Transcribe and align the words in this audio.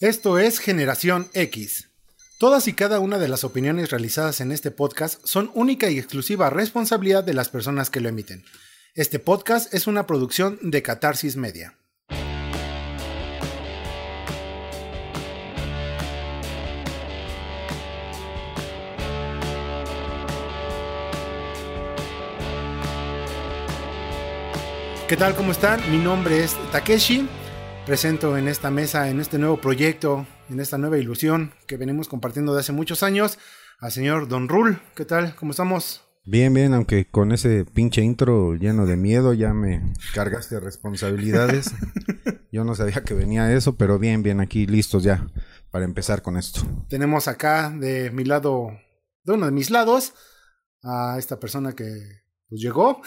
Esto 0.00 0.38
es 0.38 0.60
Generación 0.60 1.28
X. 1.32 1.88
Todas 2.38 2.68
y 2.68 2.72
cada 2.72 3.00
una 3.00 3.18
de 3.18 3.26
las 3.26 3.42
opiniones 3.42 3.90
realizadas 3.90 4.40
en 4.40 4.52
este 4.52 4.70
podcast 4.70 5.18
son 5.26 5.50
única 5.54 5.90
y 5.90 5.98
exclusiva 5.98 6.50
responsabilidad 6.50 7.24
de 7.24 7.34
las 7.34 7.48
personas 7.48 7.90
que 7.90 7.98
lo 7.98 8.08
emiten. 8.08 8.44
Este 8.94 9.18
podcast 9.18 9.74
es 9.74 9.88
una 9.88 10.06
producción 10.06 10.60
de 10.62 10.82
Catarsis 10.82 11.34
Media. 11.34 11.74
¿Qué 25.08 25.16
tal? 25.16 25.34
¿Cómo 25.34 25.50
están? 25.50 25.90
Mi 25.90 25.98
nombre 25.98 26.44
es 26.44 26.54
Takeshi. 26.70 27.28
Presento 27.88 28.36
en 28.36 28.48
esta 28.48 28.70
mesa, 28.70 29.08
en 29.08 29.18
este 29.18 29.38
nuevo 29.38 29.62
proyecto, 29.62 30.26
en 30.50 30.60
esta 30.60 30.76
nueva 30.76 30.98
ilusión 30.98 31.54
que 31.66 31.78
venimos 31.78 32.06
compartiendo 32.06 32.52
de 32.52 32.60
hace 32.60 32.70
muchos 32.70 33.02
años, 33.02 33.38
al 33.78 33.90
señor 33.90 34.28
Don 34.28 34.46
Rul. 34.46 34.78
¿Qué 34.94 35.06
tal? 35.06 35.34
¿Cómo 35.36 35.52
estamos? 35.52 36.02
Bien, 36.26 36.52
bien, 36.52 36.74
aunque 36.74 37.08
con 37.10 37.32
ese 37.32 37.64
pinche 37.64 38.02
intro 38.02 38.56
lleno 38.56 38.84
de 38.84 38.98
miedo 38.98 39.32
ya 39.32 39.54
me 39.54 39.94
cargaste 40.12 40.60
responsabilidades. 40.60 41.72
Yo 42.52 42.62
no 42.62 42.74
sabía 42.74 43.02
que 43.04 43.14
venía 43.14 43.54
eso, 43.54 43.78
pero 43.78 43.98
bien, 43.98 44.22
bien, 44.22 44.40
aquí 44.40 44.66
listos 44.66 45.02
ya 45.02 45.26
para 45.70 45.86
empezar 45.86 46.20
con 46.20 46.36
esto. 46.36 46.60
Tenemos 46.90 47.26
acá 47.26 47.70
de 47.70 48.10
mi 48.10 48.24
lado, 48.24 48.68
de 49.24 49.32
uno 49.32 49.46
de 49.46 49.52
mis 49.52 49.70
lados, 49.70 50.12
a 50.82 51.16
esta 51.18 51.40
persona 51.40 51.72
que 51.72 52.20
pues 52.48 52.60
llegó. 52.60 53.02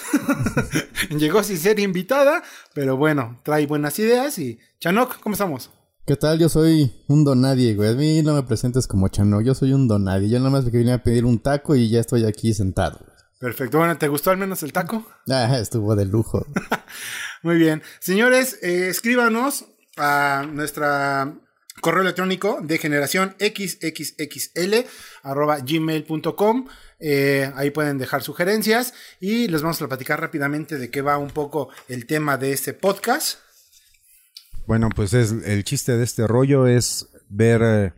llegó 1.09 1.44
sin 1.44 1.58
ser 1.58 1.80
invitada, 1.80 2.44
pero 2.73 2.98
bueno, 2.98 3.40
trae 3.44 3.68
buenas 3.68 3.98
ideas 3.99 4.38
y 4.40 4.59
Chanok, 4.80 5.20
¿cómo 5.20 5.34
estamos? 5.34 5.72
¿Qué 6.05 6.16
tal? 6.16 6.40
Yo 6.40 6.49
soy 6.49 6.91
un 7.08 7.23
donadie, 7.23 7.76
güey. 7.76 7.90
A 7.90 7.93
mí 7.93 8.21
no 8.24 8.34
me 8.34 8.43
presentes 8.43 8.88
como 8.88 9.07
Chanok, 9.07 9.43
yo 9.43 9.54
soy 9.54 9.74
un 9.74 9.88
donadie. 9.88 10.30
Yo 10.30 10.40
nada 10.40 10.49
más 10.49 10.65
me 10.65 10.71
vine 10.71 10.93
a 10.93 11.04
pedir 11.04 11.26
un 11.26 11.40
taco 11.40 11.76
y 11.76 11.90
ya 11.90 11.99
estoy 11.99 12.26
aquí 12.26 12.54
sentado. 12.54 12.99
Perfecto. 13.40 13.80
Bueno, 13.80 13.98
¿te 13.98 14.07
gustó 14.07 14.30
al 14.30 14.38
menos 14.38 14.62
el 14.63 14.71
taco? 14.71 15.05
Ah, 15.30 15.58
estuvo 15.58 15.96
de 15.96 16.05
lujo. 16.05 16.46
Muy 17.43 17.58
bien. 17.58 17.82
Señores, 17.99 18.60
eh, 18.62 18.87
escríbanos 18.90 19.65
a 19.98 20.46
nuestra 20.52 21.34
correo 21.82 22.02
electrónico 22.02 22.60
de 22.62 22.77
generación 22.77 23.35
xxxl 23.40 24.85
arroba 25.24 25.60
gmail.com. 25.60 26.68
Eh, 27.02 27.52
ahí 27.55 27.71
pueden 27.71 27.98
dejar 27.98 28.21
sugerencias 28.21 28.94
y 29.20 29.48
les 29.48 29.63
vamos 29.63 29.82
a 29.82 29.88
platicar 29.88 30.21
rápidamente 30.21 30.77
de 30.77 30.91
qué 30.91 31.02
va 31.02 31.18
un 31.18 31.32
poco 31.32 31.70
el 31.88 32.05
tema 32.05 32.38
de 32.38 32.54
este 32.54 32.74
podcast. 32.74 33.40
Bueno, 34.68 34.90
pues 34.96 35.13
es 35.13 35.32
el 35.32 35.63
chiste 35.63 35.98
de 35.98 36.04
este 36.04 36.27
rollo 36.27 36.68
es 36.68 37.08
ver, 37.27 37.62
eh, 37.63 37.93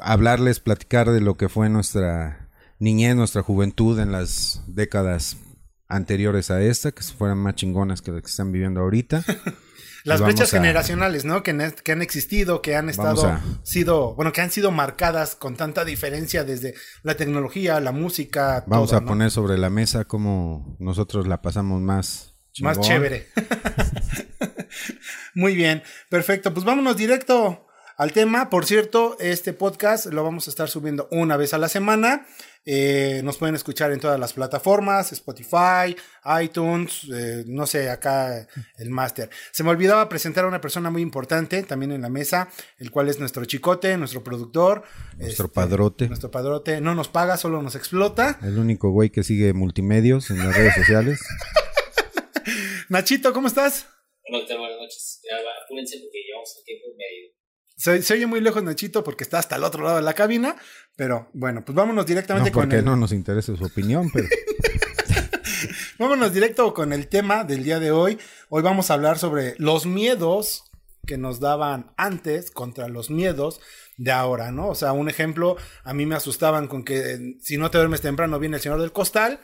hablarles, 0.00 0.60
platicar 0.60 1.10
de 1.10 1.20
lo 1.20 1.36
que 1.36 1.48
fue 1.48 1.68
nuestra 1.68 2.48
niñez, 2.78 3.16
nuestra 3.16 3.42
juventud 3.42 3.98
en 3.98 4.12
las 4.12 4.62
décadas 4.68 5.36
anteriores 5.88 6.50
a 6.50 6.62
esta, 6.62 6.92
que 6.92 7.02
fueran 7.02 7.38
más 7.38 7.56
chingonas 7.56 8.02
que 8.02 8.12
las 8.12 8.22
que 8.22 8.28
están 8.28 8.52
viviendo 8.52 8.80
ahorita. 8.80 9.24
Las 10.04 10.20
brechas 10.20 10.50
generacionales, 10.50 11.24
¿no? 11.24 11.42
Que, 11.42 11.50
han 11.50 12.02
existido, 12.02 12.60
que 12.60 12.76
han 12.76 12.90
estado, 12.90 13.40
sido, 13.62 14.14
bueno, 14.14 14.32
que 14.32 14.42
han 14.42 14.50
sido 14.50 14.70
marcadas 14.70 15.34
con 15.34 15.56
tanta 15.56 15.84
diferencia 15.84 16.44
desde 16.44 16.74
la 17.02 17.16
tecnología, 17.16 17.80
la 17.80 17.92
música. 17.92 18.64
Vamos 18.66 18.92
a 18.92 19.00
poner 19.00 19.30
sobre 19.30 19.56
la 19.56 19.70
mesa 19.70 20.04
cómo 20.04 20.76
nosotros 20.78 21.26
la 21.26 21.40
pasamos 21.40 21.80
más. 21.80 22.34
Más 22.60 22.78
chévere. 22.80 23.28
Muy 25.34 25.56
bien, 25.56 25.82
perfecto. 26.10 26.52
Pues 26.52 26.64
vámonos 26.64 26.96
directo 26.96 27.66
al 27.96 28.12
tema. 28.12 28.50
Por 28.50 28.66
cierto, 28.66 29.16
este 29.20 29.52
podcast 29.52 30.06
lo 30.06 30.22
vamos 30.22 30.46
a 30.46 30.50
estar 30.50 30.68
subiendo 30.68 31.08
una 31.10 31.36
vez 31.36 31.54
a 31.54 31.58
la 31.58 31.68
semana. 31.68 32.26
Eh, 32.66 33.20
nos 33.22 33.36
pueden 33.36 33.54
escuchar 33.54 33.92
en 33.92 34.00
todas 34.00 34.18
las 34.18 34.32
plataformas, 34.32 35.12
Spotify, 35.12 35.94
iTunes, 36.42 37.06
eh, 37.12 37.44
no 37.46 37.66
sé, 37.66 37.90
acá 37.90 38.48
el 38.78 38.90
máster. 38.90 39.28
Se 39.52 39.62
me 39.62 39.70
olvidaba 39.70 40.08
presentar 40.08 40.44
a 40.44 40.48
una 40.48 40.60
persona 40.60 40.90
muy 40.90 41.02
importante 41.02 41.62
también 41.62 41.92
en 41.92 42.02
la 42.02 42.08
mesa, 42.08 42.48
el 42.78 42.90
cual 42.90 43.08
es 43.08 43.18
nuestro 43.18 43.44
chicote, 43.44 43.96
nuestro 43.98 44.24
productor. 44.24 44.84
Nuestro 45.18 45.46
este, 45.46 45.54
padrote. 45.54 46.08
Nuestro 46.08 46.30
padrote. 46.30 46.80
No 46.80 46.94
nos 46.94 47.08
paga, 47.08 47.36
solo 47.36 47.60
nos 47.60 47.74
explota. 47.74 48.38
El 48.42 48.58
único 48.58 48.90
güey 48.90 49.10
que 49.10 49.22
sigue 49.22 49.52
multimedios 49.52 50.30
en 50.30 50.38
las 50.38 50.56
redes 50.56 50.74
sociales. 50.74 51.20
Nachito, 52.88 53.32
¿cómo 53.32 53.48
estás? 53.48 53.88
Buenas 54.30 54.48
noches. 54.48 55.20
Apúrense 55.64 55.98
porque 56.00 56.18
llevamos 56.26 56.62
tiempo 56.64 56.86
medio. 56.96 57.33
Se, 57.76 58.02
se, 58.02 58.14
oye 58.14 58.26
muy 58.26 58.40
lejos 58.40 58.62
Nachito 58.62 59.02
porque 59.02 59.24
está 59.24 59.38
hasta 59.38 59.56
el 59.56 59.64
otro 59.64 59.82
lado 59.82 59.96
de 59.96 60.02
la 60.02 60.14
cabina, 60.14 60.56
pero 60.96 61.28
bueno, 61.32 61.64
pues 61.64 61.74
vámonos 61.74 62.06
directamente 62.06 62.50
no, 62.50 62.54
porque 62.54 62.82
no 62.82 62.96
nos 62.96 63.12
interesa 63.12 63.56
su 63.56 63.64
opinión, 63.64 64.10
pero... 64.12 64.28
vámonos 65.98 66.32
directo 66.32 66.72
con 66.74 66.92
el 66.92 67.08
tema 67.08 67.44
del 67.44 67.64
día 67.64 67.80
de 67.80 67.90
hoy. 67.90 68.18
Hoy 68.48 68.62
vamos 68.62 68.90
a 68.90 68.94
hablar 68.94 69.18
sobre 69.18 69.54
los 69.58 69.86
miedos 69.86 70.70
que 71.06 71.18
nos 71.18 71.40
daban 71.40 71.92
antes 71.96 72.50
contra 72.50 72.88
los 72.88 73.10
miedos 73.10 73.60
de 73.96 74.12
ahora, 74.12 74.50
¿no? 74.50 74.68
O 74.68 74.74
sea, 74.74 74.92
un 74.92 75.08
ejemplo, 75.08 75.56
a 75.82 75.94
mí 75.94 76.06
me 76.06 76.14
asustaban 76.14 76.66
con 76.66 76.84
que 76.84 77.36
si 77.40 77.56
no 77.56 77.70
te 77.70 77.78
duermes 77.78 78.00
temprano 78.00 78.38
viene 78.38 78.56
el 78.56 78.62
señor 78.62 78.80
del 78.80 78.92
costal 78.92 79.40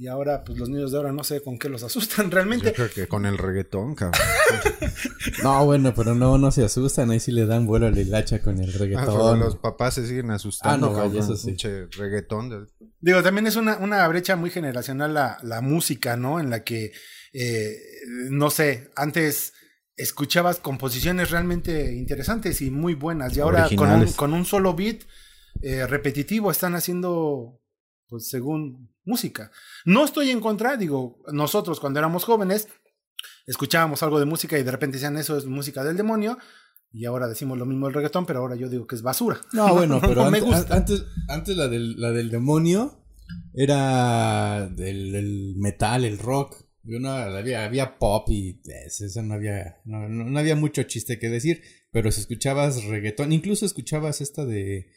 y 0.00 0.06
ahora, 0.06 0.44
pues 0.44 0.58
los 0.58 0.70
niños 0.70 0.92
de 0.92 0.96
ahora 0.96 1.12
no 1.12 1.22
sé 1.24 1.42
con 1.42 1.58
qué 1.58 1.68
los 1.68 1.82
asustan 1.82 2.30
realmente. 2.30 2.68
Yo 2.68 2.72
creo 2.72 2.90
que 2.90 3.06
con 3.06 3.26
el 3.26 3.36
reggaetón, 3.36 3.94
cabrón. 3.94 4.18
no, 5.42 5.66
bueno, 5.66 5.92
pero 5.94 6.14
no, 6.14 6.38
no 6.38 6.50
se 6.50 6.64
asustan. 6.64 7.10
Ahí 7.10 7.20
sí 7.20 7.32
le 7.32 7.44
dan 7.44 7.66
vuelo 7.66 7.86
a 7.86 7.90
la 7.90 8.00
hilacha 8.00 8.40
con 8.40 8.58
el 8.60 8.72
reggaetón. 8.72 9.36
Ah, 9.36 9.44
los 9.44 9.56
papás 9.56 9.96
se 9.96 10.06
siguen 10.06 10.30
asustando. 10.30 10.86
Ah, 10.86 10.90
no, 10.90 10.96
vaya, 10.96 11.20
eso 11.20 11.36
sí. 11.36 11.54
reggaetón. 11.98 12.66
Digo, 12.98 13.22
también 13.22 13.46
es 13.46 13.56
una, 13.56 13.76
una 13.76 14.08
brecha 14.08 14.36
muy 14.36 14.48
generacional 14.48 15.12
la, 15.12 15.36
la 15.42 15.60
música, 15.60 16.16
¿no? 16.16 16.40
En 16.40 16.48
la 16.48 16.64
que, 16.64 16.92
eh, 17.34 17.76
no 18.30 18.48
sé, 18.48 18.90
antes 18.96 19.52
escuchabas 19.96 20.60
composiciones 20.60 21.30
realmente 21.30 21.92
interesantes 21.92 22.62
y 22.62 22.70
muy 22.70 22.94
buenas. 22.94 23.36
Y 23.36 23.40
ahora 23.40 23.68
con 23.76 23.90
un, 23.90 24.10
con 24.12 24.32
un, 24.32 24.46
solo 24.46 24.72
beat 24.74 25.02
eh, 25.60 25.86
repetitivo 25.86 26.50
están 26.50 26.74
haciendo, 26.74 27.59
pues 28.10 28.28
según 28.28 28.92
música. 29.04 29.50
No 29.86 30.04
estoy 30.04 30.30
en 30.30 30.40
contra, 30.40 30.76
digo, 30.76 31.22
nosotros 31.32 31.80
cuando 31.80 32.00
éramos 32.00 32.24
jóvenes 32.24 32.68
escuchábamos 33.46 34.02
algo 34.02 34.18
de 34.18 34.26
música 34.26 34.58
y 34.58 34.62
de 34.62 34.70
repente 34.70 34.96
decían 34.96 35.16
eso 35.16 35.38
es 35.38 35.46
música 35.46 35.84
del 35.84 35.96
demonio. 35.96 36.36
Y 36.92 37.04
ahora 37.04 37.28
decimos 37.28 37.56
lo 37.56 37.66
mismo 37.66 37.86
del 37.86 37.94
reggaetón, 37.94 38.26
pero 38.26 38.40
ahora 38.40 38.56
yo 38.56 38.68
digo 38.68 38.86
que 38.88 38.96
es 38.96 39.02
basura. 39.02 39.40
No, 39.52 39.72
bueno, 39.74 40.00
pero 40.06 40.24
antes, 40.24 41.04
antes, 41.28 41.56
la, 41.56 41.68
del, 41.68 42.00
la 42.00 42.10
del 42.10 42.30
demonio 42.30 43.04
era 43.54 44.68
del, 44.68 45.54
metal, 45.56 46.04
el 46.04 46.18
rock. 46.18 46.56
había, 47.06 47.64
había 47.64 47.96
pop 47.96 48.28
y 48.30 48.60
eso 48.64 49.22
no 49.22 49.34
había, 49.34 49.76
no, 49.84 50.36
había 50.36 50.56
mucho 50.56 50.82
chiste 50.82 51.20
que 51.20 51.28
decir. 51.28 51.62
Pero 51.92 52.10
si 52.10 52.20
escuchabas 52.22 52.82
reggaetón, 52.84 53.32
incluso 53.32 53.64
escuchabas 53.66 54.20
esta 54.20 54.44
de... 54.44 54.90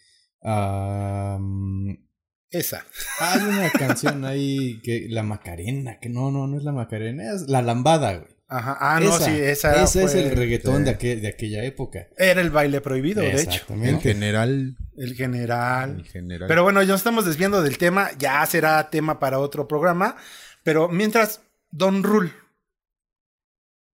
Esa. 2.53 2.85
Hay 3.19 3.41
una 3.41 3.69
canción 3.71 4.23
ahí 4.25 4.79
que 4.83 5.07
la 5.09 5.23
Macarena, 5.23 5.99
que 5.99 6.09
no, 6.09 6.31
no, 6.31 6.47
no 6.47 6.57
es 6.57 6.63
la 6.63 6.71
Macarena, 6.71 7.33
es 7.33 7.49
la 7.49 7.61
lambada, 7.61 8.17
güey. 8.17 8.33
Ajá. 8.47 8.77
Ah, 8.79 8.99
no, 8.99 9.17
sí, 9.19 9.31
esa 9.31 9.81
Ese 9.81 10.03
es 10.03 10.13
el 10.13 10.29
reggaetón 10.35 10.85
de, 10.85 10.93
de, 10.93 11.27
aquella 11.27 11.63
época. 11.63 12.07
Era 12.15 12.39
el 12.39 12.51
baile 12.51 12.81
prohibido, 12.81 13.23
de 13.23 13.41
hecho. 13.41 13.65
El 13.81 13.99
general. 13.99 14.77
El 14.95 15.15
general. 15.15 15.95
El 15.97 16.05
general. 16.05 16.47
Pero 16.47 16.61
bueno, 16.61 16.83
ya 16.83 16.89
nos 16.89 16.99
estamos 16.99 17.25
desviando 17.25 17.63
del 17.63 17.79
tema, 17.79 18.11
ya 18.19 18.45
será 18.45 18.91
tema 18.91 19.19
para 19.19 19.39
otro 19.39 19.67
programa. 19.67 20.17
Pero 20.63 20.87
mientras, 20.87 21.41
Don 21.71 22.03
Rule, 22.03 22.31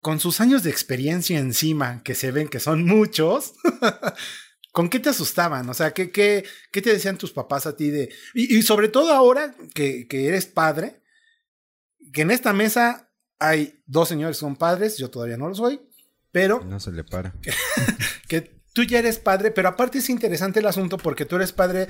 con 0.02 0.20
sus 0.20 0.42
años 0.42 0.64
de 0.64 0.72
experiencia 0.72 1.40
encima, 1.40 2.02
que 2.04 2.14
se 2.16 2.32
ven 2.32 2.50
que 2.50 2.60
son 2.60 2.86
muchos, 2.86 3.54
¿Con 4.72 4.90
qué 4.90 5.00
te 5.00 5.10
asustaban? 5.10 5.68
O 5.70 5.74
sea, 5.74 5.92
¿qué, 5.92 6.12
qué, 6.12 6.46
qué 6.72 6.82
te 6.82 6.94
decían 6.94 7.18
tus 7.18 7.32
papás 7.32 7.66
a 7.66 7.76
ti 7.76 7.90
de... 7.90 8.10
Y, 8.34 8.62
sobre 8.62 8.88
todo 8.88 9.12
ahora 9.14 9.56
que, 9.74 10.08
que, 10.08 10.28
eres 10.28 10.46
padre, 10.46 11.02
que 12.14 12.22
en 12.22 12.32
esta 12.32 12.54
mesa 12.54 13.12
hay 13.40 13.82
dos 13.88 14.10
señores 14.10 14.38
que 14.38 14.42
son 14.42 14.56
padres, 14.56 14.98
yo 14.98 15.10
todavía 15.10 15.38
no 15.38 15.50
lo 15.50 15.56
soy, 15.56 15.82
pero... 16.32 16.64
No 16.64 16.80
se 16.80 16.92
le 16.92 17.04
para. 17.04 17.34
Que, 18.28 18.42
tú 18.74 18.84
ya 18.84 19.00
eres 19.00 19.18
padre, 19.18 19.50
pero 19.50 19.70
aparte 19.70 19.98
es 19.98 20.10
interesante 20.10 20.60
el 20.60 20.68
asunto 20.68 20.98
porque 20.98 21.26
tú 21.26 21.38
eres 21.38 21.52
padre 21.52 21.88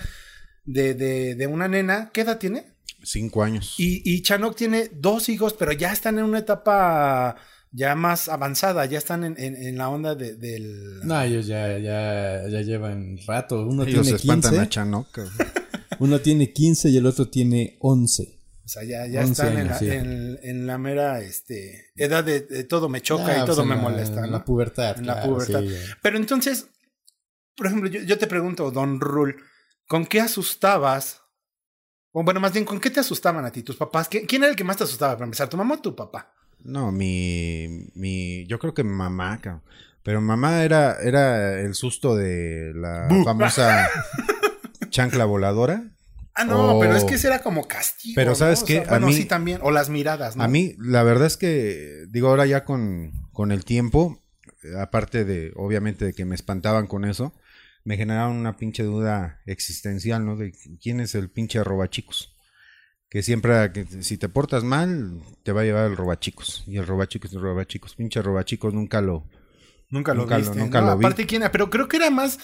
de, 0.63 0.93
de, 0.93 1.35
de 1.35 1.47
una 1.47 1.67
nena, 1.67 2.11
¿qué 2.13 2.21
edad 2.21 2.39
tiene? 2.39 2.77
Cinco 3.03 3.43
años. 3.43 3.75
Y, 3.77 4.01
y 4.05 4.21
Chanok 4.21 4.55
tiene 4.55 4.89
dos 4.93 5.27
hijos, 5.27 5.53
pero 5.53 5.73
ya 5.73 5.91
están 5.91 6.17
en 6.17 6.23
una 6.23 6.39
etapa 6.39 7.35
ya 7.71 7.95
más 7.95 8.29
avanzada, 8.29 8.85
ya 8.85 8.97
están 8.97 9.23
en, 9.23 9.35
en, 9.37 9.77
la 9.77 9.89
onda 9.89 10.15
de, 10.15 10.35
del... 10.35 10.99
No, 11.05 11.21
ellos 11.21 11.45
ya, 11.47 11.77
ya, 11.77 12.47
ya 12.47 12.61
llevan 12.61 13.17
rato. 13.27 13.65
Uno 13.65 13.85
tiene 13.85 14.13
15. 14.15 14.59
A 14.59 14.69
Chanoca. 14.69 15.25
uno 15.99 16.19
tiene 16.19 16.51
15 16.51 16.89
y 16.89 16.97
el 16.97 17.05
otro 17.05 17.29
tiene 17.29 17.77
11. 17.81 18.39
O 18.65 18.67
sea, 18.71 18.83
ya, 18.83 19.05
ya 19.07 19.21
11 19.21 19.31
están 19.31 19.57
en, 19.57 19.67
la, 19.67 19.79
sí. 19.79 19.89
en, 19.89 20.39
en 20.43 20.67
la 20.67 20.77
mera 20.77 21.21
este, 21.21 21.91
edad 21.95 22.23
de, 22.23 22.41
de 22.41 22.63
todo 22.63 22.87
me 22.89 23.01
choca 23.01 23.25
Ah, 23.27 23.33
y 23.33 23.39
pues 23.39 23.45
todo 23.45 23.61
en 23.63 23.69
me 23.69 23.75
la- 23.75 23.81
molesta. 23.81 24.19
En 24.25 24.31
¿no? 24.31 24.37
la 24.37 24.45
pubertad. 24.45 24.97
En 24.99 25.07
la 25.07 25.23
pubertad. 25.23 25.61
sí. 25.61 25.75
Pero 26.01 26.17
entonces, 26.17 26.67
por 27.55 27.67
ejemplo, 27.67 27.89
yo, 27.89 28.01
yo 28.01 28.17
te 28.17 28.27
pregunto, 28.27 28.69
Don 28.71 28.99
Rule, 28.99 29.35
¿con 29.87 30.05
qué 30.05 30.21
asustabas? 30.21 31.21
O 32.11 32.23
bueno, 32.23 32.39
más 32.39 32.53
bien, 32.53 32.65
¿con 32.65 32.79
qué 32.79 32.89
te 32.89 32.99
asustaban 32.99 33.45
a 33.45 33.51
ti 33.51 33.61
tus 33.63 33.75
papás? 33.75 34.09
¿Qui- 34.09 34.25
¿Quién 34.27 34.41
era 34.43 34.49
el 34.51 34.55
que 34.55 34.63
más 34.63 34.77
te 34.77 34.83
asustaba 34.85 35.13
para 35.13 35.25
empezar? 35.25 35.47
¿Tu 35.49 35.57
mamá 35.57 35.75
o 35.75 35.79
tu 35.81 35.95
papá? 35.95 36.33
No, 36.63 36.91
mi, 36.91 37.89
mi, 37.95 38.45
yo 38.47 38.59
creo 38.59 38.73
que 38.73 38.83
mamá, 38.83 39.39
cabrón. 39.41 39.63
Pero 40.03 40.21
mamá 40.21 40.63
era, 40.63 40.97
era 41.01 41.59
el 41.59 41.75
susto 41.75 42.15
de 42.15 42.71
la 42.75 43.07
famosa 43.23 43.89
chancla 44.89 45.25
voladora. 45.25 45.83
Ah, 46.35 46.45
no, 46.45 46.77
pero 46.79 46.95
es 46.95 47.03
que 47.03 47.15
ese 47.15 47.27
era 47.27 47.41
como 47.41 47.67
castigo. 47.67 48.13
Pero 48.15 48.31
¿no? 48.31 48.35
¿sabes 48.35 48.63
O 48.63 48.65
sea, 48.67 48.83
A 48.83 48.89
bueno, 48.91 49.07
mí- 49.07 49.13
sí 49.13 49.25
también. 49.25 49.59
O 49.61 49.71
las 49.71 49.89
miradas, 49.89 50.35
¿no? 50.37 50.43
A 50.43 50.47
mí, 50.47 50.75
la 50.79 51.03
verdad 51.03 51.27
es 51.27 51.35
que, 51.37 52.05
digo, 52.09 52.29
ahora 52.29 52.45
ya 52.45 52.63
con, 52.63 53.11
con 53.33 53.51
el 53.51 53.65
tiempo, 53.65 54.21
aparte 54.79 55.25
de, 55.25 55.51
obviamente, 55.55 56.05
de 56.05 56.13
que 56.13 56.23
me 56.25 56.35
espantaban 56.35 56.87
con 56.87 57.03
eso, 57.03 57.33
me 57.83 57.97
generaron 57.97 58.37
una 58.37 58.55
pinche 58.55 58.83
duda 58.83 59.41
existencial, 59.45 60.25
¿no? 60.25 60.37
De 60.37 60.53
quién 60.81 61.01
es 61.01 61.13
el 61.13 61.29
pinche 61.29 61.61
robachicos. 61.63 62.35
Que 63.09 63.23
siempre, 63.23 63.71
que 63.71 63.85
si 64.03 64.17
te 64.17 64.29
portas 64.29 64.63
mal, 64.63 65.19
te 65.43 65.51
va 65.51 65.61
a 65.61 65.63
llevar 65.63 65.85
el 65.89 65.97
robachicos. 65.97 66.63
Y 66.67 66.77
el 66.77 66.85
robachicos, 66.85 67.33
el 67.33 67.41
robachicos. 67.41 67.95
Pinche 67.95 68.21
robachicos 68.21 68.73
nunca 68.73 69.01
lo... 69.01 69.25
Nunca 69.89 70.13
lo 70.13 70.21
Nunca 70.21 70.37
lo- 70.37 70.43
viste. 70.45 70.59
nunca 70.59 70.81
¿no? 70.81 70.87
lo 70.91 70.97
vi. 70.97 71.05
Aparte, 71.05 71.25
¿quién 71.25 71.41
era? 71.41 71.51
Pero 71.51 71.71
creo 71.71 71.87
que 71.87 71.97
era 71.97 72.11
más. 72.11 72.37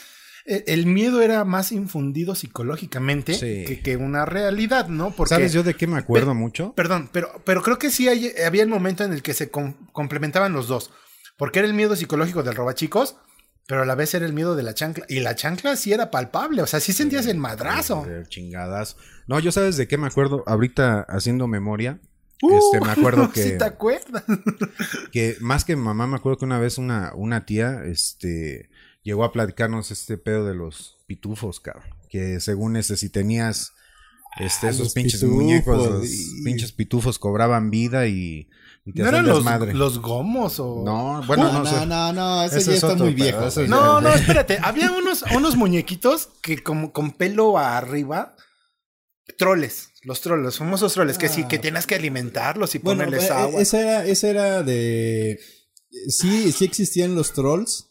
eh, 0.47 0.63
El 0.65 0.87
miedo 0.87 1.21
era 1.21 1.45
más 1.45 1.71
infundido 1.71 2.33
psicológicamente 2.33 3.35
Sí. 3.35 3.65
que, 3.67 3.81
que 3.81 3.97
una 3.97 4.25
realidad, 4.25 4.87
¿no? 4.87 5.11
Porque, 5.11 5.29
¿Sabes 5.35 5.53
yo 5.53 5.61
de 5.61 5.75
qué 5.75 5.85
me 5.85 5.97
acuerdo 5.99 6.33
mucho? 6.33 6.73
Perdón, 6.73 7.09
pero, 7.13 7.29
pero 7.45 7.61
creo 7.61 7.77
que 7.77 7.91
sí 7.91 8.07
hay- 8.07 8.31
había 8.43 8.63
el 8.63 8.69
momento 8.69 9.03
en 9.03 9.13
el 9.13 9.21
que 9.21 9.35
se 9.35 9.51
com- 9.51 9.75
complementaban 9.91 10.53
los 10.53 10.67
dos. 10.67 10.89
Porque 11.37 11.59
era 11.59 11.67
el 11.67 11.75
miedo 11.75 11.95
psicológico 11.95 12.41
del 12.41 12.55
robachicos, 12.55 13.17
pero 13.67 13.83
a 13.83 13.85
la 13.85 13.95
vez 13.95 14.13
era 14.13 14.25
el 14.25 14.33
miedo 14.33 14.55
de 14.55 14.63
la 14.63 14.73
chancla. 14.73 15.05
Y 15.09 15.19
la 15.19 15.35
chancla 15.35 15.75
sí 15.75 15.93
era 15.93 16.11
palpable, 16.11 16.61
o 16.61 16.67
sea, 16.67 16.79
sí 16.79 16.93
sentías 16.93 17.25
el 17.25 17.37
madrazo. 17.37 18.05
Chingadas. 18.27 18.97
No, 19.27 19.39
yo 19.39 19.51
sabes 19.51 19.77
de 19.77 19.87
qué 19.87 19.97
me 19.97 20.07
acuerdo. 20.07 20.43
Ahorita 20.45 21.01
haciendo 21.01 21.47
memoria, 21.47 21.99
Uh, 22.41 22.57
este, 22.57 22.85
me 22.85 22.91
acuerdo 22.91 23.31
que... 23.33 23.43
Sí, 23.43 23.57
te 23.57 23.63
acuerdas. 23.63 24.23
que 25.11 25.37
más 25.39 25.63
que 25.63 25.75
mi 25.75 25.83
mamá, 25.83 26.07
me 26.07 26.17
acuerdo 26.17 26.39
que 26.39 26.45
una 26.45 26.59
vez 26.59 26.77
una, 26.77 27.13
una 27.15 27.45
tía, 27.45 27.83
este, 27.85 28.69
llegó 29.03 29.23
a 29.23 29.31
platicarnos 29.31 29.91
este 29.91 30.17
pedo 30.17 30.45
de 30.45 30.55
los 30.55 30.97
pitufos, 31.07 31.59
cabrón. 31.59 31.89
Que 32.09 32.39
según 32.39 32.75
ese, 32.75 32.97
si 32.97 33.09
tenías, 33.09 33.73
este, 34.39 34.67
Ah, 34.67 34.71
esos 34.71 34.93
pinches 34.93 35.21
pitufos, 35.21 35.35
muñecos, 35.35 35.87
los 35.87 36.09
pinches 36.43 36.71
pitufos 36.71 37.19
cobraban 37.19 37.71
vida 37.71 38.07
y, 38.07 38.49
¿No 38.85 39.07
eran 39.07 39.25
los, 39.25 39.43
los 39.73 39.99
gomos 39.99 40.59
o.? 40.59 40.83
No, 40.85 41.23
bueno, 41.25 41.51
no, 41.51 41.63
no, 41.63 41.65
sé. 41.65 41.85
no, 41.87 42.13
no, 42.13 42.43
ese 42.43 42.57
Ese 42.59 42.65
ya 42.67 42.71
es 42.71 42.83
está 42.83 42.93
otro 42.93 43.05
muy 43.05 43.13
viejo. 43.15 43.39
ese 43.47 43.61
ese 43.63 43.67
No, 43.69 43.99
no, 43.99 44.09
espérate. 44.13 44.59
Había 44.61 44.91
unos, 44.91 45.23
unos 45.35 45.55
muñequitos 45.55 46.29
que 46.43 46.61
como 46.61 46.91
con 46.93 47.11
pelo 47.11 47.57
arriba. 47.57 48.35
Troles, 49.39 49.89
los 50.03 50.21
troles, 50.21 50.45
los 50.45 50.57
famosos 50.59 50.93
troles, 50.93 51.17
que 51.17 51.29
sí, 51.29 51.41
Ah. 51.43 51.47
que 51.47 51.57
tienes 51.57 51.87
que 51.87 51.95
alimentarlos 51.95 52.75
y 52.75 52.77
Bueno, 52.77 53.03
ponerles 53.05 53.27
eh, 53.29 53.33
agua. 53.33 53.59
esa 53.59 53.81
era, 53.81 54.05
esa 54.05 54.29
era 54.29 54.61
de... 54.63 55.39
Sí, 56.07 56.51
sí 56.51 56.63
existían 56.65 57.15
los 57.15 57.33
trolls 57.33 57.89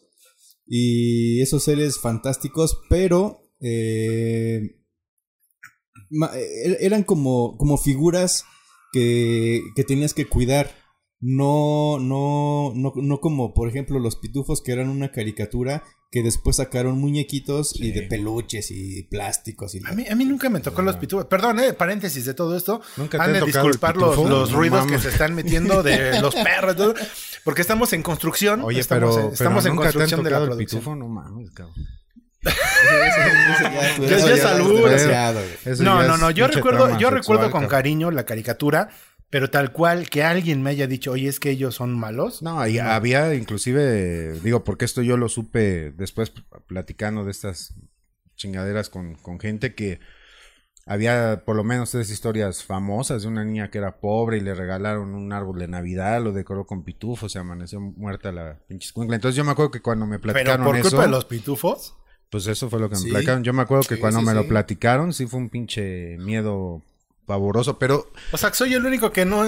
y 0.65 1.41
esos 1.41 1.65
seres 1.65 1.99
fantásticos, 1.99 2.79
pero 2.89 3.41
eh, 3.59 4.61
eh, 6.33 6.77
eran 6.79 7.03
como, 7.03 7.57
como 7.57 7.77
figuras 7.77 8.45
que, 8.93 9.61
que 9.75 9.83
tenías 9.83 10.13
que 10.13 10.25
cuidar. 10.27 10.71
No, 11.27 11.97
no, 11.99 12.71
no, 12.75 12.93
no 12.95 13.19
como 13.19 13.53
por 13.55 13.67
ejemplo 13.67 13.97
los 13.97 14.15
pitufos 14.15 14.61
que 14.61 14.71
eran 14.73 14.89
una 14.89 15.11
caricatura 15.11 15.81
que 16.11 16.21
después 16.21 16.57
sacaron 16.57 16.99
muñequitos 16.99 17.73
y 17.81 17.91
de 17.91 18.03
peluches 18.03 18.69
y 18.69 19.01
plásticos 19.09 19.73
y 19.73 19.81
A 19.85 19.91
mí, 19.93 20.05
a 20.07 20.15
mí 20.15 20.23
nunca 20.23 20.49
me 20.49 20.59
tocó 20.59 20.83
los 20.83 20.97
pitufos. 20.97 21.25
Perdón, 21.25 21.59
eh, 21.59 21.73
paréntesis 21.73 22.25
de 22.25 22.35
todo 22.35 22.55
esto. 22.55 22.79
¿Nunca 22.95 23.17
te 23.17 23.23
Han 23.23 23.29
ha 23.31 23.33
de 23.39 23.45
disculpar 23.45 23.97
los, 23.97 24.15
los 24.17 24.51
No 24.51 24.55
ruidos 24.57 24.85
que 24.85 24.99
se 24.99 25.09
están 25.09 25.33
metiendo 25.33 25.81
de 25.81 26.19
los 26.21 26.35
perros. 26.35 26.75
todo, 26.75 26.93
porque 27.43 27.61
estamos 27.61 27.91
en 27.93 28.03
construcción. 28.03 28.61
Oye, 28.61 28.79
estamos, 28.81 29.15
pero, 29.15 29.27
en- 29.27 29.33
estamos 29.33 29.63
pero 29.63 29.71
en 29.73 29.75
nunca 29.77 29.89
te 29.91 29.97
han 29.97 30.09
construcción 30.09 30.23
de 30.23 30.29
la 30.29 30.35
tocado 30.37 30.43
el 30.45 30.49
producción. 30.51 30.79
pitufo, 30.81 30.95
no 30.95 31.07
mames, 31.07 31.49
cabrón. 31.51 31.75
Ya- 33.99 34.07
ya 34.07 34.15
Eso 34.17 34.27
ya 34.29 34.37
salud. 34.37 35.79
No, 35.79 36.03
no, 36.03 36.17
no. 36.17 36.31
Yo 36.31 36.47
recuerdo, 36.47 36.87
yo 36.89 36.93
sexual, 37.09 37.13
recuerdo 37.15 37.51
con 37.51 37.67
cariño 37.67 38.11
la 38.11 38.23
caricatura, 38.25 38.89
pero 39.35 39.49
tal 39.49 39.73
cual 39.73 40.09
que 40.09 40.23
alguien 40.23 40.63
me 40.63 40.69
haya 40.69 40.87
dicho, 40.87 41.11
oye, 41.11 41.27
es 41.27 41.41
que 41.41 41.49
ellos 41.49 41.75
son 41.75 41.93
malos. 41.99 42.41
No, 42.41 42.65
y 42.65 42.79
había 42.79 43.35
inclusive, 43.35 44.39
digo, 44.39 44.63
porque 44.63 44.85
esto 44.85 45.01
yo 45.01 45.17
lo 45.17 45.27
supe 45.27 45.91
después 45.91 46.31
platicando 46.67 47.25
de 47.25 47.31
estas 47.31 47.73
chingaderas 48.37 48.89
con, 48.89 49.15
con 49.15 49.37
gente 49.37 49.75
que 49.75 49.99
había 50.85 51.43
por 51.45 51.57
lo 51.57 51.65
menos 51.65 51.91
tres 51.91 52.09
historias 52.11 52.63
famosas 52.63 53.23
de 53.23 53.27
una 53.27 53.43
niña 53.43 53.69
que 53.71 53.79
era 53.79 53.99
pobre 53.99 54.37
y 54.37 54.39
le 54.39 54.55
regalaron 54.55 55.13
un 55.13 55.33
árbol 55.33 55.59
de 55.59 55.67
Navidad, 55.67 56.21
lo 56.23 56.31
decoró 56.31 56.65
con 56.65 56.85
pitufos, 56.85 57.33
se 57.33 57.39
amaneció 57.39 57.81
muerta 57.81 58.31
la 58.31 58.59
pinche 58.69 58.85
escuincla. 58.85 59.17
Entonces 59.17 59.35
yo 59.35 59.43
me 59.43 59.51
acuerdo 59.51 59.69
que 59.71 59.81
cuando 59.81 60.05
me 60.05 60.17
Pero 60.17 60.31
platicaron 60.31 60.65
por 60.65 60.77
eso, 60.77 60.91
culpa 60.91 61.03
de 61.07 61.11
los 61.11 61.25
pitufos. 61.25 61.97
pues 62.29 62.47
eso 62.47 62.69
fue 62.69 62.79
lo 62.79 62.87
que 62.87 62.95
me 62.95 63.01
Sí. 63.01 63.09
platicaron. 63.09 63.43
Yo 63.43 63.51
me 63.51 63.63
acuerdo 63.63 63.83
que 63.83 63.95
Sí, 63.95 63.99
cuando 64.01 64.21
sí, 64.21 64.25
me 64.27 64.33
lo 64.33 64.47
platicaron 64.47 65.11
sí 65.11 65.27
fue 65.27 65.41
un 65.41 65.49
pinche 65.49 66.15
miedo 66.19 66.81
pavoroso, 67.25 67.77
pero 67.79 68.11
O 68.31 68.37
sea, 68.37 68.53
soy 68.53 68.73
el 68.73 68.85
único 68.85 69.11
que 69.11 69.25
no, 69.25 69.43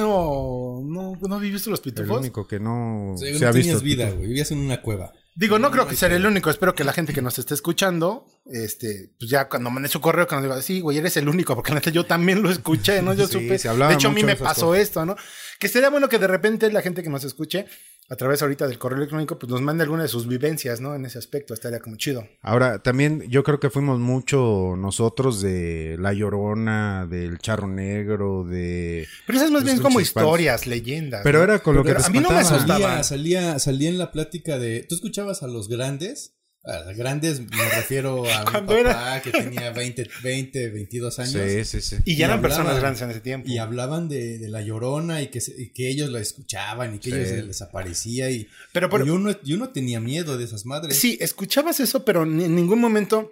no, 0.83 1.17
no 1.21 1.39
viviste 1.39 1.69
los 1.69 1.79
el 1.79 1.83
pitufos. 1.83 2.19
único 2.19 2.47
que 2.47 2.59
no 2.59 3.13
O 3.13 3.17
sea, 3.17 3.33
se 3.33 3.39
no 3.39 3.49
ha 3.49 3.51
tenías 3.51 3.65
visto 3.65 3.79
vida, 3.81 4.09
güey. 4.11 4.27
Vivías 4.27 4.51
en 4.51 4.59
una 4.59 4.81
cueva. 4.81 5.13
Digo, 5.35 5.59
no 5.59 5.69
creo 5.69 5.87
que 5.87 5.95
sea 5.95 6.09
el 6.09 6.25
único. 6.25 6.49
Espero 6.49 6.73
que 6.73 6.83
la 6.83 6.93
gente 6.93 7.13
que 7.13 7.21
nos 7.21 7.37
esté 7.37 7.53
escuchando, 7.53 8.25
este, 8.47 9.11
pues 9.19 9.29
ya 9.29 9.47
cuando 9.47 9.69
mande 9.69 9.87
su 9.87 10.01
correo, 10.01 10.25
que 10.25 10.33
nos 10.33 10.43
diga, 10.43 10.59
sí, 10.63 10.79
güey, 10.79 10.97
eres 10.97 11.15
el 11.17 11.29
único, 11.29 11.53
porque 11.53 11.73
neta 11.75 11.91
yo 11.91 12.07
también 12.07 12.41
lo 12.41 12.49
escuché, 12.49 13.03
¿no? 13.03 13.13
Yo 13.15 13.27
Sí, 13.27 13.33
supe. 13.33 13.57
de 13.59 13.93
hecho, 13.93 14.07
a 14.07 14.11
mí 14.11 14.23
me 14.23 14.35
pasó 14.35 14.67
cosas. 14.69 14.81
esto, 14.81 15.05
¿no? 15.05 15.15
Que 15.59 15.67
sería 15.67 15.91
bueno 15.91 16.09
que 16.09 16.17
de 16.17 16.25
repente 16.25 16.71
la 16.71 16.81
gente 16.81 17.03
que 17.03 17.09
nos 17.09 17.23
escuche, 17.23 17.67
a 18.09 18.15
través 18.15 18.41
ahorita 18.41 18.67
del 18.67 18.77
correo 18.77 18.97
electrónico, 18.97 19.37
pues 19.37 19.49
nos 19.51 19.61
mande 19.61 19.83
alguna 19.83 20.03
de 20.03 20.09
sus 20.09 20.27
vivencias, 20.27 20.79
¿no? 20.79 20.95
En 20.95 21.05
ese 21.05 21.17
aspecto, 21.17 21.53
estaría 21.53 21.79
como 21.79 21.97
chido. 21.97 22.27
Ahora, 22.41 22.79
también 22.79 23.23
yo 23.29 23.43
creo 23.43 23.59
que 23.59 23.69
fuimos 23.69 23.99
mucho 23.99 24.75
nosotros 24.77 25.41
de 25.41 25.97
La 25.99 26.13
Llorona, 26.13 27.05
del 27.05 27.39
Charro 27.39 27.67
Negro, 27.67 28.45
de... 28.45 29.07
Pero 29.25 29.37
esas 29.37 29.51
más 29.51 29.63
bien 29.65 29.77
como 29.77 29.95
palos. 29.95 30.07
historias, 30.07 30.67
leyendas. 30.67 31.21
Pero 31.23 31.39
¿no? 31.39 31.43
era 31.43 31.59
con 31.59 31.75
lo 31.75 31.83
que 31.83 31.89
Pero 31.89 32.01
te 32.01 32.07
a 32.07 32.09
mí 32.09 32.19
no 32.19 32.29
me 32.29 32.37
asustaban. 32.37 33.03
Salía, 33.03 33.03
salía, 33.03 33.59
salía 33.59 33.89
en 33.89 33.97
la 33.97 34.11
plática 34.11 34.57
de. 34.57 34.85
¿Tú 34.87 34.95
escuchabas 34.95 35.43
a 35.43 35.47
los 35.47 35.67
grandes? 35.67 36.36
A 36.67 36.91
grandes 36.93 37.39
me 37.39 37.69
refiero 37.69 38.23
a 38.29 38.43
mi 38.61 38.67
papá 38.67 39.21
que 39.23 39.31
tenía 39.31 39.71
20, 39.71 40.09
20, 40.21 40.69
22 40.69 41.19
años. 41.19 41.31
Sí, 41.31 41.63
sí, 41.65 41.81
sí. 41.81 41.95
Y 42.05 42.15
ya 42.17 42.25
eran 42.25 42.39
hablaban. 42.39 42.41
personas 42.57 42.79
grandes 42.81 43.01
en 43.03 43.09
ese 43.11 43.21
tiempo. 43.21 43.49
Y 43.49 43.57
hablaban 43.57 44.09
de, 44.09 44.37
de 44.37 44.49
la 44.49 44.61
llorona 44.61 45.21
y 45.21 45.27
que, 45.27 45.39
y 45.57 45.69
que 45.69 45.89
ellos 45.89 46.09
la 46.09 46.19
escuchaban 46.19 46.95
y 46.95 46.99
que 46.99 47.09
Sí. 47.11 47.15
ellos 47.15 47.45
les 47.47 47.61
aparecía. 47.61 48.29
Y, 48.29 48.47
Pero 48.73 48.89
por- 48.89 49.07
y 49.07 49.09
uno, 49.09 49.33
y 49.43 49.53
uno 49.53 49.69
tenía 49.69 49.99
miedo 50.01 50.37
de 50.37 50.43
esas 50.43 50.65
madres. 50.65 50.97
Sí, 50.99 51.17
escuchabas 51.21 51.79
eso, 51.79 52.03
pero 52.03 52.23
en 52.23 52.53
ningún 52.55 52.79
momento, 52.81 53.31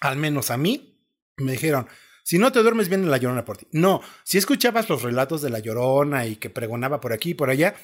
al 0.00 0.16
menos 0.16 0.50
a 0.50 0.58
mí, 0.58 0.98
me 1.38 1.52
dijeron, 1.52 1.86
si 2.22 2.38
no 2.38 2.52
te 2.52 2.60
duermes 2.60 2.88
bien 2.88 3.10
la 3.10 3.16
llorona 3.16 3.44
por 3.44 3.56
ti. 3.56 3.66
No, 3.72 4.02
si 4.24 4.36
escuchabas 4.38 4.88
los 4.88 5.02
relatos 5.02 5.40
de 5.42 5.50
la 5.50 5.58
llorona 5.60 6.26
y 6.26 6.36
que 6.36 6.50
pregonaba 6.50 7.00
por 7.00 7.12
aquí 7.12 7.30
y 7.30 7.34
por 7.34 7.48
allá, 7.50 7.74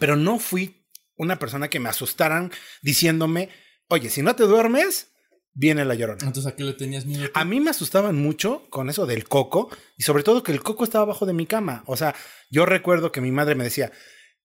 pero 0.00 0.16
no 0.16 0.38
fui 0.38 0.84
una 1.16 1.38
persona 1.38 1.68
que 1.68 1.80
me 1.80 1.88
asustaran 1.88 2.50
diciéndome, 2.82 3.48
oye, 3.88 4.10
si 4.10 4.22
no 4.22 4.36
te 4.36 4.44
duermes, 4.44 5.08
viene 5.54 5.84
la 5.84 5.94
llorona. 5.94 6.26
Entonces, 6.26 6.52
¿a 6.52 6.56
qué 6.56 6.64
le 6.64 6.74
tenías 6.74 7.06
miedo? 7.06 7.30
A 7.34 7.44
mí 7.44 7.60
me 7.60 7.70
asustaban 7.70 8.16
mucho 8.16 8.66
con 8.70 8.90
eso 8.90 9.06
del 9.06 9.24
coco 9.24 9.70
y 9.96 10.02
sobre 10.02 10.22
todo 10.22 10.42
que 10.42 10.52
el 10.52 10.62
coco 10.62 10.84
estaba 10.84 11.04
abajo 11.04 11.26
de 11.26 11.32
mi 11.32 11.46
cama. 11.46 11.84
O 11.86 11.96
sea, 11.96 12.14
yo 12.50 12.66
recuerdo 12.66 13.12
que 13.12 13.20
mi 13.20 13.30
madre 13.30 13.54
me 13.54 13.64
decía, 13.64 13.92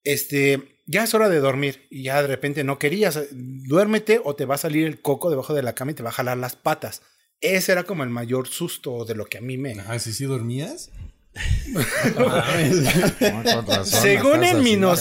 este, 0.04 0.80
ya 0.86 1.04
es 1.04 1.14
hora 1.14 1.30
de 1.30 1.40
dormir 1.40 1.88
y 1.90 2.04
ya 2.04 2.22
de 2.22 2.28
repente 2.28 2.64
no 2.64 2.80
querías, 2.80 3.20
duérmete 3.32 4.22
o 4.24 4.36
te 4.36 4.46
va 4.46 4.56
a 4.56 4.60
salir 4.60 4.88
el 4.88 5.02
coco 5.02 5.30
debajo 5.30 5.54
de 5.54 5.64
la 5.64 5.74
cama 5.74 5.92
y 5.92 5.96
te 5.96 6.04
va 6.04 6.10
a 6.10 6.14
jalar 6.14 6.38
las 6.38 6.56
patas. 6.56 7.02
Ese 7.42 7.72
era 7.72 7.84
como 7.84 8.04
el 8.04 8.10
mayor 8.10 8.48
susto 8.48 9.06
de 9.06 9.16
lo 9.16 9.26
que 9.26 9.38
a 9.38 9.42
mí 9.42 9.58
me... 9.58 9.80
Ah, 9.88 9.98
¿sí, 10.00 10.14
sí 10.14 10.26
dormías? 10.26 10.92
Según 13.86 14.44
en 14.44 14.62
mi 14.62 14.76
no-. 14.76 14.96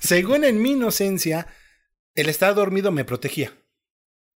Según 0.00 0.44
en 0.44 0.62
mi 0.62 0.72
inocencia, 0.72 1.46
el 2.20 2.28
estar 2.28 2.54
dormido 2.54 2.92
me 2.92 3.04
protegía. 3.04 3.52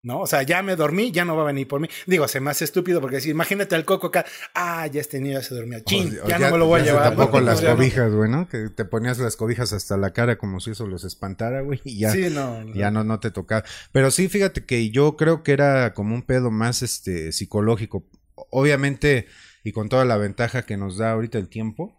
¿No? 0.06 0.20
O 0.20 0.26
sea, 0.26 0.42
ya 0.42 0.62
me 0.62 0.76
dormí, 0.76 1.12
ya 1.12 1.24
no 1.24 1.34
va 1.34 1.44
a 1.44 1.46
venir 1.46 1.66
por 1.66 1.80
mí. 1.80 1.88
Digo, 2.06 2.28
se 2.28 2.38
me 2.38 2.50
hace 2.50 2.64
estúpido 2.64 3.00
porque 3.00 3.16
decir, 3.16 3.30
imagínate 3.30 3.74
al 3.74 3.86
coco 3.86 4.08
acá, 4.08 4.26
ah, 4.54 4.86
ya 4.86 5.00
este 5.00 5.18
niño 5.18 5.38
ya 5.38 5.42
se 5.42 5.54
durmió. 5.54 5.80
Chin, 5.80 6.18
O- 6.22 6.26
o 6.26 6.28
ya, 6.28 6.38
no 6.38 6.50
me 6.50 6.58
lo 6.58 6.66
voy 6.66 6.82
a 6.82 6.84
llevar. 6.84 7.04
Tampoco 7.04 7.40
¿no? 7.40 7.46
las 7.46 7.62
no. 7.62 7.70
cobijas, 7.74 8.12
güey, 8.12 8.30
¿no? 8.30 8.46
Que 8.46 8.68
te 8.68 8.84
ponías 8.84 9.16
las 9.18 9.36
cobijas 9.36 9.72
hasta 9.72 9.96
la 9.96 10.12
cara 10.12 10.36
como 10.36 10.60
si 10.60 10.72
eso 10.72 10.86
los 10.86 11.04
espantara, 11.04 11.62
güey, 11.62 11.80
y 11.84 12.00
ya. 12.00 12.12
Sí, 12.12 12.26
no. 12.30 12.62
no. 12.64 12.74
Ya 12.74 12.90
no, 12.90 13.02
no 13.02 13.18
te 13.18 13.30
tocaba. 13.30 13.64
Pero 13.92 14.10
sí, 14.10 14.28
fíjate 14.28 14.66
que 14.66 14.90
yo 14.90 15.16
creo 15.16 15.42
que 15.42 15.52
era 15.52 15.94
como 15.94 16.14
un 16.14 16.20
pedo 16.22 16.50
más 16.50 16.82
este 16.82 17.32
psicológico. 17.32 18.06
Obviamente, 18.50 19.26
y 19.64 19.72
con 19.72 19.88
toda 19.88 20.04
la 20.04 20.18
ventaja 20.18 20.66
que 20.66 20.76
nos 20.76 20.98
da 20.98 21.12
ahorita 21.12 21.38
el 21.38 21.48
tiempo, 21.48 21.98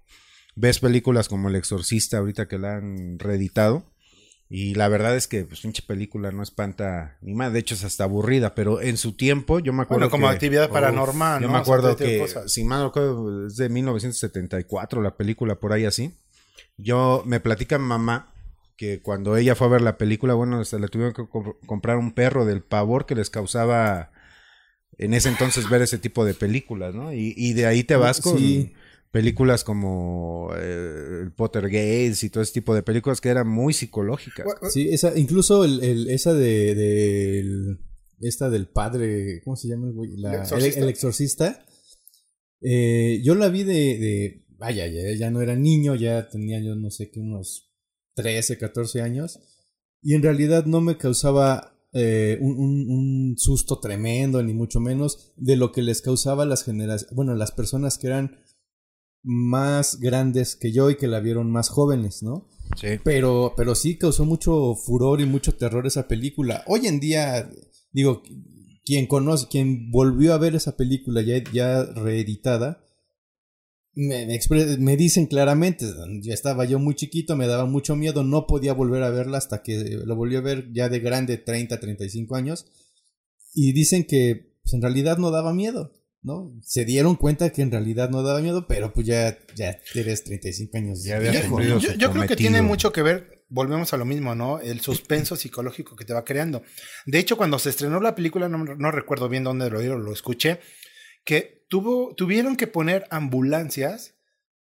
ves 0.55 0.77
películas 0.79 1.27
como 1.27 1.49
El 1.49 1.55
Exorcista 1.55 2.19
ahorita 2.19 2.47
que 2.47 2.59
la 2.59 2.75
han 2.75 3.17
reeditado. 3.17 3.91
Y 4.47 4.75
la 4.75 4.87
verdad 4.89 5.15
es 5.15 5.27
que, 5.27 5.43
pues, 5.43 5.61
pinche 5.61 5.81
película 5.81 6.31
no 6.31 6.43
espanta 6.43 7.17
ni 7.21 7.33
más. 7.33 7.51
De 7.51 7.59
hecho, 7.59 7.73
es 7.73 7.83
hasta 7.83 8.03
aburrida. 8.03 8.53
Pero 8.53 8.79
en 8.79 8.95
su 8.97 9.13
tiempo, 9.13 9.59
yo 9.59 9.73
me 9.73 9.81
acuerdo. 9.83 10.01
Bueno, 10.01 10.11
como 10.11 10.27
que- 10.27 10.33
actividad 10.33 10.69
paranormal. 10.69 11.41
yo 11.41 11.47
¿no? 11.47 11.53
me 11.53 11.59
O 11.59 11.65
sea, 11.65 11.73
acuerdo 11.75 11.95
tipo 11.95 12.27
de 12.27 12.33
que, 12.43 12.49
si 12.49 12.63
mal 12.63 12.79
no 12.79 12.85
recuerdo, 12.87 13.47
es 13.47 13.55
de 13.57 13.69
1974 13.69 15.01
la 15.01 15.17
película, 15.17 15.55
por 15.55 15.73
ahí 15.73 15.85
así. 15.85 16.13
Yo, 16.77 17.23
me 17.25 17.39
platica 17.39 17.79
mi 17.79 17.85
mamá 17.87 18.33
que 18.77 19.01
cuando 19.01 19.35
ella 19.37 19.55
fue 19.55 19.67
a 19.67 19.71
ver 19.71 19.81
la 19.81 19.97
película, 19.97 20.33
bueno, 20.33 20.63
se 20.65 20.79
le 20.79 20.89
tuvieron 20.89 21.13
que 21.13 21.23
comp- 21.23 21.55
comprar 21.65 21.97
un 21.97 22.11
perro 22.13 22.45
del 22.45 22.61
pavor 22.61 23.05
que 23.05 23.15
les 23.15 23.29
causaba 23.29 24.11
en 24.97 25.13
ese 25.13 25.29
entonces 25.29 25.69
ver 25.69 25.81
ese 25.81 25.97
tipo 25.97 26.23
de 26.25 26.33
películas, 26.33 26.93
¿no? 26.93 27.13
Y, 27.13 27.33
y 27.37 27.53
de 27.53 27.65
ahí 27.65 27.83
te 27.83 27.95
vas 27.95 28.21
con 28.21 28.37
Sí. 28.37 28.73
Películas 29.15 29.63
como 29.63 30.49
eh, 30.57 31.21
el 31.23 31.31
Pottergate 31.31 32.13
y 32.21 32.29
todo 32.29 32.43
ese 32.43 32.51
tipo 32.51 32.75
de 32.75 32.83
películas 32.83 33.21
que 33.21 33.29
eran 33.29 33.47
muy 33.47 33.73
psicológicas. 33.73 34.45
Sí, 34.73 34.89
esa, 34.89 35.17
incluso 35.17 35.63
el, 35.63 35.81
el- 35.81 36.09
esa 36.09 36.33
de, 36.33 36.75
del- 36.75 37.79
esta 38.19 38.49
del 38.49 38.67
padre, 38.67 39.41
¿cómo 39.45 39.55
se 39.55 39.69
llama 39.69 39.87
el 39.87 39.93
güey? 39.93 40.17
La- 40.17 40.31
El 40.31 40.35
el, 40.35 40.41
exorcista. 40.43 40.79
el 40.81 40.89
exorcista. 40.89 41.65
Eh, 42.61 43.21
yo 43.23 43.35
la 43.35 43.47
vi 43.47 43.63
de, 43.63 43.73
de- 43.73 44.45
vaya, 44.57 44.85
ya, 44.87 45.13
ya 45.17 45.31
no 45.31 45.41
era 45.41 45.55
niño, 45.55 45.95
ya 45.95 46.27
tenía 46.27 46.59
yo 46.59 46.75
no 46.75 46.91
sé 46.91 47.09
qué, 47.09 47.21
unos 47.21 47.71
13, 48.15 48.57
14 48.57 49.01
años. 49.01 49.39
Y 50.01 50.13
en 50.13 50.23
realidad 50.23 50.65
no 50.65 50.81
me 50.81 50.97
causaba 50.97 51.71
eh, 51.93 52.37
un, 52.41 52.57
un- 52.59 52.89
un 52.89 53.35
susto 53.37 53.79
tremendo, 53.79 54.43
ni 54.43 54.53
mucho 54.53 54.81
menos, 54.81 55.31
de 55.37 55.55
lo 55.55 55.71
que 55.71 55.81
les 55.81 56.01
causaba 56.01 56.45
las 56.45 56.63
generaciones, 56.65 57.15
bueno, 57.15 57.33
las 57.35 57.51
personas 57.53 57.97
que 57.97 58.07
eran 58.07 58.39
más 59.25 59.99
grandes 59.99 60.55
que 60.55 60.71
yo 60.71 60.89
y 60.89 60.97
que 60.97 61.07
la 61.07 61.19
vieron 61.19 61.51
más 61.51 61.69
jóvenes, 61.69 62.21
¿no? 62.21 62.47
Sí. 62.79 62.99
Pero, 63.03 63.53
pero 63.57 63.75
sí 63.75 63.97
causó 63.97 64.23
mucho 64.25 64.75
furor 64.75 65.19
y 65.19 65.25
mucho 65.25 65.55
terror 65.55 65.87
esa 65.87 66.07
película. 66.07 66.63
Hoy 66.67 66.87
en 66.87 66.99
día, 66.99 67.49
digo, 67.91 68.21
quien 68.85 69.07
conoce, 69.07 69.47
quien 69.49 69.91
volvió 69.91 70.33
a 70.33 70.37
ver 70.37 70.55
esa 70.55 70.77
película 70.77 71.21
ya, 71.21 71.43
ya 71.51 71.83
reeditada, 71.83 72.85
me, 73.95 74.39
me 74.77 74.97
dicen 74.97 75.25
claramente, 75.25 75.85
ya 76.21 76.33
estaba 76.33 76.65
yo 76.65 76.79
muy 76.79 76.95
chiquito, 76.95 77.35
me 77.35 77.47
daba 77.47 77.65
mucho 77.65 77.95
miedo, 77.95 78.23
no 78.23 78.45
podía 78.45 78.73
volver 78.73 79.03
a 79.03 79.09
verla 79.09 79.37
hasta 79.37 79.63
que 79.63 80.01
lo 80.05 80.15
volví 80.15 80.35
a 80.35 80.41
ver 80.41 80.71
ya 80.73 80.89
de 80.89 80.99
grande, 80.99 81.37
30, 81.37 81.79
35 81.79 82.35
años, 82.35 82.65
y 83.53 83.71
dicen 83.71 84.03
que 84.03 84.53
pues, 84.63 84.73
en 84.73 84.81
realidad 84.81 85.17
no 85.17 85.31
daba 85.31 85.53
miedo. 85.53 85.93
¿No? 86.25 86.51
Se 86.63 86.85
dieron 86.85 87.15
cuenta 87.15 87.51
que 87.51 87.61
en 87.61 87.71
realidad 87.71 88.09
no 88.09 88.23
daba 88.23 88.41
miedo, 88.41 88.67
pero 88.67 88.91
pues 88.91 89.05
ya, 89.05 89.37
ya 89.55 89.79
eres 89.93 90.23
35 90.23 90.77
años. 90.77 91.03
Ya 91.03 91.17
había 91.17 91.31
viejo. 91.31 91.61
Yo, 91.61 91.79
su 91.79 91.93
yo 91.93 92.11
creo 92.11 92.27
que 92.27 92.35
tiene 92.35 92.63
mucho 92.63 92.91
que 92.91 93.03
ver, 93.03 93.45
volvemos 93.47 93.93
a 93.93 93.97
lo 93.97 94.05
mismo, 94.05 94.33
¿no? 94.33 94.59
El 94.59 94.81
suspenso 94.81 95.35
psicológico 95.37 95.95
que 95.95 96.03
te 96.03 96.13
va 96.13 96.25
creando. 96.25 96.63
De 97.05 97.19
hecho, 97.19 97.37
cuando 97.37 97.59
se 97.59 97.69
estrenó 97.69 97.99
la 98.01 98.15
película, 98.15 98.49
no, 98.49 98.57
no 98.57 98.91
recuerdo 98.91 99.29
bien 99.29 99.43
dónde 99.43 99.69
lo 99.69 99.79
oí, 99.79 99.85
lo 99.85 100.11
escuché, 100.11 100.59
que 101.23 101.65
tuvo, 101.69 102.15
tuvieron 102.15 102.55
que 102.55 102.67
poner 102.67 103.05
ambulancias 103.11 104.15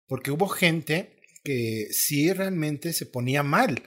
porque 0.06 0.32
hubo 0.32 0.48
gente 0.48 1.20
que 1.44 1.86
sí 1.92 2.32
realmente 2.32 2.92
se 2.92 3.06
ponía 3.06 3.42
mal. 3.44 3.82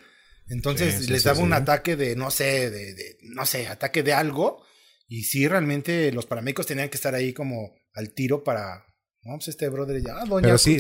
Entonces 0.48 0.96
Sí, 0.96 1.04
sí, 1.04 1.12
les 1.12 1.24
sí, 1.24 1.28
daba 1.28 1.42
un 1.42 1.50
sí. 1.50 1.56
ataque 1.56 1.96
de, 1.98 2.16
no 2.16 2.32
sé, 2.32 2.70
de, 2.72 2.94
de, 2.94 3.18
no 3.24 3.46
sé, 3.46 3.68
ataque 3.68 4.04
de 4.04 4.14
algo. 4.14 4.64
Y 5.08 5.24
sí, 5.24 5.48
realmente 5.48 6.12
los 6.12 6.26
paramédicos 6.26 6.68
tenían 6.68 6.90
que 6.90 6.98
estar 6.98 7.16
ahí 7.16 7.34
como 7.34 7.74
al 7.94 8.14
tiro 8.14 8.44
para, 8.44 8.86
no, 9.24 9.36
pues 9.36 9.48
este 9.48 9.70
brother 9.70 10.02
ya, 10.02 10.26
doña. 10.26 10.48
Pero 10.48 10.58
sí, 10.58 10.78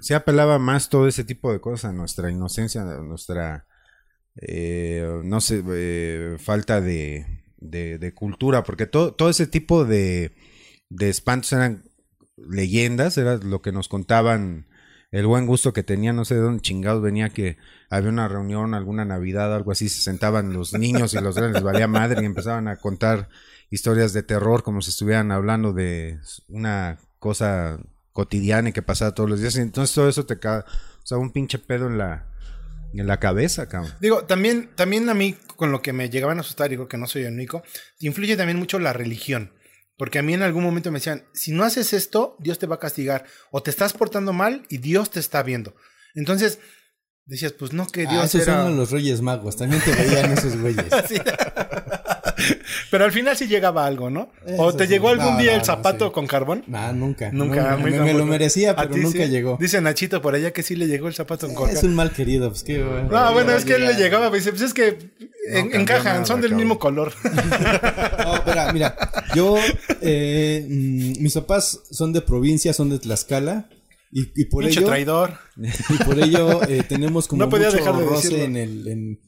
sí 0.00 0.14
apelaba 0.14 0.58
más 0.58 0.88
todo 0.88 1.06
ese 1.06 1.24
tipo 1.24 1.52
de 1.52 1.60
cosas, 1.60 1.92
nuestra 1.94 2.30
inocencia, 2.30 2.84
nuestra, 2.84 3.66
eh, 4.36 5.20
no 5.24 5.40
sé, 5.40 5.62
eh, 5.68 6.36
falta 6.38 6.80
de, 6.80 7.26
de, 7.58 7.98
de 7.98 8.14
cultura, 8.14 8.62
porque 8.62 8.86
todo, 8.86 9.14
todo 9.14 9.28
ese 9.28 9.46
tipo 9.46 9.84
de, 9.84 10.34
de 10.88 11.08
espantos 11.10 11.52
eran 11.52 11.84
leyendas, 12.36 13.18
era 13.18 13.36
lo 13.36 13.60
que 13.62 13.72
nos 13.72 13.88
contaban, 13.88 14.66
el 15.10 15.26
buen 15.26 15.46
gusto 15.46 15.72
que 15.72 15.82
tenían, 15.82 16.16
no 16.16 16.24
sé 16.24 16.36
de 16.36 16.40
dónde 16.40 16.62
chingados 16.62 17.02
venía 17.02 17.30
que 17.30 17.56
había 17.88 18.10
una 18.10 18.28
reunión, 18.28 18.74
alguna 18.74 19.04
Navidad, 19.04 19.54
algo 19.54 19.72
así, 19.72 19.88
se 19.88 20.02
sentaban 20.02 20.52
los 20.52 20.72
niños 20.72 21.14
y 21.14 21.20
los 21.20 21.34
grandes, 21.34 21.54
les 21.54 21.64
valía 21.64 21.88
madre 21.88 22.22
y 22.22 22.26
empezaban 22.26 22.68
a 22.68 22.76
contar 22.76 23.28
historias 23.70 24.12
de 24.12 24.22
terror 24.22 24.62
como 24.62 24.82
si 24.82 24.90
estuvieran 24.90 25.32
hablando 25.32 25.72
de 25.72 26.18
una 26.48 26.98
cosa 27.18 27.78
cotidiana 28.12 28.68
y 28.68 28.72
que 28.72 28.82
pasaba 28.82 29.14
todos 29.14 29.28
los 29.28 29.40
días. 29.40 29.56
Y 29.56 29.60
entonces 29.60 29.94
todo 29.94 30.08
eso 30.08 30.26
te 30.26 30.38
cae, 30.38 30.60
o 30.60 31.06
sea, 31.06 31.18
un 31.18 31.32
pinche 31.32 31.58
pedo 31.58 31.88
en 31.88 31.98
la, 31.98 32.26
en 32.94 33.06
la 33.06 33.18
cabeza, 33.18 33.68
cabrón. 33.68 33.92
Digo, 34.00 34.24
también, 34.24 34.70
también 34.76 35.08
a 35.08 35.14
mí, 35.14 35.36
con 35.56 35.72
lo 35.72 35.82
que 35.82 35.92
me 35.92 36.08
llegaban 36.08 36.38
a 36.38 36.42
asustar, 36.42 36.70
digo 36.70 36.86
que 36.86 36.98
no 36.98 37.06
soy 37.06 37.22
el 37.22 37.34
único, 37.34 37.62
influye 37.98 38.36
también 38.36 38.58
mucho 38.58 38.78
la 38.78 38.92
religión. 38.92 39.52
Porque 40.00 40.18
a 40.18 40.22
mí 40.22 40.32
en 40.32 40.40
algún 40.42 40.64
momento 40.64 40.90
me 40.90 40.98
decían, 40.98 41.26
si 41.34 41.52
no 41.52 41.62
haces 41.62 41.92
esto, 41.92 42.34
Dios 42.38 42.58
te 42.58 42.66
va 42.66 42.76
a 42.76 42.78
castigar. 42.78 43.26
O 43.50 43.62
te 43.62 43.68
estás 43.68 43.92
portando 43.92 44.32
mal 44.32 44.62
y 44.70 44.78
Dios 44.78 45.10
te 45.10 45.20
está 45.20 45.42
viendo. 45.42 45.74
Entonces, 46.14 46.58
decías, 47.26 47.52
pues 47.52 47.74
no, 47.74 47.86
que 47.86 48.06
Ah, 48.06 48.10
Dios 48.10 48.24
esos 48.34 48.48
era... 48.48 48.62
son 48.62 48.78
los 48.78 48.90
Reyes 48.92 49.20
Magos, 49.20 49.56
también 49.56 49.82
te 49.82 49.92
veían 49.92 50.32
esos 50.32 50.56
güeyes. 50.58 50.86
Sí. 51.06 51.16
Pero 52.90 53.04
al 53.04 53.12
final 53.12 53.36
sí 53.36 53.46
llegaba 53.46 53.86
algo, 53.86 54.10
¿no? 54.10 54.30
¿O 54.58 54.72
te 54.74 54.84
sí. 54.86 54.90
llegó 54.92 55.08
algún 55.10 55.34
No, 55.34 55.38
día 55.38 55.50
no, 55.50 55.54
el 55.54 55.58
no, 55.60 55.64
zapato 55.64 56.06
sí. 56.06 56.12
con 56.12 56.26
carbón? 56.26 56.64
Nah, 56.66 56.92
nunca. 56.92 57.30
Nunca. 57.32 57.76
Me, 57.76 57.90
nunca, 57.90 58.04
me 58.04 58.12
lo 58.12 58.18
nunca. 58.20 58.30
merecía, 58.32 58.72
¿A 58.72 58.76
pero 58.76 58.90
ti 58.94 59.00
nunca 59.00 59.24
sí? 59.24 59.28
llegó. 59.30 59.56
Dice 59.60 59.80
Nachito 59.80 60.20
por 60.22 60.34
allá 60.34 60.52
que 60.52 60.62
sí 60.62 60.76
le 60.76 60.86
llegó 60.86 61.08
el 61.08 61.14
zapato 61.14 61.46
con 61.54 61.68
Es 61.68 61.76
coca. 61.76 61.86
un 61.86 61.94
mal 61.94 62.12
querido, 62.12 62.48
pues 62.50 62.62
qué 62.64 62.78
No, 62.78 63.32
bueno, 63.32 63.52
es 63.52 63.64
que 63.64 63.74
él 63.74 63.84
le 63.86 63.94
llegaba, 63.94 64.30
me 64.30 64.38
dice, 64.38 64.50
pues 64.50 64.62
es 64.62 64.74
que 64.74 64.98
en- 65.48 65.74
encajan, 65.74 66.04
nada, 66.14 66.24
son 66.26 66.40
del 66.40 66.50
cabrón. 66.50 66.56
mismo 66.68 66.78
color. 66.78 67.12
No, 68.24 68.34
espera, 68.36 68.72
mira, 68.72 68.96
yo, 69.34 69.56
eh, 70.02 70.64
mm, 70.68 71.22
mis 71.22 71.34
papás 71.34 71.80
son 71.90 72.12
de 72.12 72.20
provincia, 72.20 72.72
son 72.72 72.90
de 72.90 72.98
Tlaxcala. 72.98 73.68
Y, 74.12 74.28
y 74.34 74.44
por 74.46 74.64
ello, 74.64 74.84
traidor. 74.84 75.34
y 75.56 76.04
por 76.04 76.18
ello 76.18 76.62
eh, 76.68 76.82
tenemos 76.88 77.28
como 77.28 77.44
No 77.44 77.48
podía 77.48 77.66
mucho 77.68 77.78
dejar 77.78 77.96
de 77.96 78.04
roce 78.04 78.28
decirlo. 78.28 78.44
en 78.44 78.56
el, 78.56 78.88
en- 78.88 79.20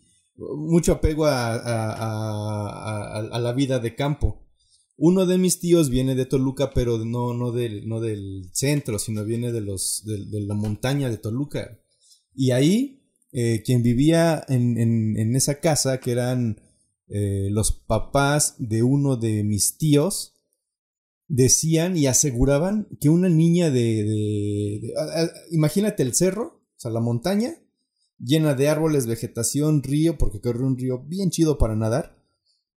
mucho 0.56 0.92
apego 0.92 1.26
a, 1.26 1.54
a- 1.54 3.18
a- 3.18 3.38
la 3.40 3.52
vida 3.52 3.78
de 3.78 3.94
campo. 3.94 4.38
Uno 4.96 5.26
de 5.26 5.38
mis 5.38 5.58
tíos 5.58 5.90
viene 5.90 6.14
de 6.14 6.26
Toluca, 6.26 6.70
pero 6.74 6.98
no, 6.98 7.34
no, 7.34 7.50
del, 7.50 7.88
no 7.88 8.00
del 8.00 8.50
centro, 8.52 8.98
sino 8.98 9.24
viene 9.24 9.50
de, 9.52 9.60
los, 9.60 10.02
de, 10.04 10.40
la 10.42 10.54
montaña 10.54 11.10
de 11.10 11.16
Toluca. 11.18 11.78
Y 12.34 12.50
ahí, 12.52 13.02
eh, 13.32 13.62
quien 13.64 13.82
vivía 13.82 14.44
en, 14.48 14.78
en- 14.78 15.34
esa 15.36 15.60
casa, 15.60 15.98
que 15.98 16.12
eran 16.12 16.60
eh, 17.08 17.48
los 17.50 17.72
papás 17.72 18.54
de 18.58 18.82
uno 18.82 19.16
de 19.16 19.42
mis 19.44 19.76
tíos, 19.78 20.34
decían 21.26 21.96
y 21.96 22.06
aseguraban 22.06 22.86
que 23.00 23.08
una 23.08 23.28
niña 23.30 23.70
de... 23.70 24.92
imagínate 25.50 26.02
el 26.02 26.14
cerro, 26.14 26.62
o 26.76 26.76
sea, 26.76 26.90
la 26.90 27.00
montaña, 27.00 27.54
llena 28.22 28.54
de 28.54 28.68
árboles, 28.68 29.06
vegetación, 29.06 29.82
río, 29.82 30.16
porque 30.16 30.40
corre 30.40 30.64
un 30.64 30.78
río 30.78 30.98
bien 31.06 31.30
chido 31.30 31.58
para 31.58 31.74
nadar. 31.76 32.16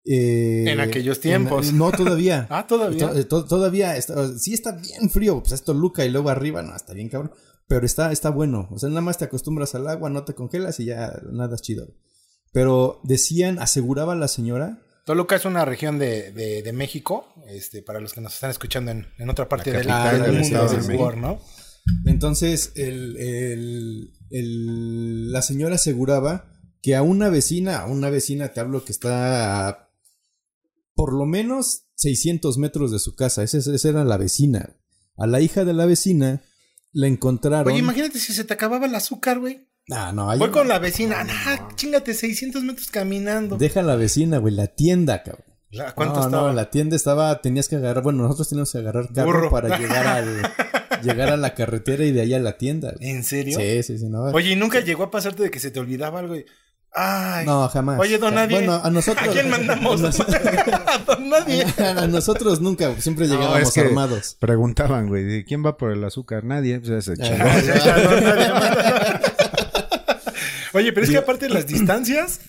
Eh, 0.05 0.65
En 0.67 0.79
aquellos 0.79 1.19
tiempos. 1.19 1.73
no, 1.73 1.91
todavía. 1.91 2.47
Ah, 2.51 2.67
todavía. 2.67 3.09
To- 3.11 3.25
to- 3.27 3.45
todavía 3.45 3.95
está, 3.97 4.37
sí 4.37 4.53
está 4.53 4.73
bien 4.73 5.09
frío, 5.09 5.39
pues 5.39 5.53
esto 5.53 5.73
Luca 5.73 6.05
y 6.05 6.09
luego 6.09 6.29
arriba, 6.29 6.61
no, 6.61 6.75
está 6.75 6.93
bien 6.93 7.09
cabrón, 7.09 7.31
pero 7.67 7.85
está, 7.85 8.11
está 8.11 8.29
bueno, 8.29 8.67
o 8.71 8.77
sea, 8.77 8.89
nada 8.89 9.01
más 9.01 9.17
te 9.17 9.25
acostumbras 9.25 9.73
al 9.73 9.87
agua, 9.87 10.09
no 10.11 10.23
te 10.23 10.33
congelas 10.35 10.79
y 10.79 10.85
ya 10.85 11.11
nada 11.31 11.55
es 11.55 11.61
chido. 11.61 11.87
Pero 12.51 12.99
decían, 13.03 13.57
aseguraba 13.59 14.15
la 14.15 14.27
señora, 14.27 14.81
Toluca 15.05 15.35
es 15.35 15.45
una 15.45 15.65
región 15.65 15.99
de, 15.99 16.31
de, 16.31 16.63
de 16.63 16.73
México, 16.73 17.27
este, 17.47 17.81
para 17.83 17.99
los 17.99 18.13
que 18.13 18.21
nos 18.21 18.33
están 18.35 18.49
escuchando 18.51 18.89
en, 18.91 19.07
en 19.19 19.29
otra 19.29 19.47
parte 19.49 19.71
La 19.83 20.11
del, 20.11 20.21
del 20.23 20.31
del 20.33 20.41
mundo 20.41 20.67
de 20.67 20.77
México. 20.87 21.11
¿no? 21.15 21.39
Entonces 22.05 22.71
el, 22.75 23.17
el- 23.17 24.13
el- 24.31 25.31
la 25.31 25.41
señora 25.41 25.75
aseguraba 25.75 26.51
que 26.81 26.95
a 26.95 27.01
una 27.01 27.29
vecina, 27.29 27.77
a 27.79 27.87
una 27.87 28.09
vecina 28.09 28.49
te 28.49 28.59
hablo 28.59 28.83
que 28.85 28.91
está 28.91 29.67
a 29.69 29.89
por 30.95 31.13
lo 31.13 31.25
menos 31.25 31.87
600 31.95 32.57
metros 32.57 32.91
de 32.91 32.99
su 32.99 33.15
casa, 33.15 33.43
esa, 33.43 33.57
esa 33.57 33.89
era 33.89 34.03
la 34.05 34.17
vecina. 34.17 34.75
A 35.17 35.27
la 35.27 35.41
hija 35.41 35.65
de 35.65 35.73
la 35.73 35.85
vecina 35.85 36.41
la 36.93 37.07
encontraron... 37.07 37.67
Oye, 37.71 37.79
imagínate 37.79 38.19
si 38.19 38.33
se 38.33 38.43
te 38.45 38.53
acababa 38.53 38.85
el 38.85 38.95
azúcar, 38.95 39.39
güey. 39.39 39.67
Ah, 39.91 40.11
no, 40.13 40.29
ahí- 40.29 40.39
Voy 40.39 40.49
con 40.51 40.67
la 40.67 40.79
vecina. 40.79 41.23
Nah, 41.23 41.75
chingate 41.75 42.13
600 42.13 42.63
metros 42.63 42.89
caminando. 42.89 43.57
Deja 43.57 43.81
la 43.81 43.95
vecina, 43.95 44.37
güey, 44.37 44.53
la 44.55 44.67
tienda, 44.67 45.21
cabrón. 45.23 45.45
La- 45.71 45.93
¿Cuánto 45.93 46.19
no, 46.21 46.25
estaba? 46.27 46.47
no, 46.47 46.53
la 46.53 46.69
tienda 46.69 46.95
estaba, 46.95 47.41
tenías 47.41 47.67
que 47.67 47.75
agarrar, 47.75 48.01
bueno, 48.03 48.23
nosotros 48.23 48.47
teníamos 48.49 48.71
que 48.71 48.77
agarrar 48.77 49.11
carro 49.13 49.27
Burro. 49.27 49.49
para 49.51 49.77
llegar 49.77 50.07
al, 50.07 50.41
llegar 51.01 51.29
a 51.29 51.37
la 51.37 51.53
carretera 51.53 52.03
y 52.05 52.11
de 52.11 52.21
ahí 52.21 52.33
a 52.33 52.39
la 52.39 52.57
tienda. 52.57 52.93
güey. 52.97 53.09
¿En 53.11 53.23
serio? 53.23 53.59
Sí, 53.59 53.83
sí, 53.83 53.97
sí, 53.97 54.05
no. 54.09 54.23
Oye, 54.25 54.51
¿y 54.51 54.55
nunca 54.55 54.79
llegó 54.79 55.03
a 55.03 55.11
pasarte 55.11 55.43
de 55.43 55.51
que 55.51 55.59
se 55.59 55.71
te 55.71 55.79
olvidaba 55.79 56.19
algo? 56.19 56.35
y, 56.35 56.45
Ay. 56.97 57.45
No, 57.45 57.67
jamás. 57.67 57.99
Oye, 57.99 58.17
don 58.17 58.35
Nadie. 58.35 58.55
Bueno, 58.55 58.79
a 58.81 58.89
nosotros. 58.89 59.27
¿A 59.27 59.31
quién 59.31 59.49
mandamos? 59.49 60.01
a 60.19 60.97
don 61.05 61.29
Nadie. 61.29 61.65
a 61.77 62.07
nosotros 62.07 62.61
nunca, 62.61 62.95
siempre 63.01 63.27
No, 63.27 63.33
llegábamos 63.35 63.67
es 63.67 63.73
que 63.73 63.81
armados. 63.81 64.37
Preguntaban, 64.39 65.07
güey, 65.09 65.25
¿de 65.25 65.43
¿quién 65.43 65.63
va 65.65 65.75
por 65.77 65.91
el 65.91 66.01
azúcar? 66.05 66.45
Nadie. 66.45 66.79
Pues 66.79 67.07
ese 67.07 67.21
manda. 67.21 69.19
Oye, 70.73 70.91
pero 70.91 71.05
es 71.05 71.11
que 71.11 71.17
aparte 71.17 71.47
de 71.47 71.53
las 71.53 71.67
distancias. 71.67 72.41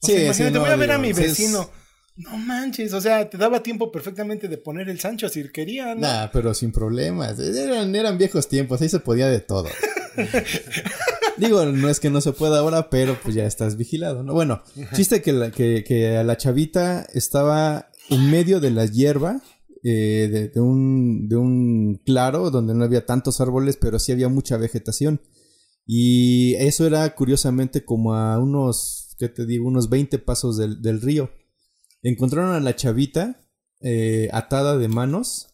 O 0.00 0.06
Sí, 0.06 0.12
sea, 0.12 0.18
sí, 0.18 0.24
imagínate, 0.42 0.52
no, 0.54 0.60
voy 0.60 0.70
a 0.70 0.76
ver 0.76 0.92
a 0.92 0.98
mi 0.98 1.14
sí 1.14 1.22
es- 1.22 1.28
vecino. 1.28 1.70
No 2.16 2.36
manches, 2.36 2.92
o 2.92 3.00
sea, 3.00 3.28
te 3.28 3.38
daba 3.38 3.62
tiempo 3.62 3.90
perfectamente 3.90 4.48
de 4.48 4.58
poner 4.58 4.88
el 4.88 5.00
Sancho 5.00 5.28
si 5.28 5.48
querían. 5.48 6.00
¿no? 6.00 6.06
Nah, 6.06 6.26
pero 6.32 6.52
sin 6.52 6.70
problemas. 6.70 7.38
Eran, 7.38 7.94
eran 7.94 8.18
viejos 8.18 8.48
tiempos, 8.48 8.82
ahí 8.82 8.88
se 8.88 9.00
podía 9.00 9.28
de 9.28 9.40
todo. 9.40 9.68
Digo, 11.38 11.64
no 11.64 11.88
es 11.88 12.00
que 12.00 12.10
no 12.10 12.20
se 12.20 12.32
pueda 12.32 12.58
ahora, 12.58 12.90
pero 12.90 13.16
pues 13.22 13.34
ya 13.34 13.46
estás 13.46 13.76
vigilado, 13.76 14.22
¿no? 14.22 14.34
Bueno, 14.34 14.62
chiste 14.94 15.22
que, 15.22 15.32
la, 15.32 15.50
que, 15.50 15.82
que 15.84 16.16
a 16.16 16.24
la 16.24 16.36
chavita 16.36 17.06
estaba 17.14 17.90
en 18.10 18.30
medio 18.30 18.60
de 18.60 18.70
la 18.70 18.84
hierba 18.84 19.40
eh, 19.82 20.28
de, 20.30 20.48
de 20.48 20.60
un, 20.60 21.28
de 21.28 21.36
un 21.36 22.00
claro 22.04 22.50
donde 22.50 22.74
no 22.74 22.84
había 22.84 23.06
tantos 23.06 23.40
árboles, 23.40 23.78
pero 23.78 23.98
sí 23.98 24.12
había 24.12 24.28
mucha 24.28 24.58
vegetación. 24.58 25.22
Y 25.86 26.54
eso 26.56 26.86
era 26.86 27.14
curiosamente 27.14 27.84
como 27.84 28.14
a 28.14 28.38
unos, 28.38 29.16
¿qué 29.18 29.28
te 29.28 29.46
digo? 29.46 29.66
Unos 29.66 29.88
20 29.88 30.18
pasos 30.18 30.56
del, 30.56 30.80
del 30.82 31.00
río. 31.00 31.30
Encontraron 32.02 32.54
a 32.54 32.60
la 32.60 32.74
chavita 32.76 33.40
eh, 33.80 34.28
atada 34.32 34.76
de 34.78 34.88
manos, 34.88 35.48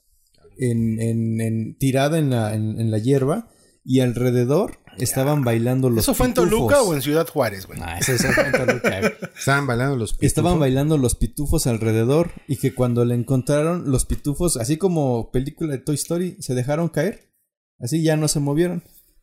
en, 0.59 1.01
en- 1.01 1.41
en- 1.41 1.79
tirada 1.79 2.19
en 2.19 2.31
la, 2.31 2.55
en, 2.55 2.81
en 2.81 2.91
la 2.91 2.99
hierba, 2.99 3.49
y 3.85 4.01
alrededor 4.01 4.79
estaban 4.99 5.45
bailando 5.45 5.89
los 5.89 6.01
¿Eso 6.05 6.13
fue 6.15 6.27
en 6.27 6.33
pitufos. 6.33 6.51
Toluca 6.51 6.83
o 6.83 6.93
en 6.95 7.01
Ciudad 7.03 7.27
Juárez, 7.29 7.67
güey? 7.67 7.79
Ah, 7.83 7.99
eso, 7.99 8.13
eso 8.13 8.29
fue 8.33 8.47
en 8.47 8.53
Toluca, 8.53 9.01
güey. 9.01 9.13
Estaban 9.39 9.67
bailando 9.67 9.97
los 9.97 10.11
pitufos. 10.13 10.27
Estaban 10.27 10.59
bailando 10.59 10.99
los 10.99 11.15
pitufos 11.15 11.67
alrededor 11.69 12.33
y 12.49 12.57
que 12.57 12.75
cuando 12.75 13.05
le 13.05 13.15
encontraron 13.15 13.91
los 13.91 14.05
pitufos, 14.05 14.57
así 14.57 14.77
como 14.77 15.31
película 15.31 15.71
de 15.73 15.79
Toy 15.79 15.95
Story, 15.95 16.37
se 16.41 16.55
dejaron 16.55 16.89
caer. 16.89 17.33
Así 17.79 18.03
ya 18.03 18.17
no 18.17 18.27
se 18.29 18.41
movieron. 18.41 18.83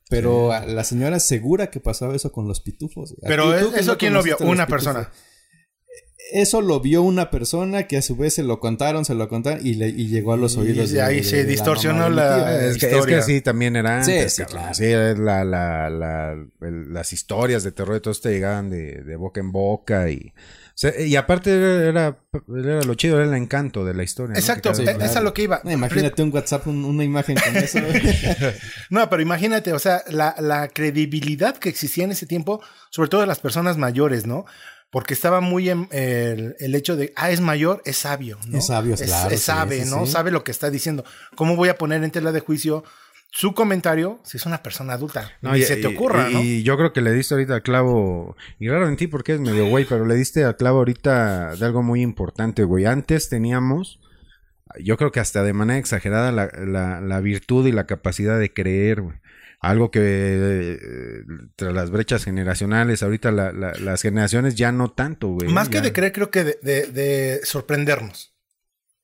Pero 0.09 0.49
la 0.65 0.83
señora 0.83 1.19
segura 1.19 1.69
que 1.71 1.79
pasaba 1.81 2.15
eso 2.15 2.31
con 2.31 2.47
los 2.47 2.61
pitufos. 2.61 3.11
¿A 3.23 3.27
Pero 3.27 3.45
tú 3.59 3.75
eso 3.75 3.91
no 3.93 3.97
quién 3.97 4.13
lo 4.13 4.23
vio? 4.23 4.37
Una 4.39 4.65
pitufos? 4.67 4.93
Eso 6.31 6.61
lo 6.61 6.79
vio 6.79 7.01
una 7.03 7.29
persona 7.29 7.83
que 7.87 7.97
a 7.97 8.01
su 8.01 8.15
vez 8.15 8.33
se 8.33 8.43
lo 8.43 8.59
contaron, 8.59 9.05
se 9.05 9.13
lo 9.13 9.29
contaron 9.29 9.65
y, 9.65 9.75
le, 9.75 9.89
y 9.89 10.07
llegó 10.07 10.33
a 10.33 10.37
los 10.37 10.55
Y 10.55 10.59
oídos 10.59 10.89
de 10.91 11.01
ahí 11.01 11.23
se 11.23 11.45
distorsionó 11.45 12.09
mi 12.09 12.15
la-. 12.15 12.65
Es 12.65 12.77
que, 12.77 12.87
es 12.87 12.93
historia. 12.93 13.17
que 13.17 13.23
sí, 13.23 13.41
también 13.41 13.75
era 13.75 14.03
Sí, 14.03 14.11
antes, 14.11 14.33
sí, 14.35 14.41
cabrón. 14.43 14.57
claro. 14.59 14.73
Sí, 14.73 15.21
la, 15.21 15.43
la, 15.45 15.89
la, 15.89 16.31
el- 16.61 16.93
las 16.93 17.13
historias 17.13 17.63
de 17.63 17.71
terror 17.71 17.93
de 17.93 17.99
todos 18.01 18.21
te 18.21 18.31
llegaban 18.31 18.69
de, 18.69 19.03
de 19.03 19.15
boca 19.15 19.39
en 19.39 19.51
boca 19.51 20.09
y... 20.09 20.33
o 20.35 20.71
sea, 20.73 20.99
y 20.99 21.15
aparte 21.15 21.51
era, 21.51 21.83
era, 21.89 22.17
era 22.57 22.81
lo 22.81 22.95
chido, 22.95 23.17
era 23.21 23.25
el 23.29 23.35
encanto 23.35 23.85
de 23.85 23.93
la 23.93 24.03
historia. 24.03 24.33
¿no? 24.33 24.39
Exacto, 24.39 24.71
eh, 24.71 24.83
claro. 24.83 25.03
es 25.05 25.15
a 25.15 25.21
lo 25.21 25.33
que 25.33 25.43
iba. 25.43 25.61
No, 25.63 25.71
imagínate 25.71 26.23
un 26.23 26.31
WhatsApp, 26.33 26.65
un- 26.67 26.85
una 26.85 27.03
imagen 27.03 27.37
con 27.37 27.55
eso. 27.55 27.79
No, 28.89 29.09
pero 29.09 29.21
imagínate, 29.21 29.73
o 29.73 29.79
sea, 29.79 30.03
la, 30.09 30.35
la 30.39 30.67
credibilidad 30.69 31.55
que 31.57 31.69
existía 31.69 32.03
en 32.03 32.11
ese 32.11 32.25
tiempo, 32.25 32.61
sobre 32.89 33.09
todo 33.09 33.21
de 33.21 33.27
las 33.27 33.39
personas 33.39 33.77
mayores, 33.77 34.25
¿no? 34.25 34.45
Porque 34.95 35.13
estaba 35.13 35.41
muy 35.41 35.69
en 35.69 35.89
el, 35.91 36.55
el 36.57 36.73
hecho 36.73 36.95
de, 36.95 37.11
ah, 37.17 37.29
es 37.29 37.41
mayor, 37.41 37.81
es 37.83 37.97
sabio, 37.97 38.39
¿no? 38.47 38.59
Es 38.59 38.67
sabio, 38.67 38.95
claro, 38.95 39.29
Es 39.29 39.41
sí, 39.41 39.45
sabe, 39.45 39.83
sí, 39.83 39.89
¿no? 39.89 40.05
sí. 40.05 40.13
Sabe 40.13 40.31
lo 40.31 40.45
que 40.45 40.51
está 40.51 40.69
diciendo. 40.69 41.03
¿Cómo 41.35 41.57
voy 41.57 41.67
a 41.67 41.77
poner 41.77 42.01
en 42.01 42.11
tela 42.11 42.31
de 42.31 42.39
juicio 42.39 42.85
su 43.29 43.53
comentario 43.53 44.21
si 44.23 44.37
es 44.37 44.45
una 44.45 44.63
persona 44.63 44.93
adulta? 44.93 45.33
No, 45.41 45.53
y, 45.57 45.63
se 45.63 45.75
te 45.75 45.87
ocurra, 45.87 46.31
y, 46.31 46.33
¿no? 46.33 46.41
y 46.41 46.63
yo 46.63 46.77
creo 46.77 46.93
que 46.93 47.01
le 47.01 47.11
diste 47.11 47.33
ahorita 47.33 47.55
al 47.55 47.61
clavo, 47.61 48.37
y 48.57 48.69
raro 48.69 48.87
en 48.87 48.95
ti 48.95 49.07
porque 49.07 49.33
es 49.33 49.41
medio 49.41 49.67
güey, 49.67 49.83
pero 49.83 50.05
le 50.05 50.15
diste 50.15 50.45
al 50.45 50.55
clavo 50.55 50.77
ahorita 50.77 51.57
de 51.57 51.65
algo 51.65 51.83
muy 51.83 52.01
importante, 52.01 52.63
güey. 52.63 52.85
Antes 52.85 53.27
teníamos, 53.27 53.99
yo 54.79 54.95
creo 54.95 55.11
que 55.11 55.19
hasta 55.19 55.43
de 55.43 55.51
manera 55.51 55.77
exagerada, 55.77 56.31
la, 56.31 56.49
la, 56.65 57.01
la 57.01 57.19
virtud 57.19 57.67
y 57.67 57.73
la 57.73 57.85
capacidad 57.85 58.39
de 58.39 58.53
creer, 58.53 59.01
güey. 59.01 59.17
Algo 59.69 59.89
que 59.91 59.99
eh, 60.03 60.77
tras 61.55 61.73
las 61.73 61.89
brechas 61.89 62.23
generacionales, 62.23 63.01
ahorita 63.03 63.31
la- 63.31 63.51
la- 63.51 63.73
las 63.73 64.01
generaciones 64.01 64.55
ya 64.55 64.71
no 64.71 64.91
tanto, 64.91 65.27
güey. 65.29 65.47
Más 65.51 65.69
que 65.69 65.81
de 65.81 65.91
creer, 65.93 66.11
creo 66.13 66.29
que 66.31 66.43
de, 66.43 66.59
de- 66.61 66.87
de 66.87 67.41
sorprendernos. 67.45 68.33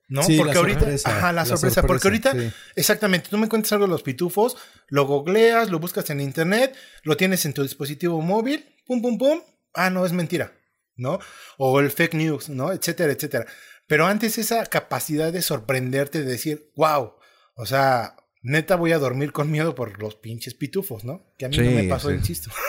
¿No? 0.08 0.24
Sí, 0.24 0.36
porque 0.38 0.54
la 0.54 0.60
ahorita. 0.60 0.80
sorpresa, 0.82 1.10
ajá, 1.18 1.28
la, 1.32 1.42
la 1.42 1.46
sorpresa. 1.46 1.84
Porque 1.84 2.08
ahorita, 2.10 2.32
sí. 2.34 2.52
exactamente, 2.76 3.30
tú 3.30 3.38
me 3.38 3.48
cuentas 3.48 3.72
algo 3.72 3.86
de 3.86 3.92
los 3.92 4.04
pitufos, 4.04 4.58
lo 4.90 5.06
googleas, 5.08 5.70
lo 5.72 5.80
buscas 5.80 6.10
en 6.10 6.20
internet, 6.20 6.76
lo 7.04 7.16
tienes 7.16 7.46
en 7.46 7.54
tu 7.54 7.64
dispositivo 7.64 8.22
móvil, 8.22 8.66
pum, 8.86 9.02
pum, 9.02 9.18
pum. 9.18 9.42
Ah, 9.74 9.90
no, 9.90 10.06
es 10.06 10.12
mentira. 10.12 10.52
¿No? 10.98 11.20
O 11.58 11.80
el 11.80 11.90
fake 11.92 12.14
news, 12.16 12.50
¿no? 12.50 12.72
Etcétera, 12.74 13.14
etcétera. 13.14 13.46
Pero 13.88 14.06
antes 14.06 14.38
esa 14.38 14.66
capacidad 14.66 15.32
de 15.32 15.42
sorprenderte, 15.42 16.20
de 16.20 16.26
decir, 16.32 16.70
wow, 16.76 17.14
o 17.56 17.66
sea, 17.66 18.16
neta 18.44 18.76
voy 18.76 18.92
a 18.92 18.98
dormir 19.00 19.32
con 19.32 19.52
miedo 19.52 19.76
por 19.76 20.00
los 20.02 20.16
pinches 20.16 20.54
pitufos, 20.56 21.04
¿no? 21.04 21.34
Que 21.38 21.46
a 21.46 21.50
mí 21.50 21.58
no 21.58 21.72
me 21.72 21.84
pasó, 21.86 22.10
sí. 22.10 22.16
insisto. 22.16 22.50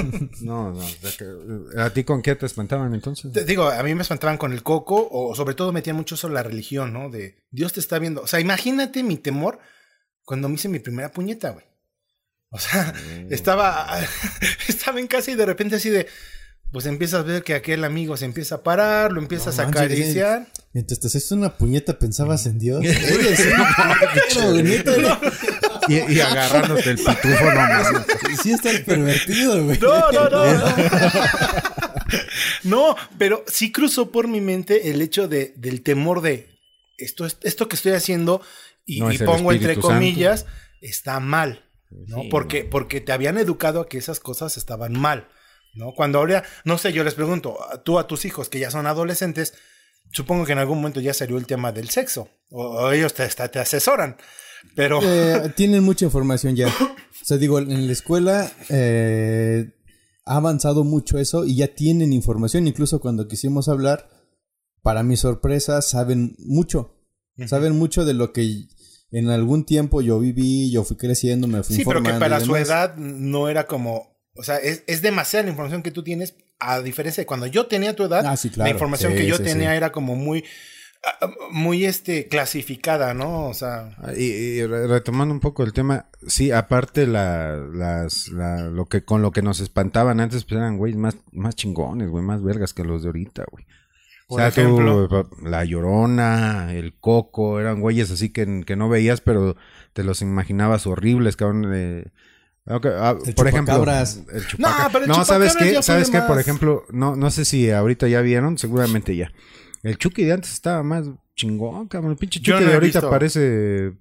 No, 0.40 0.72
no. 0.72 0.80
que- 1.18 1.80
¿A 1.80 1.90
ti 1.90 2.04
con 2.04 2.22
qué 2.22 2.34
te 2.36 2.46
espantaban 2.46 2.94
entonces? 2.94 3.32
Te 3.32 3.44
digo, 3.44 3.68
a 3.68 3.82
mí 3.82 3.94
me 3.94 4.02
espantaban 4.02 4.38
con 4.38 4.52
el 4.52 4.62
coco 4.62 5.08
o 5.10 5.34
sobre 5.34 5.54
todo 5.54 5.72
metían 5.72 5.96
mucho 5.96 6.16
sobre 6.16 6.34
la 6.34 6.42
religión, 6.42 6.92
¿no? 6.92 7.10
De 7.10 7.44
Dios 7.50 7.72
te 7.72 7.80
está 7.80 7.98
viendo. 7.98 8.22
O 8.22 8.26
sea, 8.26 8.40
imagínate 8.40 9.02
mi 9.02 9.16
temor 9.16 9.58
cuando 10.24 10.48
me 10.48 10.54
hice 10.54 10.68
mi 10.68 10.78
primera 10.78 11.12
puñeta, 11.12 11.50
güey. 11.50 11.64
O 12.52 12.58
sea, 12.58 12.92
estaba, 13.30 13.86
estaba 14.68 14.98
en 15.00 15.06
casa 15.06 15.30
y 15.30 15.34
de 15.36 15.46
repente 15.46 15.76
así 15.76 15.90
de, 15.90 16.06
pues 16.72 16.86
empiezas 16.86 17.20
a 17.20 17.24
ver 17.24 17.42
que 17.44 17.54
aquel 17.54 17.84
amigo 17.84 18.16
se 18.16 18.24
empieza 18.24 18.56
a 18.56 18.62
parar, 18.62 19.12
lo 19.12 19.20
empiezas 19.20 19.56
No 19.58 19.64
a 19.64 19.66
acariciar. 19.68 20.46
Mientras 20.72 21.00
te 21.00 21.08
haces 21.08 21.32
una 21.32 21.56
puñeta, 21.56 21.98
pensabas 21.98 22.46
en 22.46 22.58
Dios. 22.58 22.84
Y, 25.88 25.94
y 26.12 26.20
agarrándote 26.20 26.90
el 26.90 26.96
pitufo, 26.98 27.44
no 27.46 27.54
mames. 27.54 27.86
sí 28.42 28.52
estás 28.52 28.78
pervertido, 28.80 29.64
güey. 29.64 29.78
No, 29.78 30.12
no, 30.12 30.28
no. 30.28 30.44
no, 32.64 32.96
pero 33.18 33.44
sí 33.48 33.72
cruzó 33.72 34.10
por 34.12 34.28
mi 34.28 34.40
mente 34.40 34.90
el 34.90 35.02
hecho 35.02 35.26
de, 35.26 35.52
del 35.56 35.82
temor 35.82 36.20
de 36.20 36.48
esto, 36.98 37.26
es- 37.26 37.38
esto 37.42 37.66
que 37.68 37.76
estoy 37.76 37.92
haciendo, 37.92 38.42
y, 38.84 39.00
No 39.00 39.08
pongo 39.24 39.52
entre 39.52 39.74
Santo. 39.74 39.88
comillas, 39.88 40.46
está 40.80 41.18
mal. 41.18 41.64
¿no? 41.90 42.22
Sí, 42.22 42.28
porque, 42.30 42.64
porque 42.64 43.00
te 43.00 43.10
habían 43.12 43.38
educado 43.38 43.80
a 43.80 43.88
que 43.88 43.98
esas 43.98 44.20
cosas 44.20 44.56
estaban 44.56 44.92
mal. 44.92 45.28
¿no? 45.74 45.92
Cuando 45.96 46.18
ahora, 46.18 46.44
no 46.64 46.78
sé, 46.78 46.92
yo 46.92 47.02
les 47.04 47.14
pregunto, 47.14 47.58
tú 47.84 47.98
a 47.98 48.06
tus 48.06 48.24
hijos 48.24 48.48
que 48.48 48.58
ya 48.60 48.70
son 48.70 48.86
adolescentes, 48.86 49.54
supongo 50.12 50.44
que 50.44 50.52
en 50.52 50.58
algún 50.58 50.78
momento 50.78 51.00
ya 51.00 51.14
salió 51.14 51.36
el 51.38 51.46
tema 51.46 51.72
del 51.72 51.88
sexo, 51.90 52.28
o, 52.50 52.64
o 52.64 52.92
ellos 52.92 53.14
te, 53.14 53.26
te 53.28 53.58
asesoran. 53.58 54.16
Pero 54.76 55.00
Eh, 55.02 55.52
tienen 55.56 55.82
mucha 55.82 56.04
información 56.04 56.54
ya. 56.56 56.68
O 56.68 57.24
sea, 57.24 57.36
digo, 57.38 57.58
en 57.58 57.86
la 57.86 57.92
escuela 57.92 58.50
eh, 58.68 59.70
ha 60.26 60.36
avanzado 60.36 60.84
mucho 60.84 61.18
eso 61.18 61.44
y 61.44 61.56
ya 61.56 61.68
tienen 61.74 62.12
información. 62.12 62.66
Incluso 62.66 63.00
cuando 63.00 63.26
quisimos 63.28 63.68
hablar, 63.68 64.08
para 64.82 65.02
mi 65.02 65.16
sorpresa, 65.16 65.82
saben 65.82 66.34
mucho. 66.38 66.96
Saben 67.46 67.78
mucho 67.78 68.04
de 68.04 68.12
lo 68.14 68.32
que 68.32 68.66
en 69.10 69.28
algún 69.30 69.64
tiempo 69.64 70.02
yo 70.02 70.18
viví, 70.18 70.70
yo 70.70 70.84
fui 70.84 70.96
creciendo, 70.96 71.46
me 71.46 71.62
fui 71.62 71.76
Sí, 71.76 71.84
pero 71.84 72.02
que 72.02 72.10
informando. 72.10 72.20
para 72.20 72.40
su 72.44 72.56
edad 72.56 72.96
no 72.96 73.48
era 73.48 73.66
como. 73.66 74.18
O 74.34 74.42
sea, 74.42 74.56
es, 74.58 74.82
es 74.86 75.00
demasiada 75.02 75.44
la 75.44 75.50
información 75.50 75.82
que 75.82 75.90
tú 75.90 76.02
tienes, 76.02 76.34
a 76.60 76.80
diferencia 76.80 77.22
de 77.22 77.26
cuando 77.26 77.46
yo 77.46 77.66
tenía 77.66 77.96
tu 77.96 78.04
edad. 78.04 78.24
Ah, 78.26 78.36
sí, 78.36 78.50
La 78.56 78.68
información 78.70 79.12
Sí, 79.12 79.18
que 79.18 79.26
yo 79.26 79.36
sí, 79.36 79.42
tenía 79.44 79.70
sí. 79.70 79.76
era 79.76 79.90
como 79.92 80.14
muy. 80.16 80.44
ah, 81.04 81.30
Muy 81.50 81.84
este 81.84 82.28
clasificada, 82.28 83.14
¿no? 83.14 83.46
O 83.46 83.54
sea. 83.54 83.96
Y, 84.16 84.24
y 84.24 84.66
re- 84.66 84.86
retomando 84.86 85.32
un 85.34 85.40
poco 85.40 85.62
el 85.64 85.72
tema, 85.72 86.06
sí, 86.26 86.50
aparte 86.52 87.06
la, 87.06 87.56
las, 87.56 88.28
la, 88.28 88.62
lo 88.68 88.86
que 88.86 89.04
con 89.04 89.22
lo 89.22 89.32
que 89.32 89.42
nos 89.42 89.60
espantaban 89.60 90.20
antes, 90.20 90.44
pues 90.44 90.58
eran 90.60 90.76
güey 90.76 90.94
más, 90.94 91.16
más 91.32 91.56
chingones, 91.56 92.08
güey, 92.08 92.22
más 92.24 92.42
vergas 92.42 92.74
que 92.74 92.84
los 92.84 93.02
de 93.02 93.08
ahorita, 93.08 93.44
güey. 93.50 93.64
O 94.32 94.36
sea, 94.38 94.52
tú, 94.52 94.60
ejemplo. 94.60 95.28
la 95.42 95.64
llorona, 95.64 96.72
el 96.72 96.94
coco, 97.00 97.58
eran 97.58 97.80
güeyes 97.80 98.12
así 98.12 98.28
que, 98.30 98.62
que 98.64 98.76
no 98.76 98.88
veías, 98.88 99.20
pero 99.20 99.56
te 99.92 100.04
los 100.04 100.22
imaginabas 100.22 100.86
horribles, 100.86 101.34
cabrón. 101.36 101.62
de- 101.70 102.12
Ok, 102.70 102.86
ah, 102.86 103.16
El 103.26 103.34
por 103.34 103.48
ejemplo, 103.48 103.74
el 103.76 104.42
No, 104.58 104.68
pero 104.92 105.04
el 105.04 105.08
no, 105.08 105.24
¿sabes 105.24 105.56
qué? 105.56 105.82
¿Sabes 105.82 106.10
qué? 106.10 106.20
Por 106.20 106.38
ejemplo, 106.38 106.84
no, 106.90 107.16
no 107.16 107.30
sé 107.30 107.44
si 107.44 107.70
ahorita 107.70 108.06
ya 108.08 108.20
vieron, 108.20 108.58
seguramente 108.58 109.16
ya. 109.16 109.32
El 109.82 109.98
Chucky 109.98 110.24
de 110.24 110.34
antes 110.34 110.52
estaba 110.52 110.82
más 110.82 111.06
chingón, 111.34 111.88
cabrón. 111.88 112.12
El 112.12 112.18
pinche 112.18 112.40
Chucky 112.40 112.60
no 112.62 112.68
de 112.68 112.74
ahorita 112.74 113.00
visto. 113.00 113.10
parece 113.10 113.92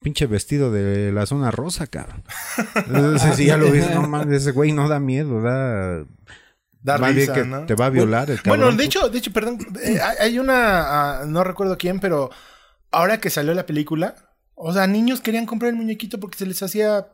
pinche 0.00 0.26
vestido 0.26 0.70
de 0.70 1.10
la 1.12 1.26
zona 1.26 1.50
rosa, 1.50 1.86
cabrón. 1.86 2.22
Entonces, 2.86 3.36
si 3.36 3.46
ya 3.46 3.56
lo 3.56 3.70
viste, 3.70 3.94
no 3.94 4.02
mames, 4.08 4.42
ese 4.42 4.52
güey 4.52 4.72
no 4.72 4.88
da 4.88 5.00
miedo, 5.00 5.40
da... 5.42 6.04
Da 6.84 6.98
más 6.98 7.14
bien 7.14 7.28
risa, 7.28 7.34
que 7.34 7.44
¿no? 7.44 7.64
te 7.64 7.76
va 7.76 7.86
a 7.86 7.90
violar 7.90 8.28
el 8.28 8.42
cabrón. 8.42 8.60
Bueno, 8.60 8.76
de 8.76 8.84
hecho, 8.84 9.08
de 9.08 9.18
hecho, 9.18 9.32
perdón, 9.32 9.58
eh, 9.84 10.00
hay- 10.18 10.40
una, 10.40 11.20
ah, 11.20 11.24
no 11.26 11.44
recuerdo 11.44 11.78
quién, 11.78 12.00
pero 12.00 12.28
ahora 12.90 13.20
que 13.20 13.30
salió 13.30 13.54
la 13.54 13.66
película, 13.66 14.16
o 14.56 14.72
sea, 14.72 14.88
niños 14.88 15.20
querían 15.20 15.46
comprar 15.46 15.70
el 15.70 15.76
muñequito 15.76 16.18
porque 16.18 16.38
se 16.38 16.46
les 16.46 16.60
hacía 16.60 17.06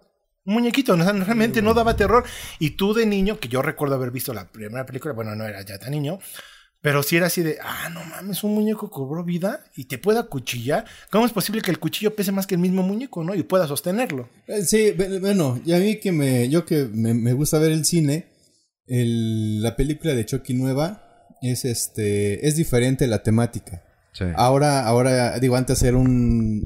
muñequito, 0.52 0.96
no, 0.96 1.04
realmente 1.04 1.62
no 1.62 1.74
daba 1.74 1.96
terror. 1.96 2.24
Y 2.58 2.70
tú 2.70 2.94
de 2.94 3.06
niño, 3.06 3.38
que 3.38 3.48
yo 3.48 3.62
recuerdo 3.62 3.94
haber 3.94 4.10
visto 4.10 4.32
la 4.34 4.46
primera 4.50 4.84
película, 4.86 5.14
bueno, 5.14 5.34
no 5.36 5.44
era 5.46 5.62
ya 5.62 5.78
tan 5.78 5.90
niño, 5.92 6.18
pero 6.80 7.02
si 7.02 7.16
era 7.16 7.26
así 7.26 7.42
de, 7.42 7.58
ah, 7.60 7.88
no 7.92 8.04
mames, 8.04 8.44
un 8.44 8.54
muñeco 8.54 8.88
cobró 8.88 9.24
vida 9.24 9.64
y 9.74 9.86
te 9.86 9.98
pueda 9.98 10.24
cuchillar. 10.24 10.84
¿Cómo 11.10 11.26
es 11.26 11.32
posible 11.32 11.60
que 11.60 11.72
el 11.72 11.80
cuchillo 11.80 12.14
pese 12.14 12.30
más 12.30 12.46
que 12.46 12.54
el 12.54 12.60
mismo 12.60 12.82
muñeco, 12.84 13.24
no? 13.24 13.34
Y 13.34 13.42
pueda 13.42 13.66
sostenerlo. 13.66 14.28
Eh, 14.46 14.62
Sí, 14.62 14.92
bueno, 15.20 15.60
y 15.66 15.72
a 15.72 15.78
mí 15.78 15.98
que 15.98 16.12
me, 16.12 16.48
yo 16.48 16.64
que 16.64 16.88
me, 16.92 17.14
me 17.14 17.32
gusta 17.32 17.58
ver 17.58 17.72
el 17.72 17.84
cine, 17.84 18.26
el- 18.86 19.60
la 19.62 19.76
película 19.76 20.14
de 20.14 20.24
Chucky 20.24 20.54
nueva 20.54 21.04
es 21.42 21.64
este, 21.64 22.46
es 22.46 22.56
diferente 22.56 23.06
la 23.06 23.22
temática. 23.22 23.82
Sí. 24.12 24.24
Ahora, 24.36 24.84
ahora, 24.86 25.38
digo, 25.40 25.56
antes 25.56 25.82
era 25.82 25.96
un, 25.96 26.62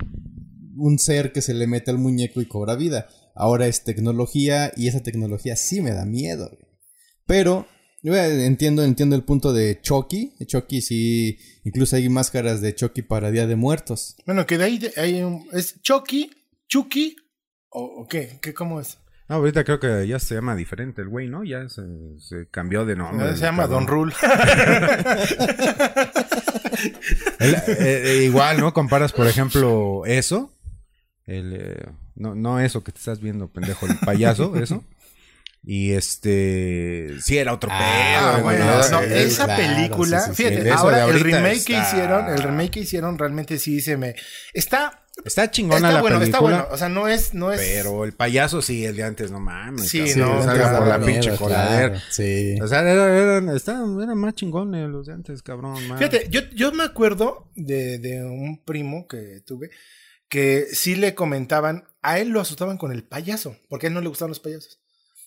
un 0.76 0.98
ser 0.98 1.32
que 1.32 1.42
se 1.42 1.54
le 1.54 1.66
mete 1.66 1.90
al 1.90 1.98
muñeco 1.98 2.40
y 2.40 2.46
cobra 2.46 2.74
vida. 2.76 3.08
Ahora 3.34 3.66
es 3.66 3.84
tecnología 3.84 4.72
y 4.76 4.88
esa 4.88 5.02
tecnología 5.02 5.56
sí 5.56 5.80
me 5.80 5.92
da 5.92 6.04
miedo. 6.04 6.48
güey. 6.50 6.70
Pero, 7.26 7.66
yo 8.02 8.14
eh, 8.14 8.46
entiendo, 8.46 8.82
entiendo 8.84 9.16
el 9.16 9.22
punto 9.24 9.52
de 9.52 9.80
Chucky. 9.80 10.34
Chucky 10.46 10.82
sí, 10.82 11.38
incluso 11.64 11.96
hay 11.96 12.08
máscaras 12.08 12.60
de 12.60 12.74
Chucky 12.74 13.02
para 13.02 13.30
Día 13.30 13.46
de 13.46 13.56
Muertos. 13.56 14.16
Bueno, 14.26 14.46
que 14.46 14.58
de 14.58 14.64
ahí 14.64 14.80
hay 14.96 15.22
un, 15.22 15.46
es 15.52 15.80
Chucky, 15.82 16.30
Chucky, 16.68 17.16
o, 17.70 17.82
o 18.02 18.06
qué, 18.08 18.38
¿qué, 18.42 18.52
cómo 18.52 18.80
es? 18.80 18.98
No, 19.28 19.36
ahorita 19.36 19.64
creo 19.64 19.78
que 19.80 20.06
ya 20.06 20.18
se 20.18 20.34
llama 20.34 20.54
diferente 20.56 21.00
el 21.00 21.08
güey, 21.08 21.28
¿no? 21.28 21.42
Ya 21.44 21.66
se, 21.68 21.80
se 22.18 22.48
cambió 22.50 22.84
de 22.84 22.96
nombre. 22.96 23.34
se 23.34 23.42
llama 23.44 23.66
Don. 23.66 23.86
Rule. 23.86 24.12
El- 27.38 27.54
eh, 27.54 27.62
eh, 27.78 28.24
igual, 28.24 28.58
¿no? 28.60 28.72
Comparas, 28.74 29.12
por 29.12 29.26
ejemplo, 29.26 30.02
eso. 30.06 30.52
El, 31.24 31.52
eh, 31.54 31.86
no, 32.14 32.34
no 32.34 32.60
eso 32.60 32.82
que 32.84 32.92
te 32.92 32.98
estás 32.98 33.20
viendo, 33.20 33.48
pendejo, 33.48 33.86
el 33.86 33.96
payaso, 33.98 34.54
eso. 34.56 34.84
Y 35.64 35.92
este. 35.92 37.08
Sí, 37.20 37.38
era 37.38 37.52
otro 37.52 37.70
Ah, 37.72 38.32
pedo. 38.34 38.42
bueno, 38.44 38.64
no, 38.66 38.82
sí, 38.82 38.94
esa 39.10 39.44
claro, 39.44 39.62
película, 39.62 40.20
sí, 40.20 40.30
sí, 40.30 40.34
sí. 40.36 40.42
fíjate, 40.42 40.64
de 40.64 40.70
ahora 40.72 41.04
el 41.04 41.20
remake 41.20 41.64
que 41.64 41.76
está- 41.78 41.88
hicieron, 41.88 42.28
el 42.30 42.42
remake 42.42 42.70
que 42.70 42.80
hicieron 42.80 43.18
realmente 43.18 43.58
sí 43.58 43.80
se 43.80 43.96
me 43.96 44.14
está 44.52 44.98
Está 45.26 45.50
chingona 45.50 45.76
está 45.76 45.92
la 45.92 46.00
bueno, 46.00 46.16
está 46.22 46.38
película. 46.38 46.56
bueno, 46.62 46.74
o 46.74 46.78
sea, 46.78 46.88
no 46.88 47.06
es 47.06 47.34
no 47.34 47.52
es 47.52 47.60
Pero 47.60 48.04
el 48.06 48.12
payaso 48.14 48.62
sí, 48.62 48.84
el 48.86 48.96
de 48.96 49.02
antes, 49.04 49.30
no 49.30 49.40
mames. 49.40 49.86
Sí, 49.86 49.98
cabrón, 49.98 50.18
no, 50.30 50.36
que 50.36 50.40
sí, 50.40 50.48
salga 50.48 50.78
por 50.78 50.86
la 50.88 51.00
pinche 51.00 51.36
claro, 51.36 51.94
sí. 52.10 52.58
O 52.62 52.66
sea, 52.66 52.80
era- 52.80 53.16
eran, 53.18 53.48
estaban- 53.50 54.00
eran 54.02 54.16
más 54.16 54.34
chingones 54.34 54.88
los 54.88 55.06
de 55.06 55.12
antes, 55.12 55.42
cabrón. 55.42 55.86
más. 55.86 55.98
Fíjate, 55.98 56.28
yo, 56.30 56.40
yo 56.54 56.72
me 56.72 56.82
acuerdo 56.84 57.50
de, 57.54 57.98
de 57.98 58.24
un 58.24 58.62
primo 58.64 59.06
que 59.06 59.42
tuve 59.46 59.68
que 60.32 60.66
sí 60.72 60.94
le 60.96 61.14
comentaban, 61.14 61.84
a 62.00 62.18
él 62.18 62.30
lo 62.30 62.40
asustaban 62.40 62.78
con 62.78 62.90
el 62.90 63.04
payaso, 63.04 63.54
porque 63.68 63.86
a 63.86 63.88
él 63.88 63.94
no 63.94 64.00
le 64.00 64.08
gustaban 64.08 64.30
los 64.30 64.40
payasos. 64.40 64.78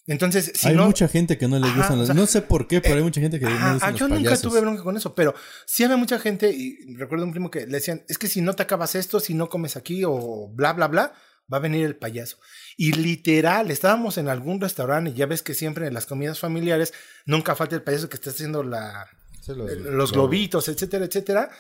Entonces, 0.08 0.52
si 0.56 0.68
hay 0.70 0.76
no, 0.76 0.86
mucha 0.88 1.08
gente 1.08 1.38
que 1.38 1.48
no 1.48 1.60
le 1.60 1.68
gustan 1.72 1.98
los... 2.00 2.04
o 2.04 2.06
sea, 2.08 2.16
no 2.16 2.26
sé 2.26 2.42
por 2.42 2.68
qué, 2.68 2.82
pero 2.82 2.96
hay 2.96 3.04
mucha 3.04 3.22
gente 3.22 3.38
que 3.38 3.46
no 3.46 3.52
le 3.52 3.74
gustan 3.74 3.92
los 3.92 4.00
yo 4.00 4.08
nunca 4.08 4.24
payasos. 4.24 4.42
tuve 4.42 4.62
bronca 4.62 4.82
con 4.82 4.98
eso, 4.98 5.14
pero 5.14 5.36
sí 5.68 5.84
había 5.84 5.96
mucha 5.98 6.18
gente, 6.18 6.50
y 6.50 6.96
recuerdo 6.96 7.24
un 7.26 7.32
primo 7.32 7.52
que 7.52 7.68
le 7.68 7.74
decían, 7.74 8.04
es 8.08 8.18
que 8.18 8.28
si 8.28 8.42
no 8.42 8.54
te 8.56 8.64
acabas 8.64 8.96
esto, 8.96 9.20
si 9.20 9.36
no 9.36 9.48
comes 9.48 9.76
aquí 9.76 10.02
o 10.06 10.50
bla, 10.52 10.74
bla, 10.74 10.88
bla, 10.88 11.14
va 11.54 11.58
a 11.58 11.60
venir 11.60 11.86
el 11.86 11.96
payaso. 11.96 12.38
Y 12.76 12.94
literal, 12.94 13.70
estábamos 13.70 14.18
en 14.18 14.28
algún 14.28 14.60
restaurante 14.60 15.12
y 15.12 15.14
ya 15.14 15.28
ves 15.28 15.44
que 15.44 15.54
siempre 15.54 15.86
en 15.86 15.94
las 15.94 16.08
comidas 16.08 16.40
familiares 16.40 16.94
nunca 17.28 17.56
falta 17.56 17.76
el 17.76 17.84
payaso 17.84 18.10
que 18.10 18.16
está 18.16 18.32
haciendo 18.32 18.64
la, 18.64 19.06
Sí, 19.42 19.54
los- 19.56 19.70
eh, 19.72 19.76
los 19.76 20.12
globitos, 20.12 20.68
etcétera, 20.68 21.06
etcétera. 21.06 21.52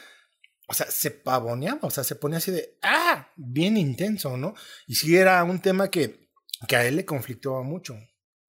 O 0.67 0.73
sea, 0.73 0.88
se 0.89 1.12
pavoneaba, 1.12 1.80
o 1.84 1.89
sea, 1.91 2.04
se 2.04 2.15
ponía 2.15 2.39
así 2.39 2.51
de, 2.51 2.78
ah, 2.82 3.30
bien 3.36 3.78
intenso, 3.78 4.36
¿no? 4.38 4.56
Y 4.88 4.95
sí 4.95 5.15
era 5.15 5.43
un 5.43 5.60
tema 5.62 5.89
que, 5.89 6.28
que 6.67 6.75
a 6.75 6.86
él 6.86 6.95
le 6.95 7.06
conflictaba 7.06 7.62
mucho. 7.62 7.95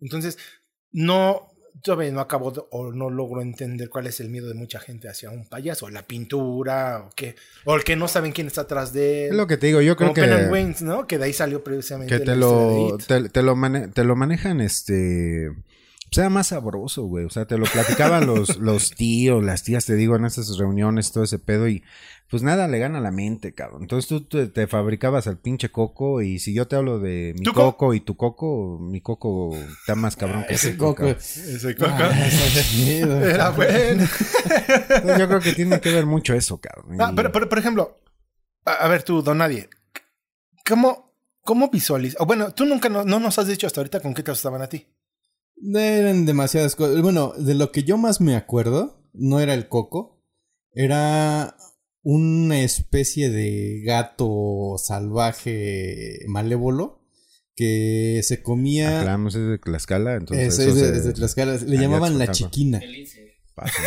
Entonces, 0.00 0.38
no, 0.92 1.48
todavía 1.83 2.11
no 2.11 2.20
acabo 2.20 2.50
de- 2.52 2.62
o 2.70 2.90
no 2.92 3.11
logro 3.11 3.42
entender 3.42 3.90
cuál 3.90 4.07
es 4.07 4.18
el 4.20 4.31
miedo 4.31 4.48
de 4.48 4.55
mucha 4.55 4.81
gente 4.81 5.11
hacia 5.11 5.29
un 5.31 5.46
payaso, 5.46 5.90
la 5.90 6.07
pintura, 6.07 7.05
o 7.07 7.11
qué, 7.14 7.37
o 7.66 7.74
el 7.76 7.85
que 7.85 7.96
no 7.96 8.09
saben 8.09 8.33
quién 8.33 8.46
está 8.46 8.62
atrás 8.62 8.94
de 8.94 9.24
él. 9.26 9.31
Es 9.33 9.37
lo 9.37 9.46
que 9.46 9.59
te 9.59 9.66
digo, 9.66 9.83
yo 9.83 9.94
creo 9.96 10.09
Como 10.09 10.14
que. 10.14 10.22
Pen 10.22 10.33
and 10.33 10.50
Wings, 10.52 10.81
¿no? 10.83 11.07
Que 11.07 11.18
de 11.18 11.24
ahí 11.26 11.33
salió 11.35 11.62
precisamente 11.62 12.14
Que 12.18 12.24
te 12.24 12.33
historia 12.33 12.35
de 12.35 12.90
lo, 12.90 12.96
It. 12.98 13.07
te, 13.07 13.29
te 13.29 13.42
lo 13.42 13.57
mane- 13.57 13.88
te 13.88 14.05
lo 14.05 14.16
manejan, 14.16 14.62
este. 14.62 15.50
Era 16.18 16.31
más 16.31 16.48
sabroso, 16.48 17.02
güey. 17.05 17.24
O 17.24 17.31
sea, 17.31 17.46
te 17.46 17.59
lo 17.59 17.66
platicaban 17.66 18.26
los, 18.26 18.57
los 18.59 18.90
tíos, 18.90 19.42
las 19.44 19.62
tías, 19.62 19.85
te 19.87 19.94
digo, 19.94 20.16
en 20.16 20.24
esas 20.24 20.57
reuniones, 20.59 21.12
todo 21.12 21.24
ese 21.24 21.38
pedo. 21.38 21.68
Y 21.68 21.83
pues 22.29 22.42
nada 22.42 22.66
le 22.68 22.79
gana 22.79 22.98
a 22.98 23.00
la 23.00 23.11
mente, 23.12 23.55
cabrón. 23.55 23.83
Entonces 23.83 24.09
tú 24.09 24.22
te, 24.24 24.46
te 24.48 24.66
fabricabas 24.66 25.26
al 25.26 25.38
pinche 25.38 25.70
coco. 25.70 26.22
Y 26.22 26.38
si 26.38 26.52
yo 26.55 26.66
te 26.66 26.76
hablo 26.76 26.98
de 26.98 27.35
mi 27.38 27.44
¿Tu 27.44 27.52
co- 27.52 27.62
coco 27.72 27.94
y 27.94 28.00
tu 28.00 28.16
coco, 28.16 28.79
mi 28.81 29.00
coco 29.00 29.55
está 29.55 29.94
más 29.94 30.16
cabrón 30.16 30.44
que 30.48 30.55
Ese 30.55 30.76
coco. 30.76 30.94
cabrón. 30.96 31.16
Ese 31.18 31.76
Ah, 31.81 31.98
da 31.98 32.76
miedo. 32.85 33.24
Era 33.24 33.50
bueno. 33.50 34.02
Entonces, 34.02 35.18
yo 35.18 35.29
creo 35.29 35.40
que 35.40 35.52
tiene 35.52 35.81
que 35.81 35.92
ver 35.92 36.07
mucho 36.07 36.35
eso, 36.35 36.59
cabrón. 36.61 37.00
Ah, 37.00 37.12
pero, 37.14 37.31
pero, 37.33 37.48
por 37.48 37.59
ejemplo, 37.59 38.00
a, 38.64 38.72
a 38.72 38.88
ver 38.88 39.02
tú, 39.02 39.22
don 39.22 39.38
Nadie, 39.38 39.68
¿cómo, 40.68 41.12
cómo 41.42 41.68
visualizas? 41.70 42.20
O 42.20 42.26
bueno, 42.26 42.52
tú 42.52 42.64
nunca 42.64 42.88
no, 42.88 43.05
no 43.05 43.20
nos 43.20 43.38
has 43.38 43.46
dicho 43.46 43.66
hasta 43.66 43.81
ahorita 43.81 44.00
con 44.00 44.14
qué 44.14 44.22
te 44.22 44.31
asustaban 44.31 44.62
a 44.62 44.68
ti. 44.68 44.87
Eran 45.75 46.27
demasiadas 46.27 46.77
cosas. 46.77 47.01
Bueno, 47.03 47.33
de 47.38 47.55
lo 47.55 47.73
que 47.73 47.83
yo 47.85 47.97
más 47.99 48.21
me 48.21 48.37
acuerdo, 48.37 49.03
no 49.14 49.40
era 49.40 49.55
el 49.55 49.69
coco, 49.69 50.23
era 50.73 51.57
una 52.03 52.61
especie 52.61 53.31
de 53.31 53.83
gato 53.85 54.77
salvaje 54.79 56.21
malévolo 56.29 57.03
que 57.57 58.21
se 58.23 58.42
comía... 58.42 58.99
Aclaramos, 59.01 59.35
es 59.35 59.49
de 59.49 59.59
Tlaxcala, 59.59 60.14
entonces. 60.16 60.59
Eso 60.59 60.69
es 60.69 60.75
de, 60.75 60.81
se- 60.92 60.97
es 60.99 61.05
de 61.05 61.12
Tlaxcala. 61.14 61.57
Le 61.57 61.79
Ah, 61.79 61.81
llamaban 61.81 62.19
la 62.19 62.31
chiquina. 62.31 62.79
El 62.79 62.92
lince. 62.92 63.33
pasa. 63.55 63.83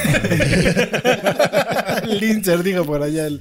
Lincer, 2.08 2.64
digo 2.64 2.84
por 2.86 3.04
allá. 3.04 3.28
El... 3.28 3.40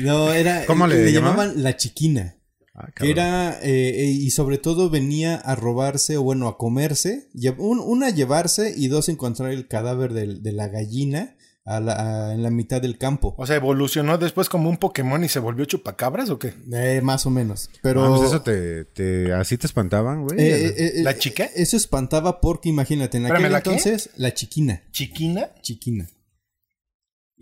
No, 0.00 0.32
era. 0.32 0.66
¿Cómo 0.66 0.86
le 0.86 1.12
llamaban? 1.12 1.36
llamaban 1.50 1.62
la 1.62 1.76
chiquina. 1.76 2.36
Ah, 2.76 2.88
era, 3.00 3.60
eh, 3.62 3.90
eh, 4.02 4.04
y 4.06 4.30
sobre 4.30 4.58
todo 4.58 4.90
venía 4.90 5.36
a 5.36 5.54
robarse, 5.54 6.16
o 6.16 6.22
bueno, 6.24 6.48
a 6.48 6.58
comerse. 6.58 7.28
un- 7.58 7.78
una, 7.78 8.10
llevarse 8.10 8.74
y 8.76 8.88
dos, 8.88 9.08
encontrar 9.08 9.52
el 9.52 9.68
cadáver 9.68 10.12
del- 10.12 10.42
de, 10.42 10.50
la 10.52 10.66
gallina 10.66 11.36
a 11.64 11.78
la- 11.80 11.94
a- 12.28 12.34
en 12.34 12.42
la 12.42 12.50
mitad 12.50 12.82
del 12.82 12.98
campo. 12.98 13.34
O 13.38 13.46
sea, 13.46 13.54
evolucionó 13.56 14.18
después 14.18 14.48
como 14.48 14.68
un 14.68 14.76
Pokémon 14.76 15.22
y 15.22 15.28
se 15.28 15.38
volvió 15.38 15.64
chupacabras 15.66 16.28
o 16.30 16.38
qué? 16.38 16.52
Eh, 16.72 17.00
más 17.02 17.24
o 17.26 17.30
menos. 17.30 17.70
Pero. 17.80 18.04
Ah, 18.04 18.08
pues 18.18 18.28
eso 18.28 18.42
te, 18.42 18.84
te- 18.86 19.32
así 19.32 19.56
te 19.56 19.66
espantaban, 19.68 20.24
güey. 20.24 20.38
eh, 20.40 20.74
eh, 20.76 20.92
¿La 21.04 21.16
chica? 21.16 21.48
Eso 21.54 21.76
espantaba 21.76 22.40
porque, 22.40 22.68
imagínate, 22.68 23.18
en 23.18 23.26
Espérame, 23.26 23.44
aquel 23.44 23.52
¿la 23.52 23.62
qué? 23.62 23.70
entonces, 23.70 24.10
la 24.16 24.34
chiquina. 24.34 24.82
¿Chiquina? 24.90 25.50
Chiquina. 25.62 26.08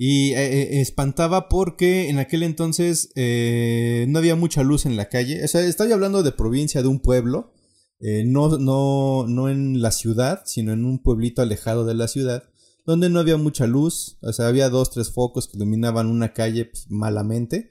Y 0.04 0.32
eh, 0.32 0.62
eh, 0.62 0.80
espantaba 0.80 1.48
porque 1.48 2.08
en 2.08 2.18
aquel 2.18 2.42
entonces 2.42 3.12
eh, 3.14 4.04
no 4.08 4.18
había 4.18 4.34
mucha 4.34 4.64
luz 4.64 4.84
en 4.84 4.96
la 4.96 5.08
calle. 5.08 5.44
O 5.44 5.46
sea, 5.46 5.60
estoy 5.64 5.92
hablando 5.92 6.24
de 6.24 6.32
provincia, 6.32 6.82
de 6.82 6.88
un 6.88 6.98
pueblo. 6.98 7.52
eh, 8.00 8.24
no, 8.26 8.58
no, 8.58 9.26
no 9.28 9.48
en 9.48 9.80
la 9.80 9.92
ciudad, 9.92 10.42
sino 10.44 10.72
en 10.72 10.84
un 10.84 10.98
pueblito 11.04 11.40
alejado 11.40 11.84
de 11.84 11.94
la 11.94 12.08
ciudad. 12.08 12.42
Donde 12.84 13.10
no 13.10 13.20
había 13.20 13.36
mucha 13.36 13.68
luz. 13.68 14.18
O 14.22 14.32
sea, 14.32 14.48
había 14.48 14.70
dos, 14.70 14.90
tres 14.90 15.12
focos 15.12 15.46
que 15.46 15.56
iluminaban 15.56 16.08
una 16.08 16.32
calle 16.32 16.64
pues, 16.64 16.86
malamente. 16.90 17.70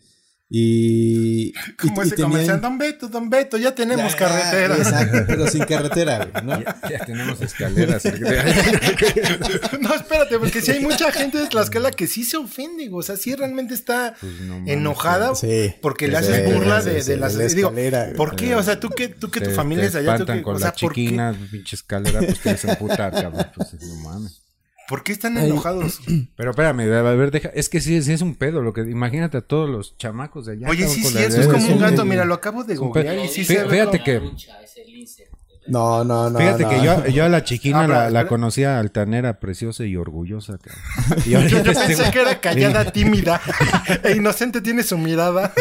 Y. 0.53 1.53
Como 1.79 2.01
y- 2.01 2.05
y 2.05 2.07
ese 2.07 2.15
tenían- 2.17 2.29
comercial, 2.31 2.59
Don 2.61 2.77
Beto, 2.77 3.07
Don 3.07 3.29
Beto, 3.29 3.57
ya 3.57 3.73
tenemos 3.73 4.11
Ya, 4.11 4.17
carretera. 4.17 4.75
Exacto, 4.75 5.17
pero 5.27 5.47
sin 5.47 5.63
carretera, 5.63 6.25
güey, 6.25 6.43
¿no? 6.43 6.61
Ya, 6.61 6.77
ya 6.89 7.05
tenemos 7.05 7.41
escaleras. 7.41 8.03
no, 9.79 9.93
espérate, 9.95 10.37
porque 10.39 10.61
si 10.61 10.71
hay 10.71 10.81
mucha 10.81 11.09
gente 11.13 11.37
de 11.37 11.47
Tlaxcala 11.47 11.91
que 11.91 12.05
sí 12.07 12.25
se 12.25 12.35
ofende, 12.35 12.87
güey. 12.89 12.99
o 12.99 13.03
sea, 13.03 13.15
sí 13.15 13.33
realmente 13.33 13.73
está 13.73 14.15
Pues 14.19 14.41
no 14.41 14.61
enojada 14.67 15.33
Sí. 15.35 15.73
porque 15.81 16.09
le 16.09 16.21
Sí, 16.21 16.29
haces 16.31 16.53
burla 16.53 16.81
sí, 16.81 16.89
de, 16.89 17.01
sí, 17.01 17.11
de 17.11 17.17
las... 17.17 17.35
de 17.37 17.47
la 17.91 18.05
digo. 18.05 18.17
¿por 18.17 18.35
qué? 18.35 18.55
O 18.55 18.63
sea, 18.63 18.77
tú 18.79 18.89
que, 18.89 19.07
tú 19.07 19.31
que 19.31 19.39
tu 19.39 19.51
familia 19.51 19.85
es 19.85 19.93
de 19.93 19.99
allá, 19.99 20.17
tú 20.17 20.25
que, 20.25 20.41
con 20.41 20.55
o 20.55 20.59
sea, 20.59 20.67
la 20.67 20.73
¿por 20.73 20.93
qué, 20.93 21.01
chiquina, 21.01 21.33
pinche 21.49 21.75
escalera, 21.77 22.19
pues 22.19 22.39
que 22.39 22.51
les 22.51 22.65
emputa, 22.65 23.09
cabrón. 23.09 23.47
Pues 23.55 23.73
no 23.81 23.95
mames. 24.01 24.40
¿Por 24.87 25.03
qué 25.03 25.11
están 25.11 25.37
enojados? 25.37 25.99
Pero 26.35 26.51
espérame, 26.51 26.81
a 26.81 27.01
ver, 27.01 27.31
deja. 27.31 27.49
Es 27.53 27.69
que 27.69 27.79
sí, 27.81 28.01
sí 28.01 28.13
es 28.13 28.21
un 28.21 28.35
pedo. 28.35 28.61
Lo 28.61 28.73
que, 28.73 28.81
imagínate 28.81 29.37
a 29.37 29.41
todos 29.41 29.69
los 29.69 29.97
chamacos 29.97 30.45
de 30.45 30.53
allá. 30.53 30.67
Oye, 30.69 30.87
sí, 30.87 31.03
sí, 31.03 31.17
eso 31.17 31.41
es 31.41 31.47
como 31.47 31.65
un 31.67 31.79
gato. 31.79 32.05
Mira, 32.05 32.25
lo 32.25 32.33
acabo 32.35 32.63
de 32.63 32.75
googlear 32.75 33.17
y 33.19 33.27
sí 33.27 33.43
se 33.45 33.63
ve 33.63 33.69
fíjate 33.69 33.99
como- 33.99 34.03
que- 34.05 34.13
La 34.15 34.19
lucha, 34.21 34.61
es 34.61 34.77
el 34.77 34.91
lince. 34.91 35.27
No, 35.67 36.03
no, 36.03 36.29
no. 36.29 36.39
Fíjate 36.39 36.63
no. 36.63 36.69
que 36.69 36.83
yo, 36.83 37.07
yo 37.07 37.23
a 37.23 37.29
la 37.29 37.43
chiquina 37.43 37.81
Ah, 37.81 37.87
la, 37.87 37.99
pero- 37.99 38.09
la 38.09 38.27
conocía 38.27 38.79
altanera, 38.79 39.39
preciosa 39.39 39.85
y 39.85 39.95
orgullosa. 39.95 40.57
Y 41.25 41.29
Yo, 41.29 41.39
yo 41.41 41.57
este 41.59 41.73
pensé 41.73 42.11
que 42.11 42.19
era 42.21 42.41
callada, 42.41 42.85
tímida 42.91 43.39
e 44.03 44.13
inocente 44.15 44.59
tiene 44.61 44.81
su 44.83 44.97
mirada. 44.97 45.53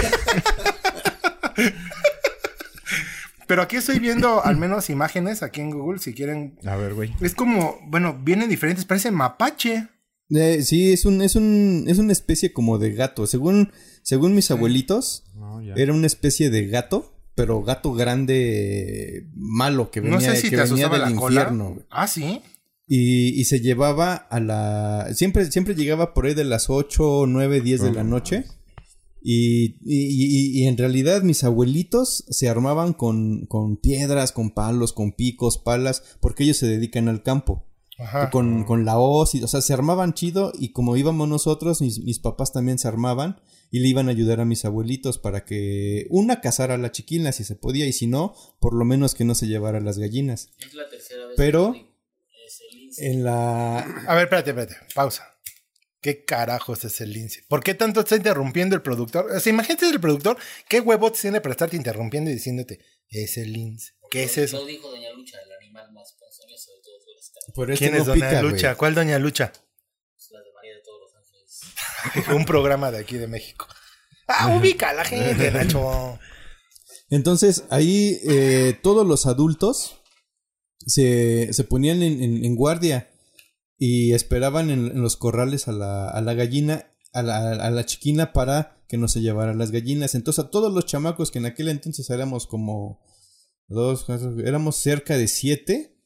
Pero 3.51 3.63
aquí 3.63 3.75
estoy 3.75 3.99
viendo 3.99 4.45
al 4.45 4.57
menos 4.57 4.91
imágenes 4.91 5.43
aquí 5.43 5.61
en 5.61 5.71
Google, 5.71 5.99
si 5.99 6.15
quieren. 6.15 6.57
A 6.65 6.77
ver, 6.77 6.95
güey. 6.95 7.13
Es 7.21 7.35
como, 7.35 7.81
bueno, 7.89 8.17
vienen 8.23 8.49
diferentes, 8.49 8.85
parece 8.85 9.11
mapache. 9.11 9.89
Eh, 10.29 10.63
sí, 10.63 10.93
es 10.93 11.05
un, 11.05 11.21
es 11.21 11.35
un, 11.35 11.87
es 11.89 11.99
una 11.99 12.13
especie 12.13 12.53
como 12.53 12.79
de 12.79 12.93
gato. 12.93 13.27
Según, 13.27 13.73
según 14.05 14.37
mis 14.37 14.53
abuelitos, 14.53 15.25
No, 15.35 15.61
era 15.75 15.93
una 15.93 16.07
especie 16.07 16.49
de 16.49 16.69
gato, 16.69 17.13
pero 17.35 17.65
gato 17.65 17.93
grande 17.93 19.27
malo 19.35 19.91
que 19.91 19.99
venía, 19.99 20.15
no 20.15 20.21
sé 20.21 20.37
si 20.37 20.43
que 20.43 20.51
te 20.51 20.63
venía 20.63 20.87
asustaba 20.87 21.05
del 21.05 21.15
la 21.17 21.21
cola. 21.21 21.41
infierno. 21.41 21.75
güey. 21.75 21.87
Ah, 21.91 22.07
sí. 22.07 22.43
Y, 22.87 23.31
y 23.41 23.45
se 23.47 23.59
llevaba 23.59 24.15
a 24.15 24.39
la... 24.39 25.09
Siempre, 25.13 25.51
siempre 25.51 25.75
llegaba 25.75 26.15
por 26.15 26.27
ahí 26.27 26.35
de 26.35 26.45
las 26.45 26.71
8, 26.71 27.25
9, 27.27 27.63
10 27.63 27.83
de 27.83 27.93
la 27.93 28.05
noche. 28.05 28.45
Y, 29.23 29.77
y- 29.85 30.07
y- 30.07 30.63
y 30.63 30.67
en 30.67 30.79
realidad 30.79 31.23
mis 31.23 31.45
abuelitos 31.45 32.25
se 32.31 32.49
armaban 32.49 32.93
con, 32.95 33.47
con 33.47 33.77
piedras, 33.77 34.33
con 34.33 34.51
palos, 34.51 34.93
con 34.93 35.13
picos, 35.13 35.59
palas, 35.59 36.03
porque 36.21 36.45
ellos 36.45 36.57
se 36.57 36.67
dedican 36.67 37.09
al 37.09 37.23
campo. 37.23 37.67
Ajá. 37.99 38.31
Con, 38.31 38.65
con 38.65 38.87
la 38.87 38.99
hoz, 38.99 39.35
y- 39.35 39.43
o 39.43 39.47
sea, 39.49 39.61
se 39.61 39.75
armaban 39.75 40.15
chido 40.15 40.53
y 40.59 40.73
como 40.73 40.97
íbamos 40.97 41.29
nosotros, 41.29 41.83
mis, 41.83 42.01
mis 42.03 42.19
papás 42.19 42.51
también 42.53 42.79
se 42.79 42.89
armaban 42.89 43.41
y 43.71 43.81
le 43.81 43.89
iban 43.89 44.09
a 44.09 44.13
ayudar 44.13 44.41
a 44.41 44.47
mis 44.47 44.65
abuelitos 44.65 45.19
para 45.19 45.45
que 45.45 46.07
una 46.09 46.41
cazara 46.41 46.75
a 46.75 46.79
la 46.79 46.91
chiquila 46.93 47.31
si 47.33 47.45
se 47.45 47.57
podía 47.57 47.87
y 47.87 47.93
si 47.93 48.07
no, 48.07 48.35
por 48.59 48.75
lo 48.75 48.87
menos 48.87 49.15
que 49.15 49.25
no 49.27 49.35
se 49.35 49.49
llevara 49.49 49.81
las 49.81 49.99
gallinas. 49.99 50.49
Es 50.59 50.73
la 50.75 50.89
tercera 50.89 51.27
vez 51.27 51.35
Pero- 51.37 51.73
que. 51.75 51.91
En 52.99 53.23
la... 53.23 53.79
A 53.79 54.15
ver, 54.15 54.25
espérate, 54.25 54.51
espérate. 54.51 54.77
Pausa. 54.95 55.23
¿Qué 56.01 56.25
carajos 56.25 56.85
es 56.85 57.01
el 57.03 57.13
lince? 57.13 57.45
¿Por 57.49 57.63
qué 57.63 57.75
tanto 57.75 58.01
está 58.01 58.17
interrumpiendo 58.17 58.75
el 58.75 58.83
productor? 58.83 59.31
O 59.31 59.39
sea, 59.41 59.53
imagínate 59.53 59.89
el 59.89 60.01
productor, 60.01 60.39
¿qué 60.69 60.81
huevos 60.81 61.13
tiene 61.13 61.41
para 61.41 61.53
estarte 61.53 61.77
interrumpiendo 61.77 62.31
y 62.31 62.35
diciéndote, 62.35 62.81
es 63.09 63.37
el 63.37 63.53
lince? 63.53 63.93
¿Qué 64.11 64.25
es 64.25 64.37
Lo- 64.37 64.43
eso? 64.45 64.57
Lo 64.59 64.67
dijo 64.67 64.91
Doña 64.91 65.13
Lucha, 65.13 65.37
el 65.45 65.53
animal 65.63 65.93
más 65.93 66.15
ponzoñoso 66.19 66.71
de 66.73 66.81
todos 66.83 67.03
los. 67.07 67.55
Por 67.55 67.71
eso 67.71 67.79
¿Quién 67.79 67.95
es 67.97 68.07
Doña 68.07 68.29
pica. 68.31 68.43
Lucha? 68.43 68.75
¿Cuál 68.77 68.95
Doña 68.95 69.19
Lucha? 69.19 69.53
Es 70.19 70.31
la 70.31 70.41
de 70.41 70.53
María 70.55 70.75
de 70.75 70.81
todos 70.83 71.01
los 71.03 71.15
ángeles. 71.17 72.29
Un 72.37 72.45
programa 72.47 72.91
de 72.91 72.99
aquí 72.99 73.17
de 73.19 73.27
México. 73.27 73.67
Ah, 74.27 74.57
ubica 74.57 74.91
a 74.91 74.95
la 74.95 75.05
gente, 75.05 75.51
Nacho. 75.53 76.19
Entonces 77.11 77.65
ahí 77.71 78.21
eh, 78.29 78.79
todos 78.83 79.07
los 79.07 79.27
adultos 79.27 79.97
se, 80.87 81.53
se 81.53 81.65
ponían 81.65 82.03
en, 82.03 82.23
en- 82.23 82.45
en 82.45 82.55
guardia 82.57 83.11
y 83.83 84.13
esperaban 84.13 84.69
en, 84.69 85.01
los 85.01 85.17
corrales 85.17 85.67
a 85.67 85.73
la, 85.73 86.11
a 86.11 86.21
la 86.21 86.35
gallina, 86.35 86.93
a 87.15 87.23
la, 87.23 87.53
a 87.53 87.71
la 87.71 87.87
chiquina 87.87 88.35
para 88.35 88.85
que 88.87 88.99
no 88.99 89.09
se 89.09 89.23
llevaran 89.23 89.57
las 89.57 89.71
gallinas. 89.71 90.15
Entonces 90.15 90.45
a 90.45 90.51
todos 90.51 90.71
los 90.71 90.85
chamacos 90.85 91.31
que 91.31 91.39
en 91.39 91.47
aquel 91.47 91.69
entonces 91.69 92.11
éramos 92.11 92.47
como 92.47 93.01
dos, 93.69 94.05
éramos 94.45 94.77
cerca 94.77 95.17
de 95.17 95.29
siete, 95.29 95.99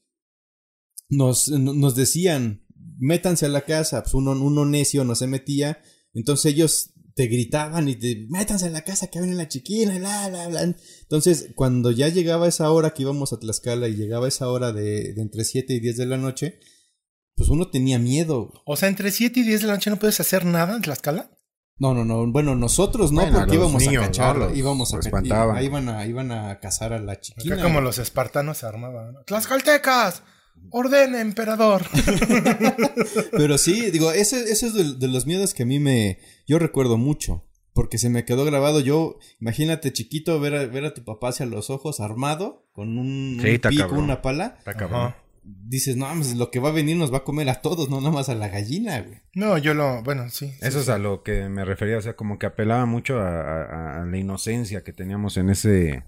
nos, 1.09 1.49
nos 1.49 1.95
decían, 1.95 2.65
métanse 2.97 3.45
a 3.45 3.49
la 3.49 3.65
casa, 3.65 4.03
pues 4.03 4.13
uno, 4.13 4.31
uno 4.31 4.63
necio 4.63 5.03
no 5.03 5.13
se 5.13 5.27
metía, 5.27 5.79
entonces 6.13 6.53
ellos 6.53 6.93
te 7.13 7.27
gritaban 7.27 7.89
y 7.89 7.97
te, 7.97 8.25
métanse 8.29 8.67
a 8.67 8.69
la 8.69 8.85
casa 8.85 9.07
que 9.07 9.19
viene 9.19 9.35
la 9.35 9.49
chiquina, 9.49 9.99
bla. 9.99 10.75
Entonces, 11.01 11.49
cuando 11.55 11.91
ya 11.91 12.07
llegaba 12.07 12.47
esa 12.47 12.71
hora 12.71 12.93
que 12.93 13.01
íbamos 13.01 13.33
a 13.33 13.37
Tlaxcala 13.37 13.89
y 13.89 13.95
llegaba 13.95 14.29
esa 14.29 14.47
hora 14.47 14.71
de, 14.71 15.13
de 15.13 15.21
entre 15.21 15.43
7 15.43 15.73
y 15.73 15.81
10 15.81 15.97
de 15.97 16.05
la 16.05 16.17
noche, 16.17 16.59
pues 17.35 17.49
uno 17.49 17.69
tenía 17.69 17.99
miedo. 17.99 18.51
O 18.65 18.75
sea, 18.75 18.89
entre 18.89 19.11
7 19.11 19.39
y 19.39 19.43
10 19.43 19.61
de 19.61 19.67
la 19.67 19.73
noche 19.73 19.89
no 19.89 19.97
puedes 19.97 20.19
hacer 20.19 20.45
nada 20.45 20.75
en 20.75 20.81
Tlaxcala. 20.81 21.29
No, 21.77 21.93
no, 21.93 22.05
no. 22.05 22.25
Bueno, 22.31 22.55
nosotros 22.55 23.11
no, 23.11 23.21
Bueno, 23.21 23.39
porque 23.39 23.55
íbamos 23.55 23.81
niños, 23.81 24.03
a 24.03 24.07
cachar, 24.07 24.37
¿no? 24.37 24.55
Íbamos 24.55 24.93
a 24.93 24.95
los 24.97 25.03
ca- 25.05 25.09
espantaban. 25.09 25.61
i- 25.61 25.65
iban 25.65 25.89
a, 25.89 26.05
iban 26.05 26.31
a 26.31 26.59
cazar 26.61 26.93
a 26.93 26.99
la 26.99 27.19
chiquina. 27.19 27.55
Acá 27.55 27.63
como 27.63 27.81
los 27.81 27.97
espartanos 27.97 28.59
se 28.59 28.65
armaban. 28.65 29.13
¿no? 29.13 29.23
¡Tlaxcaltecas! 29.23 30.23
¡Ordene, 30.71 31.19
emperador! 31.19 31.83
Pero 33.31 33.57
sí, 33.57 33.91
digo, 33.91 34.11
ese, 34.11 34.43
ese 34.51 34.67
es 34.67 34.73
de, 34.73 34.93
de 34.95 35.07
los 35.07 35.25
miedos 35.25 35.53
que 35.53 35.63
a 35.63 35.65
mí 35.65 35.79
me, 35.79 36.19
yo 36.47 36.59
recuerdo 36.59 36.97
mucho. 36.97 37.43
Porque 37.73 37.97
se 37.97 38.07
me 38.09 38.23
quedó 38.23 38.45
grabado. 38.45 38.79
Yo, 38.79 39.17
imagínate 39.41 39.91
chiquito, 39.91 40.39
ver 40.39 40.55
a, 40.55 40.65
ver 40.65 40.85
a 40.85 40.93
tu 40.93 41.03
papá 41.03 41.27
hacia 41.29 41.45
los 41.45 41.69
ojos 41.69 41.99
armado, 41.99 42.69
con 42.71 42.97
un, 42.97 43.37
Sí, 43.41 43.49
un 43.49 43.59
pico, 43.69 43.83
cabrón. 43.83 44.03
una 44.05 44.21
pala. 44.21 44.55
Está 44.59 44.75
cabrón. 44.75 45.13
Dices, 45.47 45.95
no, 45.95 46.07
pues, 46.15 46.33
lo 46.35 46.49
que 46.49 46.59
va 46.59 46.69
a 46.69 46.73
venir 46.73 46.97
nos 46.97 47.13
va 47.13 47.17
a 47.19 47.23
comer 47.23 47.49
a 47.49 47.61
todos, 47.61 47.87
no 47.89 47.99
nada 47.99 48.11
más 48.11 48.29
a 48.29 48.35
la 48.35 48.47
gallina, 48.49 48.99
güey. 49.01 49.19
No, 49.35 49.57
yo 49.59 49.73
lo. 49.75 50.01
Bueno, 50.01 50.29
sí. 50.29 50.47
sí, 50.51 50.57
Eso 50.61 50.79
es 50.79 50.85
sí. 50.85 50.91
a 50.91 50.97
lo 50.97 51.21
que 51.21 51.49
me 51.49 51.63
refería, 51.65 51.97
o 51.97 52.01
sea, 52.01 52.15
como 52.15 52.39
que 52.39 52.47
apelaba 52.47 52.85
mucho 52.87 53.19
a, 53.19 53.41
a- 53.41 54.01
a 54.01 54.05
la 54.05 54.17
inocencia 54.17 54.83
que 54.83 54.91
teníamos 54.93 55.37
en 55.37 55.49
ese 55.51 56.03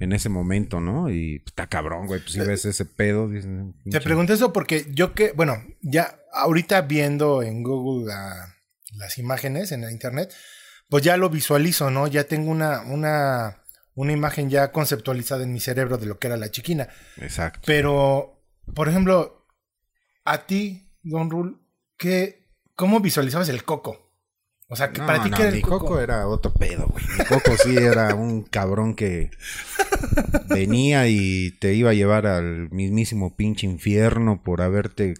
en 0.00 0.12
ese 0.12 0.28
momento, 0.28 0.78
¿no? 0.80 1.10
Y 1.10 1.40
pues, 1.40 1.48
está 1.52 1.66
cabrón, 1.66 2.06
güey, 2.06 2.20
pues 2.20 2.32
si 2.32 2.38
ves 2.40 2.64
ese 2.66 2.84
pedo, 2.84 3.28
dices, 3.28 3.50
Te 3.84 3.90
pinche- 3.90 4.02
pregunté 4.04 4.34
eso 4.34 4.52
porque 4.52 4.86
yo 4.92 5.12
que, 5.12 5.32
bueno, 5.32 5.56
ya 5.82 6.20
ahorita 6.32 6.82
viendo 6.82 7.42
en 7.42 7.64
Google 7.64 8.06
la- 8.06 8.54
las 8.96 9.18
imágenes 9.18 9.72
en 9.72 9.80
la 9.80 9.90
internet, 9.90 10.32
pues 10.88 11.02
ya 11.02 11.16
lo 11.16 11.30
visualizo, 11.30 11.90
¿no? 11.90 12.06
Ya 12.06 12.24
tengo 12.24 12.50
una, 12.52 12.82
una, 12.82 13.62
una 13.94 14.12
imagen 14.12 14.50
ya 14.50 14.70
conceptualizada 14.70 15.42
en 15.42 15.52
mi 15.52 15.58
cerebro 15.60 15.98
de 15.98 16.06
lo 16.06 16.18
que 16.20 16.28
era 16.28 16.36
la 16.36 16.50
chiquina. 16.52 16.88
Exacto. 17.20 17.60
Pero, 17.66 18.37
por 18.74 18.88
ejemplo, 18.88 19.46
a 20.24 20.46
ti, 20.46 20.90
Don 21.02 21.30
Rule, 21.30 21.56
¿qué, 21.96 22.48
¿cómo 22.74 23.00
visualizabas 23.00 23.48
el 23.48 23.64
coco? 23.64 24.08
O 24.68 24.76
sea, 24.76 24.92
que 24.92 25.00
No, 25.00 25.06
para 25.06 25.22
ti, 25.22 25.30
no, 25.30 25.36
¿qué 25.36 25.42
era 25.44 25.52
mi 25.52 25.58
el 25.58 25.62
coco? 25.62 25.78
Coco 25.78 26.00
era 26.00 26.28
otro 26.28 26.52
pedo, 26.52 26.86
güey. 26.88 27.04
Mi 27.18 27.24
Coco 27.24 27.56
sí 27.56 27.74
era 27.76 28.14
un 28.14 28.42
cabrón 28.42 28.94
que 28.94 29.30
venía 30.48 31.08
y 31.08 31.52
te 31.52 31.72
iba 31.74 31.90
a 31.90 31.94
llevar 31.94 32.26
al 32.26 32.70
mismísimo 32.70 33.34
pinche 33.34 33.66
infierno 33.66 34.42
por 34.42 34.60
haberte 34.60 35.14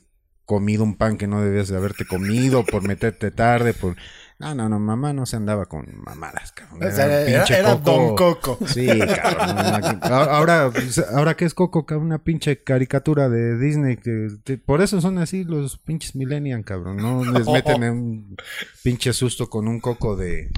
comido 0.44 0.84
un 0.84 0.96
pan 0.96 1.16
que 1.16 1.26
no 1.26 1.42
debías 1.42 1.68
de 1.68 1.76
haberte 1.76 2.06
comido, 2.06 2.64
por 2.64 2.82
meterte 2.82 3.30
tarde, 3.30 3.72
por... 3.74 3.96
No, 4.40 4.54
no, 4.54 4.68
no, 4.68 4.78
mamá 4.78 5.12
no 5.12 5.26
se 5.26 5.34
andaba 5.34 5.66
con 5.66 5.84
mamadas, 6.04 6.52
cabrón. 6.52 6.84
O 6.84 6.90
sea, 6.94 7.06
un 7.06 7.10
era, 7.12 7.26
pinche 7.44 7.58
era 7.58 7.74
Don 7.74 8.14
Coco. 8.14 8.56
Sí, 8.66 8.86
cabrón. 8.86 9.98
no, 10.00 10.06
Ahora, 10.14 10.70
ahora 11.12 11.36
que 11.36 11.44
es 11.44 11.54
Coco, 11.54 11.84
cabrón, 11.84 12.06
una 12.06 12.22
pinche 12.22 12.62
caricatura 12.62 13.28
de 13.28 13.58
Disney. 13.58 13.96
que- 13.96 14.28
que- 14.44 14.56
por 14.58 14.80
eso 14.80 15.00
son 15.00 15.18
así 15.18 15.42
los 15.42 15.78
pinches 15.78 16.14
millennials, 16.14 16.64
cabrón. 16.64 16.98
No 16.98 17.24
les 17.24 17.48
meten 17.52 17.82
en 17.82 17.92
un 17.92 18.36
pinche 18.84 19.12
susto 19.12 19.50
con 19.50 19.66
un 19.66 19.80
Coco 19.80 20.14
de, 20.14 20.50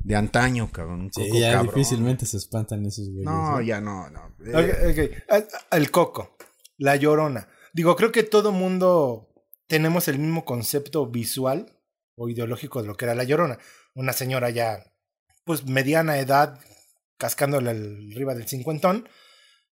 de 0.00 0.16
antaño, 0.16 0.72
cabrón. 0.72 1.02
Un 1.02 1.12
Sí, 1.12 1.28
Coco 1.28 1.38
ya 1.40 1.52
cabrón. 1.52 1.74
difícilmente 1.74 2.26
se 2.26 2.36
espantan 2.38 2.84
esos 2.84 3.06
güeyes. 3.10 3.24
No, 3.26 3.60
ya 3.60 3.80
no, 3.80 4.10
no. 4.10 4.22
Ah, 4.52 5.40
El 5.70 5.90
coco, 5.92 6.36
la 6.78 6.96
llorona. 6.96 7.46
Digo, 7.72 7.94
creo 7.94 8.10
que 8.10 8.24
todo 8.24 8.50
mundo 8.50 9.28
tenemos 9.68 10.08
el 10.08 10.18
mismo 10.18 10.44
concepto 10.44 11.06
visual 11.06 11.70
o 12.16 12.28
ideológico 12.28 12.80
de 12.82 12.88
lo 12.88 12.96
que 12.96 13.04
era 13.06 13.14
la 13.14 13.24
llorona. 13.24 13.58
Una 13.94 14.12
señora 14.12 14.50
ya, 14.50 14.84
pues 15.44 15.66
mediana 15.66 16.18
edad, 16.18 16.58
cascándole 17.18 17.70
arriba 17.70 18.34
del 18.34 18.48
cincuentón, 18.48 19.08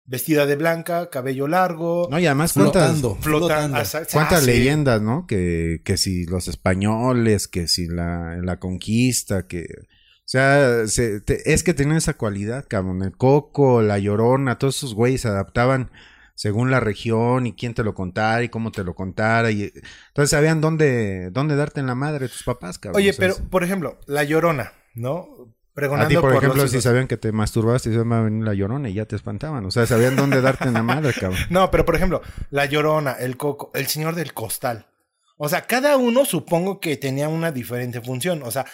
vestida 0.05 0.45
de 0.45 0.55
blanca, 0.55 1.09
cabello 1.09 1.47
largo, 1.47 2.07
No, 2.09 2.19
y 2.19 2.25
además 2.25 2.53
cuántas, 2.53 2.99
Flotando, 2.99 3.15
flotando. 3.21 3.77
flotando. 3.77 4.07
cuántas 4.11 4.41
Ah, 4.41 4.45
sí. 4.45 4.47
leyendas, 4.47 5.01
¿no? 5.01 5.25
Que, 5.27 5.81
que 5.85 5.97
si 5.97 6.25
los 6.25 6.47
españoles, 6.47 7.47
que 7.47 7.67
si 7.67 7.87
la, 7.87 8.37
la 8.43 8.59
conquista, 8.59 9.45
que... 9.47 9.65
O 9.69 10.31
sea, 10.31 10.85
se- 10.87 11.21
te- 11.21 11.53
es 11.53 11.63
que 11.63 11.73
tenían 11.73 11.97
esa 11.97 12.13
cualidad, 12.15 12.65
cabrón. 12.69 13.01
El 13.03 13.15
coco, 13.17 13.81
la 13.81 13.97
llorona, 13.97 14.59
todos 14.59 14.77
esos 14.77 14.93
güeyes 14.93 15.21
se 15.21 15.27
adaptaban 15.27 15.91
según 16.39 16.71
la 16.71 16.79
región 16.79 17.47
y 17.47 17.53
quién 17.53 17.73
te 17.73 17.83
lo 17.83 17.93
contara 17.93 18.41
y 18.43 18.47
cómo 18.47 18.71
te 18.71 18.85
lo 18.85 18.95
contara. 18.95 19.51
Y, 19.51 19.73
entonces 20.07 20.29
sabían 20.29 20.61
dónde, 20.61 21.31
dónde 21.31 21.57
darte 21.57 21.81
en 21.81 21.87
la 21.87 21.95
madre 21.95 22.29
tus 22.29 22.43
papás, 22.43 22.79
cabrón. 22.79 22.95
Oye, 22.95 23.13
pero, 23.13 23.35
por 23.49 23.65
ejemplo, 23.65 23.99
la 24.07 24.23
llorona, 24.23 24.71
¿no? 24.95 25.27
Pregonando 25.73 26.05
a 26.05 26.07
ti, 26.07 26.15
por 26.15 26.31
los 26.31 26.41
ejemplo, 26.41 26.67
si 26.69 26.79
sabían 26.79 27.09
que 27.09 27.17
te 27.17 27.33
masturbabas, 27.33 27.83
te 27.83 27.89
iban 27.89 28.13
a 28.13 28.21
venir 28.21 28.45
la 28.45 28.53
llorona 28.53 28.87
y 28.87 28.93
ya 28.93 29.05
te 29.05 29.17
espantaban. 29.17 29.65
O 29.65 29.71
sea, 29.71 29.85
sabían 29.85 30.15
dónde 30.15 30.39
darte 30.39 30.63
en 30.63 30.75
la 30.75 30.83
madre, 30.83 31.11
cabrón. 31.11 31.41
No, 31.49 31.69
pero 31.71 31.83
por 31.83 31.97
ejemplo, 31.97 32.21
la 32.51 32.65
llorona, 32.67 33.11
el 33.19 33.35
coco, 33.35 33.71
el 33.73 33.87
señor 33.87 34.15
del 34.15 34.33
costal. 34.33 34.87
O 35.35 35.49
sea, 35.49 35.67
cada 35.67 35.97
uno 35.97 36.23
supongo 36.23 36.79
que 36.79 36.95
tenía 36.95 37.27
una 37.27 37.51
diferente 37.51 37.99
función. 37.99 38.43
O 38.43 38.51
sea, 38.51 38.65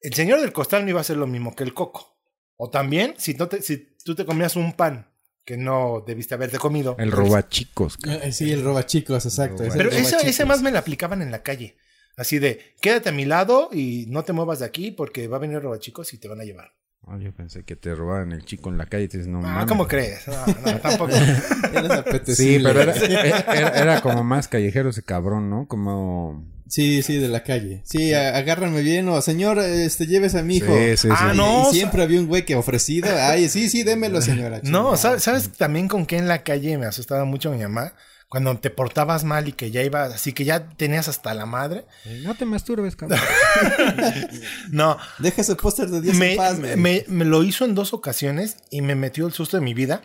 el 0.00 0.14
señor 0.14 0.40
del 0.40 0.54
costal 0.54 0.84
no 0.84 0.90
iba 0.90 1.02
a 1.02 1.04
ser 1.04 1.18
lo 1.18 1.26
mismo 1.26 1.54
que 1.54 1.64
el 1.64 1.74
coco. 1.74 2.16
O 2.56 2.70
también, 2.70 3.12
si, 3.18 3.34
no 3.34 3.46
te, 3.46 3.60
si 3.60 3.94
tú 4.06 4.14
te 4.14 4.24
comías 4.24 4.56
un 4.56 4.72
pan 4.72 5.09
que 5.50 5.56
no 5.56 6.04
debiste 6.06 6.32
haberte 6.34 6.58
comido. 6.58 6.94
El 6.96 7.10
robachicos, 7.10 7.96
cabrón. 7.96 8.22
Eh, 8.22 8.32
Sí, 8.32 8.52
el 8.52 8.62
roba 8.62 8.86
chicos, 8.86 9.26
exacto. 9.26 9.64
Pero 9.72 9.90
roba 9.90 9.96
ese, 9.96 10.16
ese 10.18 10.30
chicos. 10.30 10.46
más 10.46 10.62
me 10.62 10.70
lo 10.70 10.78
aplicaban 10.78 11.22
en 11.22 11.32
la 11.32 11.42
calle. 11.42 11.76
Así 12.16 12.38
de, 12.38 12.76
quédate 12.80 13.08
a 13.08 13.12
mi 13.12 13.24
lado 13.24 13.68
y 13.72 14.04
no 14.06 14.22
te 14.22 14.32
muevas 14.32 14.60
de 14.60 14.66
aquí 14.66 14.92
porque 14.92 15.26
va 15.26 15.38
a 15.38 15.40
venir 15.40 15.60
robachicos 15.60 16.14
y 16.14 16.18
te 16.18 16.28
van 16.28 16.40
a 16.40 16.44
llevar. 16.44 16.72
Ah, 17.06 17.16
yo 17.18 17.32
pensé 17.34 17.64
que 17.64 17.74
te 17.76 17.94
robaban 17.94 18.30
el 18.32 18.44
chico 18.44 18.68
en 18.70 18.78
la 18.78 18.86
calle 18.86 19.04
y 19.04 19.08
te 19.08 19.18
dices, 19.18 19.32
no 19.32 19.38
Ah, 19.38 19.42
mames. 19.42 19.66
¿cómo 19.66 19.88
crees? 19.88 20.28
No, 20.28 20.46
no, 20.72 20.78
tampoco. 20.82 21.12
Eres 21.12 22.36
Sí, 22.36 22.60
pero 22.62 22.80
era, 22.82 22.94
era, 22.94 23.68
era 23.70 24.00
como 24.00 24.22
más 24.22 24.48
callejero 24.48 24.90
ese 24.90 25.02
cabrón, 25.02 25.50
¿no? 25.50 25.66
Como... 25.66 26.44
Sí, 26.68 27.02
sí, 27.02 27.16
de 27.16 27.26
la 27.28 27.42
calle. 27.42 27.82
Sí, 27.84 28.14
a- 28.14 28.36
agárrame 28.36 28.82
bien 28.82 29.08
o 29.08 29.20
señor, 29.22 29.58
este, 29.58 30.06
lleves 30.06 30.36
a 30.36 30.42
mi 30.44 30.58
hijo. 30.58 30.72
Sí, 30.72 30.96
sí, 30.98 31.08
Ah, 31.10 31.30
sí. 31.32 31.36
no. 31.36 31.68
Y 31.68 31.74
siempre 31.74 32.02
había 32.04 32.20
un 32.20 32.28
güey 32.28 32.44
que 32.44 32.54
ofrecido. 32.54 33.08
Ay, 33.18 33.48
sí, 33.48 33.68
sí, 33.68 33.82
démelo, 33.82 34.20
señora. 34.20 34.60
No. 34.62 34.96
¿sabes, 34.96 35.24
¿sabes 35.24 35.50
también 35.50 35.88
con 35.88 36.06
qué 36.06 36.16
en 36.18 36.28
la 36.28 36.44
calle 36.44 36.78
me 36.78 36.86
asustaba 36.86 37.24
mucho 37.24 37.50
mi 37.50 37.58
mamá? 37.58 37.92
Cuando 38.30 38.56
te 38.58 38.70
portabas 38.70 39.24
mal 39.24 39.48
y 39.48 39.52
que 39.52 39.70
ya 39.72 39.82
ibas, 39.82 40.14
así 40.14 40.32
que 40.32 40.44
ya 40.44 40.68
tenías 40.70 41.08
hasta 41.08 41.34
la 41.34 41.44
madre. 41.46 41.84
No 42.22 42.34
te 42.36 42.46
masturbes, 42.46 42.96
cabrón. 42.96 43.18
No, 44.70 44.96
Deja 45.18 45.40
ese 45.42 45.56
póster 45.56 45.88
de 45.88 46.00
Dios 46.00 46.16
me, 46.16 46.30
en 46.32 46.36
paz, 46.36 46.58
man. 46.58 46.80
me- 46.80 47.04
me 47.08 47.24
lo 47.24 47.42
hizo 47.42 47.64
en 47.64 47.74
dos 47.74 47.92
ocasiones 47.92 48.56
y 48.70 48.82
me 48.82 48.94
metió 48.94 49.26
el 49.26 49.32
susto 49.32 49.56
de 49.56 49.62
mi 49.62 49.74
vida 49.74 50.02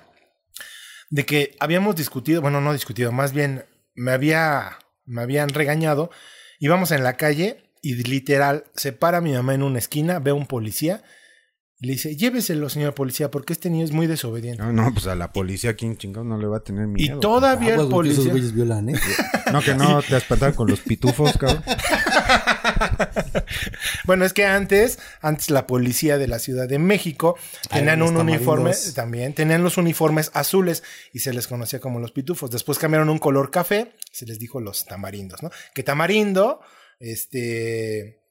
de 1.12 1.26
que 1.26 1.56
habíamos 1.60 1.96
discutido, 1.96 2.42
bueno, 2.42 2.62
no 2.62 2.74
discutido, 2.74 3.12
más 3.12 3.32
bien 3.32 3.66
me 3.94 4.12
había 4.12 4.80
me 5.06 5.22
habían 5.22 5.50
regañado. 5.50 6.10
Íbamos 6.60 6.90
en 6.92 7.04
la 7.04 7.16
calle 7.18 7.72
y 7.84 7.94
literal 8.04 8.64
se 8.76 8.92
para 8.92 9.22
mi 9.22 9.34
mamá 9.34 9.54
en 9.54 9.62
una 9.62 9.78
esquina, 9.78 10.18
ve 10.20 10.32
a 10.32 10.34
un 10.34 10.48
policía 10.48 11.04
le 11.80 11.94
dice, 11.94 12.16
"Lléveselo, 12.16 12.70
señor 12.70 12.94
policía, 12.94 13.32
porque 13.32 13.54
este 13.54 13.70
niño 13.70 13.86
es 13.86 13.92
muy 13.92 14.08
desobediente." 14.08 14.62
No, 14.64 14.72
no, 14.72 14.94
pues 14.94 15.08
a 15.08 15.16
la 15.16 15.34
policía, 15.34 15.76
¿quién 15.76 15.98
chingado 15.98 16.24
no 16.24 16.38
le 16.38 16.48
va 16.48 16.58
a 16.58 16.64
tener 16.64 16.86
y 16.86 16.88
miedo? 16.88 17.20
todavía 17.20 17.74
Aguas, 17.74 17.88
el 17.88 17.94
güey, 17.94 18.08
que 18.08 18.14
esos 18.14 18.26
policía 18.26 18.32
güeyes 18.32 18.54
violan, 18.54 18.90
¿eh? 18.90 18.96
No, 19.52 19.62
que 19.62 19.76
no 19.76 20.02
te 20.02 20.18
espantar 20.18 20.56
con 20.56 20.70
los 20.70 20.82
pitufos, 20.82 21.38
cabrón. 21.38 21.64
Bueno, 24.06 24.26
es 24.26 24.34
que 24.34 24.46
antes, 24.46 25.00
antes 25.22 25.50
la 25.50 25.68
policía 25.68 26.18
de 26.18 26.28
la 26.28 26.40
Ciudad 26.40 26.68
de 26.68 26.80
México 26.80 27.36
Ah, 27.70 27.76
tenían 27.76 28.02
un 28.02 28.16
uniforme 28.18 28.72
también, 28.94 29.34
tenían 29.34 29.64
los 29.64 29.78
uniformes 29.78 30.32
azules 30.34 30.84
y 31.14 31.20
se 31.20 31.34
les 31.34 31.48
conocía 31.48 31.80
como 31.80 32.00
los 32.00 32.12
pitufos. 32.12 32.52
Después 32.52 32.80
cambiaron 32.80 33.10
un 33.10 33.20
color 33.20 33.52
café, 33.52 33.94
se 34.12 34.26
les 34.26 34.40
dijo 34.40 34.60
los 34.60 34.86
tamarindos, 34.86 35.42
¿no? 35.42 35.52
Que 35.74 35.84
tamarindo, 35.84 36.62
este, 37.00 38.25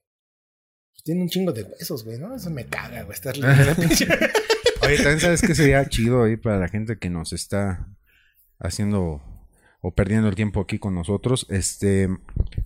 tiene 1.04 1.22
un 1.22 1.28
chingo 1.28 1.52
de 1.52 1.62
huesos, 1.62 2.04
güey, 2.04 2.18
¿no? 2.18 2.34
Eso 2.34 2.50
me 2.50 2.64
caga, 2.66 3.02
güey, 3.02 3.14
estar 3.14 3.36
la 3.38 3.54
pinche- 3.76 4.08
Oye, 4.82 4.96
también 4.96 5.20
sabes 5.20 5.40
que 5.42 5.54
sería 5.54 5.88
chido 5.88 6.24
ahí 6.24 6.36
para 6.36 6.58
la 6.58 6.68
gente 6.68 6.98
que 6.98 7.10
nos 7.10 7.32
está 7.32 7.86
haciendo 8.58 9.22
o 9.80 9.94
perdiendo 9.94 10.28
el 10.28 10.34
tiempo 10.34 10.60
aquí 10.62 10.78
con 10.78 10.94
nosotros, 10.94 11.46
este, 11.50 12.08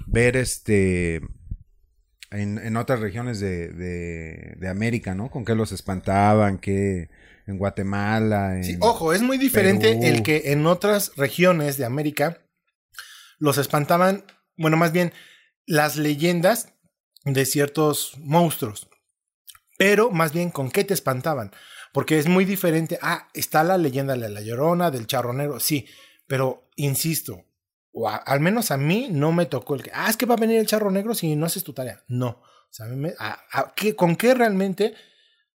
ver 0.07 0.37
este, 0.37 1.17
en, 2.31 2.59
en 2.59 2.77
otras 2.77 3.01
regiones 3.01 3.41
de, 3.41 3.69
de, 3.73 4.55
de 4.57 4.69
América, 4.69 5.15
¿no? 5.17 5.31
Con 5.31 5.45
qué 5.45 5.55
los 5.57 5.73
espantaban, 5.73 6.59
qué, 6.59 7.09
en 7.49 7.59
Guatemala, 7.59 8.57
en... 8.57 8.65
Sí, 8.65 8.77
ojo, 8.81 9.13
es 9.13 9.23
muy 9.23 9.37
diferente 9.39 9.89
Perú. 9.97 10.01
el 10.05 10.23
que 10.23 10.53
en 10.53 10.67
otras 10.67 11.13
regiones 11.17 11.77
de 11.77 11.85
América 11.87 12.39
los 13.41 13.59
espantaban, 13.59 14.25
bueno, 14.57 14.77
más 14.77 14.93
bien 14.93 15.13
las 15.67 15.97
leyendas 15.97 16.73
de 17.33 17.47
ciertos 17.47 18.15
monstruos. 18.19 18.89
Pero 19.77 20.11
más 20.11 20.33
bien 20.33 20.51
con 20.51 20.71
qué 20.71 20.85
te 20.85 20.95
espantaban. 20.95 21.53
Porque 21.93 22.19
es 22.19 22.27
muy 22.27 22.45
diferente. 22.45 22.99
Ah, 23.01 23.29
está 23.33 23.65
la 23.65 23.79
leyenda 23.79 24.15
de 24.15 24.29
la 24.29 24.41
llorona, 24.41 24.91
del 24.91 25.07
charronero, 25.07 25.59
sí. 25.61 25.87
Pero 26.27 26.69
insisto, 26.77 27.45
o 27.93 28.09
a- 28.09 28.17
al 28.17 28.41
menos 28.41 28.71
a 28.71 28.77
mí 28.77 29.09
no 29.11 29.33
me 29.33 29.47
tocó 29.47 29.75
el 29.75 29.83
que, 29.83 29.91
ah, 29.95 30.09
es 30.11 30.17
que 30.17 30.27
va 30.27 30.35
a 30.35 30.39
venir 30.39 30.59
el 30.59 30.67
charro 30.67 30.91
negro 30.91 31.15
si 31.15 31.35
no 31.37 31.47
haces 31.47 31.65
tu 31.65 31.73
tarea. 31.73 32.03
No. 32.09 32.29
O 32.31 32.71
sea, 32.71 32.87
a 32.87 32.89
mí 32.91 32.97
me- 32.97 33.15
a- 33.19 33.41
a- 33.51 33.73
¿qué- 33.75 33.97
¿con 33.97 34.17
qué 34.17 34.35
realmente 34.35 34.95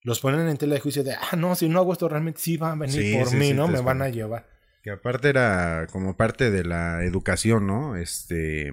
los 0.04 0.20
ponen 0.22 0.48
en 0.48 0.58
tela 0.58 0.76
de 0.76 0.80
juicio 0.82 1.04
de, 1.04 1.14
ah, 1.14 1.36
no, 1.36 1.56
si 1.56 1.68
no 1.68 1.80
hago 1.80 1.92
esto 1.94 2.08
realmente 2.08 2.40
sí 2.40 2.58
van 2.58 2.72
a 2.72 2.86
venir 2.86 3.02
Sí, 3.02 3.16
por 3.18 3.28
sí, 3.28 3.36
mí, 3.36 3.48
sí, 3.50 3.54
¿no? 3.54 3.68
Me 3.68 3.82
van 3.82 4.02
a 4.02 4.10
llevar. 4.10 4.48
Que 4.82 4.92
aparte 4.92 5.30
era 5.30 5.86
como 5.92 6.16
parte 6.16 6.50
de 6.50 6.64
la 6.64 7.04
educación, 7.04 7.68
¿no? 7.68 7.96
Este, 7.98 8.72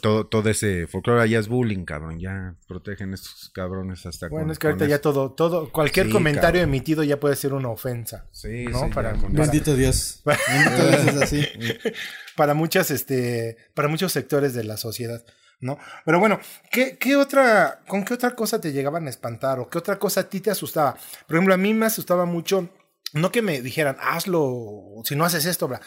todo, 0.00 0.26
todo 0.26 0.48
ese 0.50 0.86
folclore 0.86 1.28
ya 1.28 1.38
es 1.38 1.48
bullying, 1.48 1.84
cabrón, 1.84 2.18
ya 2.20 2.54
protegen 2.66 3.12
estos 3.14 3.50
cabrones 3.54 4.04
hasta 4.06 4.28
Bueno, 4.28 4.46
con- 4.46 4.52
es 4.52 4.58
que 4.58 4.66
ahorita 4.68 4.86
ya 4.86 4.94
eso. 4.96 5.02
todo, 5.02 5.32
todo, 5.32 5.70
cualquier 5.70 6.06
Sí, 6.06 6.12
comentario 6.12 6.60
cabrón. 6.60 6.74
emitido 6.74 7.02
ya 7.04 7.18
puede 7.20 7.36
ser 7.36 7.52
una 7.52 7.68
ofensa. 7.68 8.26
Sí, 8.32 8.64
¿no? 8.66 8.84
sí, 8.84 8.90
Para- 8.94 9.14
para-. 9.14 9.28
Bendito 9.28 9.74
Dios. 9.76 10.22
Bendito 10.24 10.88
Dios 10.88 11.06
es 11.16 11.22
así. 11.22 11.46
para 12.36 12.54
muchas, 12.54 12.90
este, 12.90 13.56
para 13.74 13.88
muchos 13.88 14.12
sectores 14.12 14.54
de 14.54 14.64
la 14.64 14.76
sociedad, 14.76 15.24
¿no? 15.60 15.78
Pero 16.04 16.18
bueno, 16.20 16.38
¿qué, 16.70 16.96
qué 16.98 17.16
otra, 17.16 17.80
con 17.88 18.04
qué 18.04 18.14
otra 18.14 18.32
cosa 18.36 18.60
te 18.60 18.72
llegaban 18.72 19.06
a 19.06 19.10
espantar 19.10 19.58
o 19.58 19.68
qué 19.68 19.78
otra 19.78 19.98
cosa 19.98 20.20
a 20.20 20.28
ti 20.28 20.40
te 20.40 20.50
asustaba? 20.50 20.96
Por 21.26 21.36
ejemplo, 21.36 21.54
a 21.54 21.58
mí 21.58 21.74
me 21.74 21.86
asustaba 21.86 22.24
mucho, 22.26 22.68
no 23.12 23.32
que 23.32 23.42
me 23.42 23.60
dijeran, 23.62 23.96
hazlo, 24.00 25.02
si 25.04 25.16
no 25.16 25.24
haces 25.24 25.44
esto, 25.46 25.66
bla. 25.66 25.80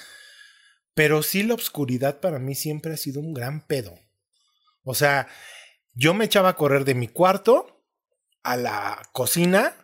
Pero 0.93 1.23
sí 1.23 1.43
la 1.43 1.53
oscuridad 1.53 2.19
para 2.19 2.39
mí 2.39 2.55
siempre 2.55 2.93
ha 2.93 2.97
sido 2.97 3.19
un 3.19 3.33
gran 3.33 3.65
pedo. 3.65 3.97
O 4.83 4.93
sea, 4.93 5.27
yo 5.93 6.13
me 6.13 6.25
echaba 6.25 6.49
a 6.49 6.55
correr 6.55 6.85
de 6.85 6.95
mi 6.95 7.07
cuarto 7.07 7.83
a 8.43 8.57
la 8.57 9.09
cocina 9.11 9.75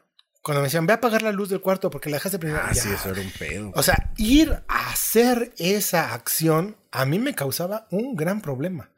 cuando 0.47 0.61
me 0.61 0.67
decían, 0.67 0.87
ve 0.87 0.93
a 0.93 0.95
apagar 0.95 1.23
la 1.23 1.33
luz 1.33 1.49
del 1.49 1.59
cuarto 1.59 1.89
porque 1.89 2.09
la 2.09 2.15
dejaste 2.15 2.39
prendida. 2.39 2.65
Ah, 2.65 2.73
sí, 2.73 2.87
eso 2.89 3.09
era 3.09 3.19
un 3.19 3.31
pedo. 3.31 3.71
O 3.75 3.83
sea, 3.83 4.13
ir 4.15 4.63
a 4.69 4.91
hacer 4.91 5.53
esa 5.57 6.13
acción 6.13 6.77
a 6.89 7.03
mí 7.03 7.19
me 7.19 7.35
causaba 7.35 7.85
un 7.91 8.15
gran 8.15 8.39
problema. 8.39 8.93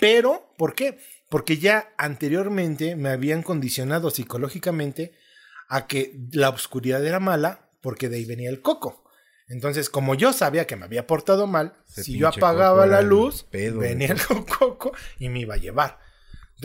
Pero, 0.00 0.54
¿por 0.56 0.74
qué? 0.74 0.98
Porque 1.28 1.58
ya 1.58 1.92
anteriormente 1.98 2.96
me 2.96 3.10
habían 3.10 3.42
condicionado 3.42 4.08
psicológicamente 4.08 5.12
a 5.68 5.86
que 5.86 6.18
la 6.32 6.48
oscuridad 6.48 7.04
era 7.04 7.20
mala 7.20 7.68
porque 7.82 8.08
de 8.08 8.16
ahí 8.16 8.24
venía 8.24 8.48
el 8.48 8.62
coco. 8.62 9.04
Entonces, 9.48 9.90
como 9.90 10.14
yo 10.14 10.32
sabía 10.32 10.66
que 10.66 10.76
me 10.76 10.84
había 10.84 11.06
portado 11.06 11.46
mal, 11.46 11.74
Ese 11.88 12.04
si 12.04 12.18
yo 12.18 12.28
apagaba 12.28 12.82
coco 12.82 12.86
la 12.86 13.02
luz, 13.02 13.44
pedo, 13.44 13.78
venía 13.78 14.08
el 14.08 14.20
coco 14.58 14.92
y 15.18 15.28
me 15.28 15.40
iba 15.40 15.54
a 15.54 15.58
llevar. 15.58 15.98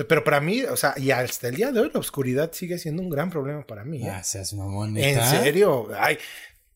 Pero 0.08 0.24
para 0.24 0.40
mí, 0.40 0.64
o 0.64 0.78
sea, 0.78 0.94
y 0.98 1.12
hasta 1.12 1.50
el 1.50 1.56
día 1.56 1.72
de 1.72 1.82
hoy 1.82 1.92
la 1.94 2.00
oscuridad 2.00 2.52
sigue 2.54 2.80
siendo 2.80 3.02
un 3.02 3.10
gran 3.10 3.30
problema 3.30 3.66
para 3.68 3.84
mí. 3.84 4.04
¿eh? 4.04 4.10
Ah, 4.10 4.24
seas 4.24 4.54
mamón, 4.54 4.98
en 4.98 5.22
serio, 5.22 5.90
ay, 6.00 6.18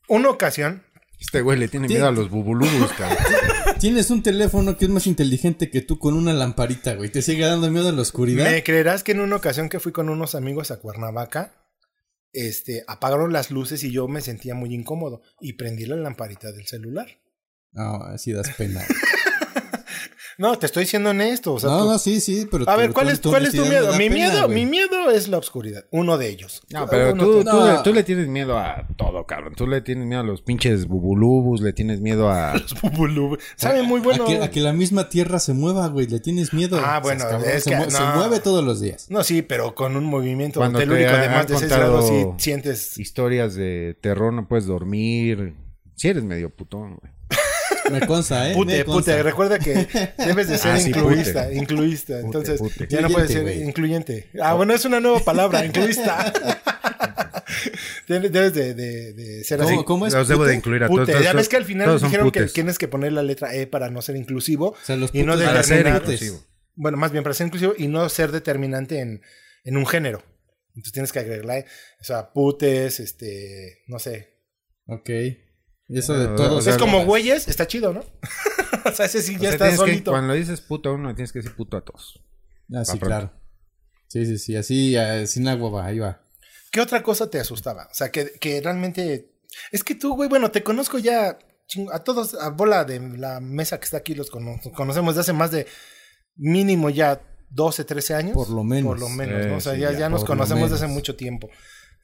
una 0.08 0.30
ocasión 0.30 0.84
Este 1.18 1.42
güey 1.42 1.58
le 1.58 1.70
tiene 1.70 1.88
miedo 1.88 2.08
a 2.08 2.12
los 2.12 2.30
bubulubus, 2.30 2.92
cabrón. 2.92 3.18
Tienes 3.80 4.10
un 4.12 4.22
teléfono 4.22 4.78
que 4.78 4.86
es 4.86 4.92
más 4.92 5.08
inteligente 5.08 5.72
que 5.72 5.82
tú 5.82 5.98
con 5.98 6.14
una 6.14 6.34
lamparita, 6.34 6.94
güey. 6.96 7.10
¿Te 7.10 7.22
sigue 7.22 7.46
dando 7.46 7.72
miedo 7.72 7.90
a 7.90 7.94
la 7.94 8.02
oscuridad? 8.02 8.52
¿Me 8.52 8.64
creerás 8.64 9.04
que 9.04 9.14
en 9.14 9.22
una 9.22 9.38
ocasión 9.38 9.70
que 9.70 9.80
fui 9.80 9.94
con 9.94 10.10
unos 10.10 10.36
amigos 10.36 10.72
a 10.72 10.78
Cuernavaca, 10.78 11.54
este, 12.36 12.84
apagaron 12.88 13.32
las 13.34 13.50
luces 13.50 13.84
y 13.84 13.92
yo 13.92 14.08
me 14.08 14.22
sentía 14.22 14.54
muy 14.56 14.74
incómodo 14.74 15.22
y 15.40 15.54
prendí 15.54 15.86
la 15.86 15.96
lamparita 15.96 16.52
del 16.52 16.68
celular? 16.68 17.08
No, 17.72 18.04
así 18.04 18.32
das 18.32 18.50
pena. 18.56 18.86
No, 20.38 20.58
te 20.58 20.66
estoy 20.66 20.86
siendo 20.86 21.12
honesto. 21.12 21.54
O 21.54 21.60
sea, 21.60 21.70
no, 21.70 21.80
tú- 21.84 21.90
no, 21.92 21.98
sí, 22.00 22.20
sí, 22.20 22.48
pero... 22.52 22.70
a 22.70 22.76
ver, 22.76 22.92
¿cuál 22.92 23.10
es, 23.10 23.22
tu 23.22 23.30
cuál 23.30 23.46
es 23.46 23.54
tu 23.54 23.66
miedo? 23.66 23.92
Mi 23.94 24.10
pena, 24.10 24.16
miedo, 24.16 24.48
mi 24.50 24.66
miedo 24.66 25.10
es 25.12 25.28
la 25.30 25.38
oscuridad. 25.38 25.86
Uno 25.92 26.18
de 26.18 26.30
ellos. 26.30 26.62
No, 26.72 26.88
pero 26.88 27.14
Uno 27.14 27.24
tú, 27.24 27.44
tú, 27.44 27.50
No. 27.52 27.72
le, 27.74 27.80
tú 27.84 27.94
le 27.94 28.04
tienes 28.04 28.28
miedo 28.28 28.58
a 28.58 28.88
todo, 28.98 29.26
cabrón. 29.26 29.54
Tú 29.56 29.66
le 29.68 29.82
tienes 29.82 30.06
miedo 30.06 30.22
a 30.22 30.26
los 30.26 30.42
pinches 30.42 30.88
bubulubus, 30.88 31.62
le 31.62 31.72
tienes 31.74 32.02
miedo 32.02 32.30
a... 32.30 32.54
Bubulú. 32.82 33.38
Sabe 33.56 33.84
muy 33.84 34.02
bueno. 34.02 34.26
A 34.26 34.28
que, 34.28 34.38
a 34.44 34.52
que 34.52 34.60
la 34.60 34.74
misma 34.74 35.10
tierra 35.10 35.40
se 35.40 35.54
mueva, 35.54 35.88
güey. 35.88 36.08
Le 36.08 36.20
tienes 36.20 36.54
miedo. 36.54 36.78
Ah, 36.80 36.82
O 36.82 36.84
sea, 36.84 37.00
bueno, 37.02 37.26
cabrón, 37.30 37.50
es 37.50 37.64
se, 37.64 37.70
que- 37.72 37.92
se 37.92 38.04
mueve 38.16 38.40
todos 38.42 38.64
los 38.64 38.82
días. 38.82 39.08
No, 39.10 39.24
sí, 39.24 39.42
pero 39.42 39.74
con 39.74 39.96
un 39.96 40.04
movimiento 40.06 40.60
Cuando 40.60 40.80
te 40.80 40.86
telúrico 40.86 41.12
de 41.14 41.30
más 41.30 41.48
de 41.48 41.58
6 41.58 41.62
contado 41.72 41.92
grados 41.94 42.08
sí 42.10 42.26
sientes... 42.38 42.98
historias 42.98 43.56
de 43.56 43.98
terror, 44.02 44.34
no 44.34 44.48
puedes 44.48 44.66
dormir. 44.66 45.56
Si 45.96 46.10
eres 46.10 46.24
medio 46.26 46.50
putón, 46.54 46.98
güey. 46.98 47.15
Me 47.92 48.06
consta, 48.08 48.50
¿eh? 48.50 48.54
Pute, 48.54 48.78
Me 48.80 48.86
consta. 48.86 49.12
pute, 49.14 49.24
recuerda 49.24 49.60
que 49.60 49.88
debes 50.18 50.48
de 50.48 50.58
ser 50.60 50.72
Ah, 50.72 50.80
sí, 50.80 50.90
incluista, 50.90 51.44
pute. 51.46 51.56
incluista. 51.56 52.20
Entonces, 52.20 52.60
pute. 52.60 52.88
ya 52.90 53.02
no 53.02 53.10
puedes 53.10 53.30
ser 53.32 53.42
Incluyente, 53.42 53.54
güey. 53.60 53.70
incluyente. 53.70 54.30
Ah, 54.42 54.54
bueno, 54.54 54.74
es 54.74 54.86
una 54.86 55.00
nueva 55.00 55.20
palabra, 55.20 55.66
incluista. 55.66 56.34
Debes 58.08 58.32
de, 58.54 58.74
de- 58.74 59.14
de 59.14 59.44
ser 59.44 59.62
así. 59.62 59.72
¿Cómo, 59.72 59.86
cómo 59.86 60.08
es? 60.08 60.14
Los 60.14 60.28
debo 60.28 60.46
de 60.46 60.56
incluir 60.56 60.84
a 60.84 60.88
todos. 60.88 61.02
Pute. 61.02 61.12
todos 61.14 61.24
Ya 61.26 61.34
ves 61.34 61.50
que 61.50 61.58
al 61.58 61.66
final 61.66 62.00
dijeron 62.00 62.32
que 62.32 62.46
tienes 62.46 62.78
que 62.78 62.88
poner 62.88 63.14
la 63.14 63.24
letra 63.24 63.54
E 63.56 63.68
para 63.68 63.90
no 63.90 64.02
ser 64.02 64.16
inclusivo. 64.16 64.70
O 64.72 64.78
sea, 64.84 64.96
los 64.96 65.14
y 65.14 65.24
no 65.24 65.38
Para 65.38 65.64
ser 65.64 65.88
inclusivo. 65.88 66.44
Bueno, 66.76 66.98
más 66.98 67.12
bien 67.12 67.24
para 67.24 67.34
ser 67.34 67.48
inclusivo 67.48 67.74
y 67.78 67.88
no 67.88 68.08
ser 68.10 68.32
determinante 68.32 69.00
en, 69.00 69.22
en 69.64 69.78
un 69.78 69.86
género. 69.86 70.24
Entonces 70.70 70.92
tienes 70.92 71.14
que 71.14 71.20
agregar 71.20 71.46
la 71.46 71.60
E. 71.60 71.66
O 72.02 72.04
sea, 72.04 72.34
putes, 72.34 73.00
este, 73.00 73.84
no 73.88 73.98
sé. 74.00 74.34
Ok. 74.88 75.10
Y 75.88 76.00
eso 76.00 76.14
de 76.14 76.28
Bueno, 76.28 76.36
todos. 76.36 76.60
o 76.60 76.62
sea, 76.62 76.74
es 76.74 76.80
como 76.80 77.06
güeyes, 77.06 77.48
está 77.48 77.68
chido, 77.68 77.94
¿no? 77.94 78.04
o 78.86 78.92
sea, 78.92 79.06
ese 79.06 79.22
sí 79.22 79.36
O 79.36 79.40
ya 79.40 79.42
sea, 79.42 79.52
está 79.52 79.66
tienes 79.66 79.80
que- 79.82 79.86
solito. 79.92 80.12
cuando 80.12 80.34
dices 80.34 80.62
puto 80.62 80.90
a 80.90 80.94
uno, 80.94 81.14
tienes 81.14 81.32
que 81.32 81.40
decir 81.40 81.56
puto 81.56 81.78
a 81.78 81.82
todos. 81.82 82.20
Ah, 82.74 82.84
sí, 82.84 82.94
Va 82.94 83.00
pronto. 83.00 83.06
claro. 83.06 83.34
Sí, 84.08 84.26
sí, 84.26 84.38
sí. 84.40 84.56
Así, 84.56 84.96
eh, 84.98 85.28
sin 85.28 85.48
agua 85.48 85.70
va, 85.70 85.86
ahí 85.86 86.00
va. 86.00 86.22
¿Qué 86.72 86.82
otra 86.82 87.04
cosa 87.04 87.30
te 87.30 87.40
asustaba? 87.40 87.88
O 87.92 87.94
sea, 87.94 88.12
que, 88.12 88.34
que 88.40 88.62
realmente. 88.62 89.32
Es 89.72 89.84
que 89.84 89.96
tú, 89.96 90.16
güey, 90.16 90.28
bueno, 90.28 90.52
te 90.52 90.64
conozco 90.64 90.98
ya 90.98 91.38
chingo- 91.68 91.94
a 91.94 92.04
todos, 92.04 92.34
a 92.36 92.50
bola 92.50 92.84
de 92.84 93.00
la 93.18 93.40
mesa 93.40 93.78
que 93.80 93.86
está 93.86 93.98
aquí, 93.98 94.16
los 94.16 94.30
cono- 94.32 94.60
conocemos 94.76 95.16
de 95.16 95.22
hace 95.22 95.34
más 95.34 95.52
de 95.52 95.68
mínimo 96.36 96.90
ya 96.90 97.22
12, 97.50 97.86
13 97.86 98.16
años. 98.16 98.34
Por 98.34 98.50
lo 98.50 98.64
menos. 98.64 98.88
Por 98.90 99.00
lo 99.00 99.10
menos, 99.10 99.46
Eh, 99.46 99.50
¿no? 99.50 99.58
O 99.58 99.62
sea, 99.62 99.74
sí, 99.76 99.80
ya, 99.82 99.92
ya, 99.92 100.00
ya 100.00 100.10
nos 100.10 100.26
conocemos 100.26 100.70
desde 100.72 100.84
hace 100.86 100.94
mucho 100.94 101.16
tiempo. 101.16 101.50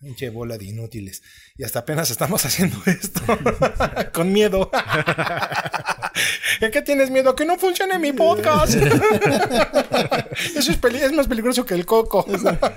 Pinche 0.02 0.30
bola 0.32 0.58
de 0.58 0.66
inútiles. 0.66 1.22
Y 1.58 1.64
hasta 1.64 1.80
apenas 1.80 2.10
estamos 2.10 2.44
haciendo 2.46 2.78
esto. 2.88 3.22
Con 4.14 4.32
miedo. 4.34 4.72
¿De 6.60 6.72
qué 6.72 6.82
tienes 6.82 7.10
miedo? 7.12 7.36
Que 7.36 7.45
no 7.45 7.58
funcione 7.58 7.97
mi 7.99 8.12
podcast. 8.12 8.74
Eso 8.76 10.72
es, 10.72 10.78
peli- 10.78 10.99
es 11.02 11.12
más 11.14 11.28
peligroso 11.28 11.66
que 11.66 11.74
el 11.76 11.86
coco. 11.86 12.26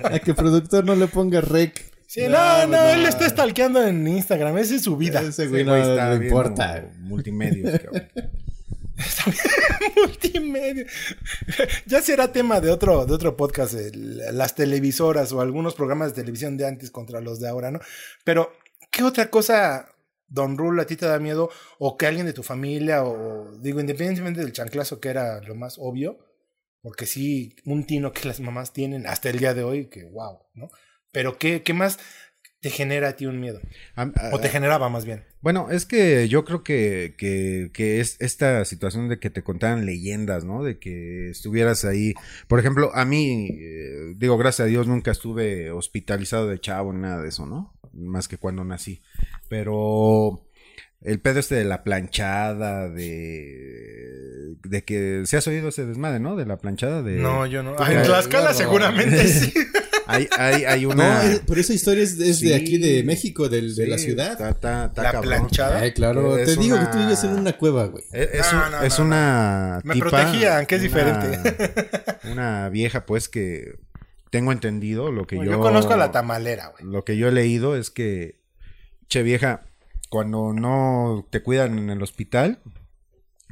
A 0.05 0.18
que 0.18 0.35
productor 0.35 0.85
no 0.85 0.95
le 0.95 1.07
ponga 1.07 1.41
rec. 1.41 1.93
Sí, 2.07 2.29
no, 2.29 2.66
no, 2.66 2.81
él 2.91 3.07
está 3.07 3.29
stalkeando 3.29 3.83
en 3.85 4.07
Instagram, 4.07 4.57
esa 4.59 4.77
es 4.77 4.83
su 4.83 4.97
vida. 4.97 5.20
Ese 5.22 5.49
güey 5.49 5.64
no 5.64 5.72
güey 5.72 5.83
está 5.83 6.11
viendo 6.11 6.27
importa. 6.27 6.85
Multimedios, 7.01 7.81
cabrón. 7.81 8.09
multimedia. 9.97 10.86
ya 11.86 12.01
será 12.01 12.32
tema 12.32 12.61
de 12.61 12.70
otro, 12.70 13.05
de 13.07 13.14
otro 13.14 13.36
podcast, 13.36 13.74
el- 13.74 14.18
las 14.36 14.55
televisoras 14.55 15.32
o 15.32 15.40
algunos 15.40 15.74
programas 15.74 16.11
de 16.14 16.22
televisión 16.22 16.57
de 16.57 16.66
antes 16.66 16.90
contra 16.90 17.20
los 17.20 17.40
de 17.40 17.49
ahora, 17.49 17.70
¿no? 17.70 17.80
Pero, 18.24 18.53
¿qué 18.90 19.03
otra 19.03 19.30
cosa, 19.30 19.88
Don 20.28 20.57
Rule, 20.59 20.82
a 20.82 20.86
ti 20.86 20.97
te 20.97 21.07
da 21.07 21.18
miedo? 21.18 21.51
O 21.78 21.97
que 21.97 22.07
alguien 22.07 22.26
de 22.26 22.32
tu 22.32 22.42
familia, 22.42 23.05
o 23.05 23.57
digo, 23.59 23.80
independientemente 23.80 24.40
del 24.40 24.53
chanclazo, 24.53 25.01
que 25.01 25.09
era 25.09 25.40
lo 25.40 25.55
más 25.55 25.76
obvio, 25.78 26.18
porque 26.82 27.07
sí, 27.07 27.57
un 27.64 27.84
tino 27.86 28.12
que 28.12 28.28
las 28.28 28.40
mamás 28.40 28.72
tienen 28.72 29.07
hasta 29.07 29.30
el 29.30 29.38
día 29.38 29.55
de 29.55 29.62
hoy, 29.64 29.86
que 29.88 30.05
wow, 30.05 30.38
¿no? 30.55 30.68
Pero, 31.12 31.38
¿qué, 31.38 31.62
qué 31.62 31.72
más 31.74 31.99
te 32.65 32.71
genera 32.71 33.11
a 33.11 33.12
ti 33.12 33.27
un 33.27 33.41
miedo? 33.41 33.61
O 34.33 34.41
te 34.41 34.49
generaba 34.49 34.89
más 34.89 35.05
bien. 35.05 35.23
Bueno, 35.43 35.69
es 35.71 35.85
que 35.85 36.29
yo 36.29 36.47
creo 36.47 36.65
que, 36.65 37.15
que, 37.19 37.69
que 37.75 38.01
es 38.01 38.17
esta 38.21 38.65
situación 38.65 39.11
de 39.11 39.19
que 39.19 39.29
te 39.29 39.43
contaran 39.43 39.85
leyendas, 39.85 40.47
¿no? 40.47 40.65
De 40.65 40.79
que 40.79 41.29
estuvieras 41.29 41.85
ahí. 41.85 42.15
Por 42.49 42.61
ejemplo, 42.61 42.91
a 42.95 43.05
mí, 43.05 43.51
eh, 43.51 44.15
digo, 44.17 44.39
gracias 44.39 44.65
a 44.65 44.69
Dios, 44.71 44.87
nunca 44.87 45.11
estuve 45.11 45.73
hospitalizado 45.73 46.49
de 46.49 46.59
chavo, 46.59 46.95
ni 46.95 47.03
nada 47.03 47.21
de 47.21 47.29
eso, 47.29 47.45
¿no? 47.45 47.75
Más 47.93 48.29
que 48.29 48.39
cuando 48.39 48.65
nací. 48.65 49.03
Pero 49.51 50.41
el 51.03 51.21
pedo 51.21 51.41
este 51.41 51.57
de 51.57 51.65
la 51.65 51.85
planchada, 51.85 52.89
de, 52.89 54.55
de 54.62 54.85
que 54.85 55.25
se 55.27 55.37
has 55.37 55.47
oído 55.47 55.69
ese 55.69 55.85
desmadre, 55.85 56.19
¿no? 56.19 56.35
De 56.35 56.47
la 56.47 56.57
planchada 56.57 57.03
de... 57.03 57.19
No, 57.19 57.45
yo 57.45 57.62
no. 57.62 57.77
Ah, 57.79 57.93
en 57.93 58.05
Tlaxcala 58.05 58.55
seguramente 58.55 59.29
sí. 59.29 59.53
Hay, 60.07 60.28
hay, 60.38 60.64
hay 60.64 60.82
No, 60.82 60.90
una... 60.90 61.24
es- 61.24 61.42
pero 61.46 61.61
esa 61.61 61.72
historia 61.72 62.02
es, 62.05 62.18
es 62.18 62.38
Sí. 62.38 62.48
de 62.48 62.55
aquí 62.55 62.78
de 62.78 63.02
México, 63.05 63.48
del, 63.48 63.74
de 63.74 63.86
la 63.86 63.98
ciudad. 63.98 64.32
está- 64.32 64.50
está- 64.50 64.84
está 64.86 65.02
La 65.02 65.12
cabrón. 65.12 65.30
planchada. 65.30 65.80
Ay, 65.80 65.92
claro, 65.92 66.36
Es 66.38 66.55
te 66.55 66.61
digo 66.61 66.76
una- 66.76 66.86
que 66.90 66.92
tú 66.96 67.02
vives 67.02 67.24
en 67.24 67.30
una 67.30 67.52
cueva, 67.55 67.86
güey. 67.86 68.05
Es, 68.12 68.28
es 68.34 68.52
No, 68.52 68.64
un- 68.64 68.70
no, 68.72 68.82
es 68.82 68.98
no, 68.98 69.05
una. 69.07 69.80
Me 69.84 69.94
tipa, 69.94 70.11
protegían, 70.11 70.66
que 70.66 70.74
es 70.76 70.80
una- 70.80 70.88
diferente. 71.22 71.74
Una 72.32 72.68
vieja, 72.70 73.05
pues, 73.07 73.28
que 73.28 73.78
tengo 74.30 74.50
entendido 74.52 75.12
lo 75.12 75.26
que 75.26 75.36
yo, 75.36 75.44
yo. 75.44 75.61
conozco 75.61 75.92
a 75.92 75.96
la 75.98 76.11
tamalera, 76.11 76.68
güey. 76.68 76.90
Lo 76.90 77.05
que 77.05 77.16
yo 77.16 77.28
he 77.28 77.32
leído 77.32 77.76
es 77.76 77.90
que. 77.90 78.40
Che, 79.09 79.22
vieja, 79.22 79.66
cuando 80.09 80.52
no 80.55 81.26
te 81.30 81.42
cuidan 81.42 81.78
en 81.78 81.90
el 81.90 82.02
hospital, 82.02 82.61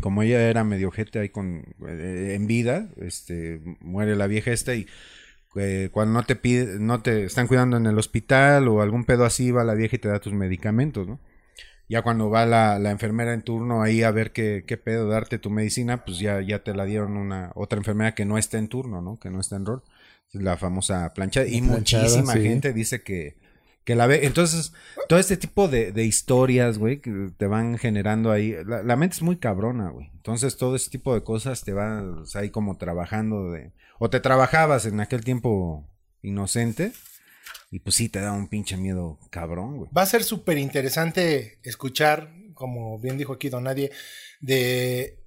como 0.01 0.23
ella 0.23 0.41
era 0.49 0.65
medio 0.65 0.91
gente 0.91 1.19
ahí 1.19 1.29
con. 1.29 1.65
eh, 1.87 2.33
en 2.35 2.47
vida, 2.47 2.89
este. 3.01 3.61
Muere 3.81 4.17
la 4.17 4.27
vieja 4.27 4.51
esta 4.53 4.75
y. 4.75 4.87
eh, 5.57 5.91
cuando 5.93 6.15
no 6.15 6.25
te 6.25 6.37
pide, 6.37 6.79
no 6.79 7.03
te 7.03 7.25
están 7.25 7.47
cuidando 7.47 7.77
en 7.77 7.87
el 7.87 7.99
hospital 7.99 8.69
o 8.69 8.83
algún 8.83 9.05
pedo 9.05 9.25
así, 9.25 9.51
va 9.51 9.65
la 9.65 9.75
vieja 9.75 9.97
y 9.97 9.99
te 9.99 10.09
da 10.09 10.21
tus 10.21 10.33
medicamentos, 10.33 11.07
¿no? 11.07 11.21
Ya 11.89 12.01
cuando 12.03 12.31
va 12.31 12.47
la, 12.47 12.79
la 12.79 12.91
enfermera 12.91 13.35
en 13.35 13.43
turno 13.43 13.83
ahí 13.83 14.03
a 14.03 14.11
ver 14.11 14.33
qué, 14.33 14.65
qué 14.67 14.79
pedo, 14.79 15.09
darte 15.09 15.39
tu 15.39 15.51
medicina, 15.51 16.05
pues 16.05 16.19
ya, 16.19 16.41
ya 16.41 16.63
te 16.63 16.75
la 16.75 16.87
dieron 16.87 17.19
una 17.19 17.53
otra 17.55 17.77
enfermera 17.77 18.15
que 18.15 18.25
no 18.25 18.39
está 18.39 18.57
en 18.59 18.69
turno, 18.69 19.03
¿no? 19.03 19.19
Que 19.19 19.29
no 19.29 19.41
está 19.41 19.57
en 19.57 19.67
rol. 19.67 19.83
La 20.33 20.57
famosa 20.57 21.13
plancha. 21.13 21.45
Y 21.47 21.61
planchada, 21.61 22.05
muchísima 22.05 22.33
sí. 22.33 22.43
gente 22.43 22.73
dice 22.73 23.03
que, 23.03 23.37
que 23.85 23.95
la 23.95 24.07
ve. 24.07 24.25
Entonces, 24.25 24.73
todo 25.07 25.19
este 25.19 25.37
tipo 25.37 25.69
de, 25.69 25.93
de 25.93 26.05
historias, 26.05 26.79
güey, 26.79 27.01
que 27.01 27.31
te 27.37 27.47
van 27.47 27.77
generando 27.77 28.31
ahí. 28.31 28.57
La, 28.65 28.83
la 28.83 28.97
mente 28.97 29.17
es 29.17 29.23
muy 29.23 29.37
cabrona, 29.37 29.91
güey. 29.91 30.11
Entonces, 30.15 30.57
todo 30.57 30.77
ese 30.77 30.89
tipo 30.89 31.13
de 31.13 31.23
cosas 31.23 31.63
te 31.63 31.75
vas 31.75 32.35
ahí 32.37 32.49
como 32.49 32.79
trabajando 32.79 33.51
de. 33.51 33.73
O 34.05 34.11
te 34.11 34.19
trabajabas 34.19 34.85
en 34.87 34.99
aquel 34.99 35.23
tiempo 35.23 35.89
inocente. 36.23 36.91
Y 37.71 37.79
pues 37.79 37.95
sí, 37.95 38.09
te 38.09 38.21
da 38.21 38.33
un 38.33 38.49
pinche 38.49 38.77
miedo 38.77 39.21
cabrón, 39.31 39.77
güey. 39.77 39.91
Va 39.97 40.03
a 40.03 40.07
ser 40.07 40.25
súper 40.25 40.59
interesante 40.59 41.61
escuchar, 41.63 42.35
como 42.53 42.99
bien 42.99 43.17
dijo 43.17 43.35
aquí 43.35 43.49
Don 43.49 43.63
Nadie, 43.63 43.93
de 44.41 45.21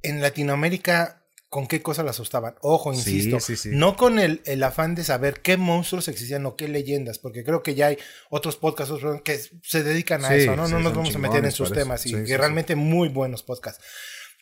en 0.00 0.22
Latinoamérica 0.22 1.26
con 1.50 1.66
qué 1.66 1.82
cosas 1.82 2.06
la 2.06 2.12
asustaban. 2.12 2.54
Ojo, 2.62 2.94
insisto, 2.94 3.40
sí, 3.40 3.56
sí. 3.56 3.68
no 3.74 3.94
con 3.94 4.18
el, 4.18 4.40
el 4.46 4.62
afán 4.62 4.94
de 4.94 5.04
saber 5.04 5.42
qué 5.42 5.58
monstruos 5.58 6.08
existían 6.08 6.46
o 6.46 6.56
qué 6.56 6.66
leyendas, 6.66 7.18
porque 7.18 7.44
creo 7.44 7.62
que 7.62 7.74
ya 7.74 7.88
hay 7.88 7.98
otros 8.30 8.56
podcasts 8.56 8.90
otros 8.90 9.20
que 9.20 9.38
se 9.62 9.82
dedican 9.82 10.24
a 10.24 10.34
eso, 10.34 10.56
¿no? 10.56 10.66
no 10.66 10.80
nos 10.80 10.94
vamos 10.94 11.14
a 11.14 11.18
meter 11.18 11.44
en 11.44 11.52
sus 11.52 11.72
temas 11.72 12.06
y 12.06 12.26
sí. 12.26 12.36
realmente 12.36 12.74
muy 12.74 13.10
buenos 13.10 13.42
podcasts. 13.42 13.84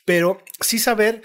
Pero 0.04 0.38
sí 0.60 0.78
saber 0.78 1.22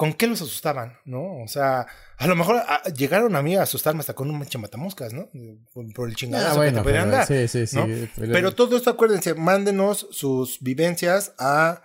con 0.00 0.14
qué 0.14 0.26
los 0.26 0.40
asustaban, 0.40 0.96
¿no? 1.04 1.42
O 1.42 1.46
sea, 1.48 1.86
a 2.16 2.26
lo 2.26 2.34
mejor 2.34 2.56
ah, 2.66 2.82
llegaron 2.96 3.36
a 3.36 3.42
mí 3.42 3.54
a 3.56 3.62
asustarme 3.64 4.00
hasta 4.00 4.14
con 4.14 4.30
un 4.30 4.38
mancha 4.38 4.58
matamoscas, 4.58 5.12
¿no? 5.12 5.28
Por, 5.74 5.92
por 5.92 6.08
el 6.08 6.16
chingadazo 6.16 6.62
que 6.62 6.72
te 6.72 6.80
podían 6.82 7.10
dar. 7.10 7.26
sí, 7.26 7.46
sí, 7.48 7.66
sí. 7.66 7.76
¿no? 7.76 7.84
pero- 8.16 8.32
Pero 8.32 8.54
todo 8.54 8.76
esto, 8.78 8.88
acuérdense, 8.88 9.34
mándenos 9.34 10.06
sus 10.10 10.58
vivencias 10.60 11.34
a 11.38 11.82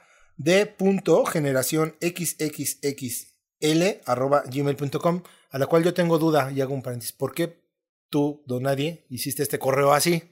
d.generacionxxxl.gmail.com, 4.06 5.22
a 5.52 5.58
la 5.58 5.66
cual 5.68 5.84
yo 5.84 5.94
tengo 5.94 6.18
duda 6.18 6.52
y 6.54 6.62
hago 6.62 6.74
un 6.74 6.82
paréntesis. 6.82 7.14
¿Por 7.14 7.34
qué 7.34 7.62
tú, 8.10 8.44
don 8.46 8.64
Nadie, 8.64 9.06
hiciste 9.10 9.44
este 9.44 9.60
correo 9.60 9.94
así? 9.94 10.24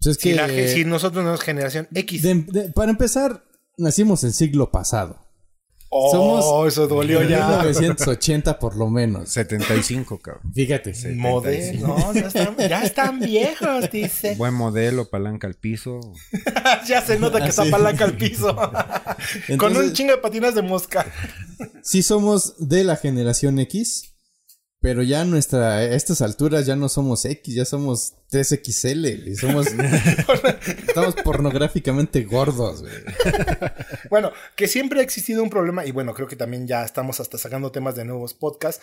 pues 0.00 0.16
es 0.16 0.22
Si, 0.22 0.30
que, 0.30 0.34
la 0.36 0.48
ge- 0.48 0.68
si 0.74 0.84
nosotros 0.84 1.22
no 1.24 1.30
somos 1.30 1.42
generación 1.42 1.88
X. 1.94 2.22
de- 2.22 2.34
de- 2.48 2.68
para 2.72 2.90
empezar, 2.90 3.44
nacimos 3.78 4.24
en 4.24 4.32
siglo 4.32 4.70
pasado. 4.70 5.25
Oh, 5.98 6.10
somos- 6.42 6.68
eso 6.68 6.86
dolió 6.86 7.22
ya. 7.22 7.46
1980 7.62 8.58
por 8.58 8.76
lo 8.76 8.88
menos. 8.88 9.28
75, 9.30 10.18
cabrón. 10.18 10.52
Fíjate. 10.52 10.92
Modelo, 11.14 11.86
no, 11.88 12.12
ya 12.14 12.26
están, 12.26 12.56
ya 12.56 12.82
están 12.82 13.20
viejos, 13.20 13.90
dice. 13.90 14.34
Buen 14.36 14.54
modelo, 14.54 15.08
palanca 15.10 15.46
al 15.46 15.54
piso. 15.54 16.00
ya 16.88 17.00
se 17.02 17.18
nota 17.18 17.38
que 17.38 17.44
Ah, 17.44 17.48
está 17.48 17.64
sí. 17.64 17.70
palanca 17.70 18.04
al 18.04 18.16
piso. 18.16 18.56
Con 19.58 19.76
un 19.76 19.92
chingo 19.92 20.12
de 20.12 20.18
patinas 20.18 20.54
de 20.54 20.62
mosca. 20.62 21.06
Sí 21.82 22.02
somos 22.02 22.54
de 22.58 22.84
la 22.84 22.96
generación 22.96 23.58
X, 23.60 24.15
pero 24.86 25.02
ya 25.02 25.24
nuestra, 25.24 25.78
a 25.78 25.82
estas 25.82 26.22
alturas 26.22 26.64
ya 26.64 26.76
no 26.76 26.88
somos 26.88 27.24
X, 27.24 27.52
ya 27.52 27.64
somos 27.64 28.14
3XL, 28.30 29.26
y 29.26 29.34
somos, 29.34 29.66
estamos 30.86 31.16
pornográficamente 31.24 32.22
gordos, 32.22 32.82
güey. 32.82 32.94
Bueno, 34.10 34.30
que 34.54 34.68
siempre 34.68 35.00
ha 35.00 35.02
existido 35.02 35.42
un 35.42 35.50
problema, 35.50 35.84
y 35.84 35.90
bueno, 35.90 36.14
creo 36.14 36.28
que 36.28 36.36
también 36.36 36.68
ya 36.68 36.84
estamos 36.84 37.18
hasta 37.18 37.36
sacando 37.36 37.72
temas 37.72 37.96
de 37.96 38.04
nuevos 38.04 38.32
podcasts. 38.34 38.80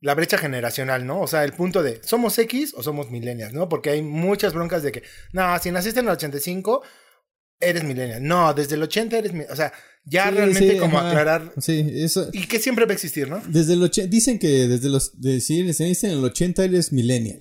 La 0.00 0.14
brecha 0.14 0.38
generacional, 0.38 1.04
¿no? 1.04 1.20
O 1.20 1.26
sea, 1.26 1.42
el 1.42 1.54
punto 1.54 1.82
de, 1.82 2.00
¿somos 2.04 2.38
X 2.38 2.72
o 2.76 2.84
somos 2.84 3.10
millennials, 3.10 3.52
no? 3.52 3.68
Porque 3.68 3.90
hay 3.90 4.02
muchas 4.02 4.54
broncas 4.54 4.84
de 4.84 4.92
que, 4.92 5.02
no, 5.32 5.58
si 5.58 5.72
naciste 5.72 5.98
en 5.98 6.06
el 6.06 6.12
85, 6.12 6.84
eres 7.60 7.84
millennial. 7.84 8.22
No, 8.22 8.52
desde 8.54 8.74
el 8.76 8.82
80 8.82 9.18
eres 9.18 9.32
O 9.50 9.56
sea, 9.56 9.72
ya 10.04 10.28
Sí, 10.30 10.34
realmente 10.36 10.72
sí, 10.72 10.78
como 10.78 10.98
ajá. 10.98 11.08
aclarar. 11.10 11.52
Sí, 11.58 11.86
eso. 11.94 12.28
Y 12.32 12.46
que 12.46 12.58
siempre 12.58 12.86
va 12.86 12.92
a 12.92 12.94
existir, 12.94 13.28
¿no? 13.28 13.42
Desde 13.48 13.74
el 13.74 13.82
80, 13.82 14.10
dicen 14.10 14.38
que 14.38 14.66
desde 14.66 14.88
los, 14.88 15.20
de, 15.20 15.36
eres 15.48 15.80
en 16.04 16.10
el 16.10 16.24
80 16.24 16.64
eres 16.64 16.92
millennial. 16.92 17.40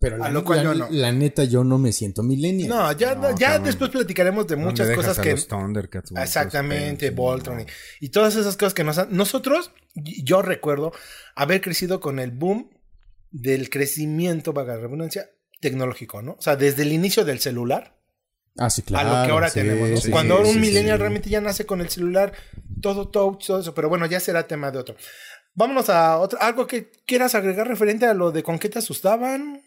Pero 0.00 0.16
la, 0.18 0.26
A 0.26 0.30
lo 0.30 0.44
cual 0.44 0.58
la- 0.58 0.64
yo 0.64 0.74
no. 0.74 0.88
la 0.90 1.12
neta 1.12 1.44
yo 1.44 1.62
no 1.62 1.78
me 1.78 1.92
siento 1.92 2.24
millennial. 2.24 2.68
No, 2.70 2.90
ya, 2.92 3.14
No, 3.14 3.30
ya 3.38 3.50
cabrón. 3.50 3.66
después 3.66 3.90
platicaremos 3.90 4.48
de 4.48 4.56
muchas 4.56 4.88
¿Dónde 4.88 4.96
cosas 4.96 5.16
dejas 5.16 5.18
a 5.18 5.22
que. 5.22 5.30
los 5.30 5.46
Thundercats? 5.46 6.12
Exactamente, 6.20 7.10
Voltron 7.10 7.64
y, 8.00 8.08
todas 8.08 8.34
esas 8.34 8.56
cosas 8.56 8.74
que 8.74 8.82
nos 8.82 8.98
han... 8.98 9.14
Nosotros, 9.16 9.70
yo 9.94 10.42
recuerdo 10.42 10.92
haber 11.36 11.60
crecido 11.60 12.00
con 12.00 12.18
el 12.18 12.32
boom 12.32 12.68
del 13.30 13.70
crecimiento, 13.70 14.52
vaga 14.52 14.76
redundancia, 14.76 15.30
tecnológico, 15.60 16.20
¿no? 16.20 16.32
O 16.32 16.42
sea, 16.42 16.56
desde 16.56 16.82
el 16.82 16.92
inicio 16.92 17.24
del 17.24 17.38
celular 17.38 17.96
Ah, 18.58 18.68
sí, 18.70 18.82
claro. 18.82 19.10
a 19.10 19.20
lo 19.22 19.26
que 19.26 19.32
ahora 19.32 19.48
sí, 19.48 19.60
tenemos, 19.60 19.88
¿no? 19.88 19.96
sí, 19.96 20.10
Cuando 20.10 20.40
un 20.42 20.60
millennial 20.60 20.98
realmente 20.98 21.30
ya 21.30 21.40
nace 21.40 21.64
con 21.64 21.80
el 21.80 21.88
celular, 21.88 22.32
todo 22.82 23.08
touch, 23.08 23.46
todo 23.46 23.60
eso, 23.60 23.74
pero 23.74 23.88
bueno, 23.88 24.06
ya 24.06 24.20
será 24.20 24.46
tema 24.46 24.70
de 24.70 24.78
otro. 24.78 24.94
Vámonos 25.54 25.88
a 25.90 26.18
otro, 26.18 26.38
algo 26.40 26.66
que 26.66 26.90
quieras 27.06 27.34
agregar 27.34 27.66
referente 27.68 28.06
a 28.06 28.14
lo 28.14 28.30
de 28.30 28.42
con 28.42 28.58
qué 28.58 28.68
te 28.68 28.78
asustaban. 28.78 29.62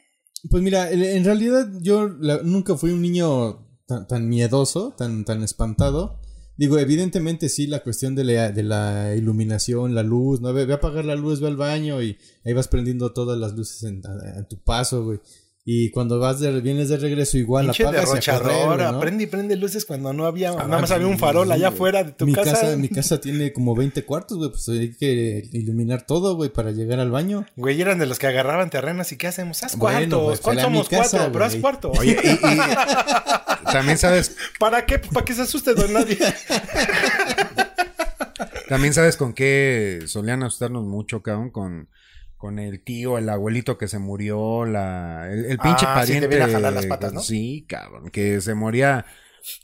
Pues 0.50 0.62
mira, 0.62 0.92
en- 0.92 1.04
en 1.04 1.24
realidad 1.26 1.68
yo 1.82 2.08
la- 2.20 2.42
nunca 2.44 2.76
fui 2.76 2.92
un 2.92 3.02
niño 3.02 3.68
tan, 3.88 4.08
tan 4.08 4.28
miedoso, 4.30 4.94
tan, 4.98 5.26
tan 5.26 5.42
espantado. 5.44 6.20
Digo, 6.58 6.78
evidentemente 6.80 7.50
sí, 7.50 7.68
la 7.68 7.82
cuestión 7.84 8.16
de 8.16 8.24
la, 8.24 8.52
de 8.52 8.64
la 8.64 9.14
iluminación, 9.16 9.94
la 9.94 10.04
luz, 10.04 10.42
¿no? 10.42 10.54
Ve, 10.54 10.66
ve 10.66 10.74
a 10.74 10.78
apagar 10.78 11.04
la 11.06 11.16
luz, 11.16 11.42
ve 11.42 11.48
al 11.48 11.58
baño 11.58 12.02
y 12.02 12.18
ahí 12.46 12.54
vas 12.54 12.68
prendiendo 12.68 13.12
todas 13.14 13.38
las 13.38 13.54
luces 13.54 13.84
en, 13.84 14.02
a- 14.06 14.40
a 14.40 14.44
tu 14.48 14.58
paso, 14.64 15.04
güey. 15.04 15.20
Y 15.68 15.90
cuando 15.90 16.20
vas 16.20 16.40
de, 16.40 16.62
vienes 16.62 16.90
de 16.90 16.98
regreso 16.98 17.40
igual 17.40 17.66
Pinche 17.66 17.88
apagas 17.88 18.28
y 18.28 18.30
a 18.30 18.40
correr, 18.40 18.92
¿no? 18.94 19.00
prende 19.00 19.24
y 19.24 19.26
prende 19.26 19.56
luces 19.56 19.84
cuando 19.84 20.14
no 20.14 20.28
había, 20.28 20.52
Ah, 20.52 20.68
nada 20.68 20.82
más 20.82 20.92
había 20.92 21.08
un 21.08 21.18
farol 21.18 21.52
allá 21.52 21.70
afuera 21.70 22.04
de 22.04 22.12
tu 22.12 22.28
mi 22.28 22.36
casa. 22.36 22.78
Mi 22.78 22.88
casa 22.88 23.20
tiene 23.20 23.52
como 23.52 23.76
20 23.76 24.06
cuartos, 24.06 24.38
güey, 24.38 24.52
pues 24.52 24.70
hay 24.70 24.96
que 24.96 25.50
iluminar 25.54 26.06
todo, 26.06 26.36
güey, 26.36 26.52
para 26.52 26.70
llegar 26.70 27.00
al 27.00 27.10
baño. 27.10 27.48
Güey, 27.56 27.82
eran 27.82 27.98
de 27.98 28.06
los 28.06 28.20
que 28.20 28.28
agarraban 28.28 28.70
terrenos 28.70 29.12
y 29.12 29.18
¿qué 29.18 29.26
hacemos? 29.26 29.64
Haz 29.64 29.76
Bueno, 29.76 30.20
cuartos. 30.20 30.28
pues, 30.28 30.42
¿Cuántos 30.42 30.64
somos? 30.66 30.88
casa, 30.90 31.18
Cuatro, 31.18 31.34
pero 31.34 31.46
haz 31.46 31.56
cuarto. 31.56 31.92
Oye, 31.98 32.16
y, 32.24 32.30
y 32.30 32.60
también 33.74 33.98
sabes, 33.98 34.38
¿Para 34.60 34.86
qué? 34.86 35.00
¿Para 35.00 35.26
que 35.26 35.34
se 35.34 35.42
asuste 35.42 35.74
don 35.74 35.92
nadie? 35.94 36.20
también 38.70 38.94
sabes 38.94 39.18
con 39.18 39.34
qué 39.34 40.02
solían 40.06 40.44
asustarnos 40.44 40.86
mucho, 40.86 41.24
cabrón, 41.24 41.50
con, 41.50 41.90
con 42.46 42.60
el 42.60 42.80
tío, 42.80 43.18
el 43.18 43.28
abuelito 43.28 43.76
que 43.80 43.88
se 43.88 43.98
murió, 43.98 44.66
la, 44.66 45.28
el, 45.32 45.46
el 45.46 45.58
pinche 45.58 45.88
Ah, 45.88 46.06
sí, 46.06 46.14
te 46.14 46.20
pariente. 46.20 46.28
viene 46.28 46.44
a 46.44 46.48
jalar 46.48 46.74
las 46.74 46.86
patas, 46.86 47.12
¿no? 47.12 47.20
Sí, 47.20 47.66
cabrón, 47.68 48.12
que 48.12 48.40
se 48.40 48.54
moría 48.54 49.08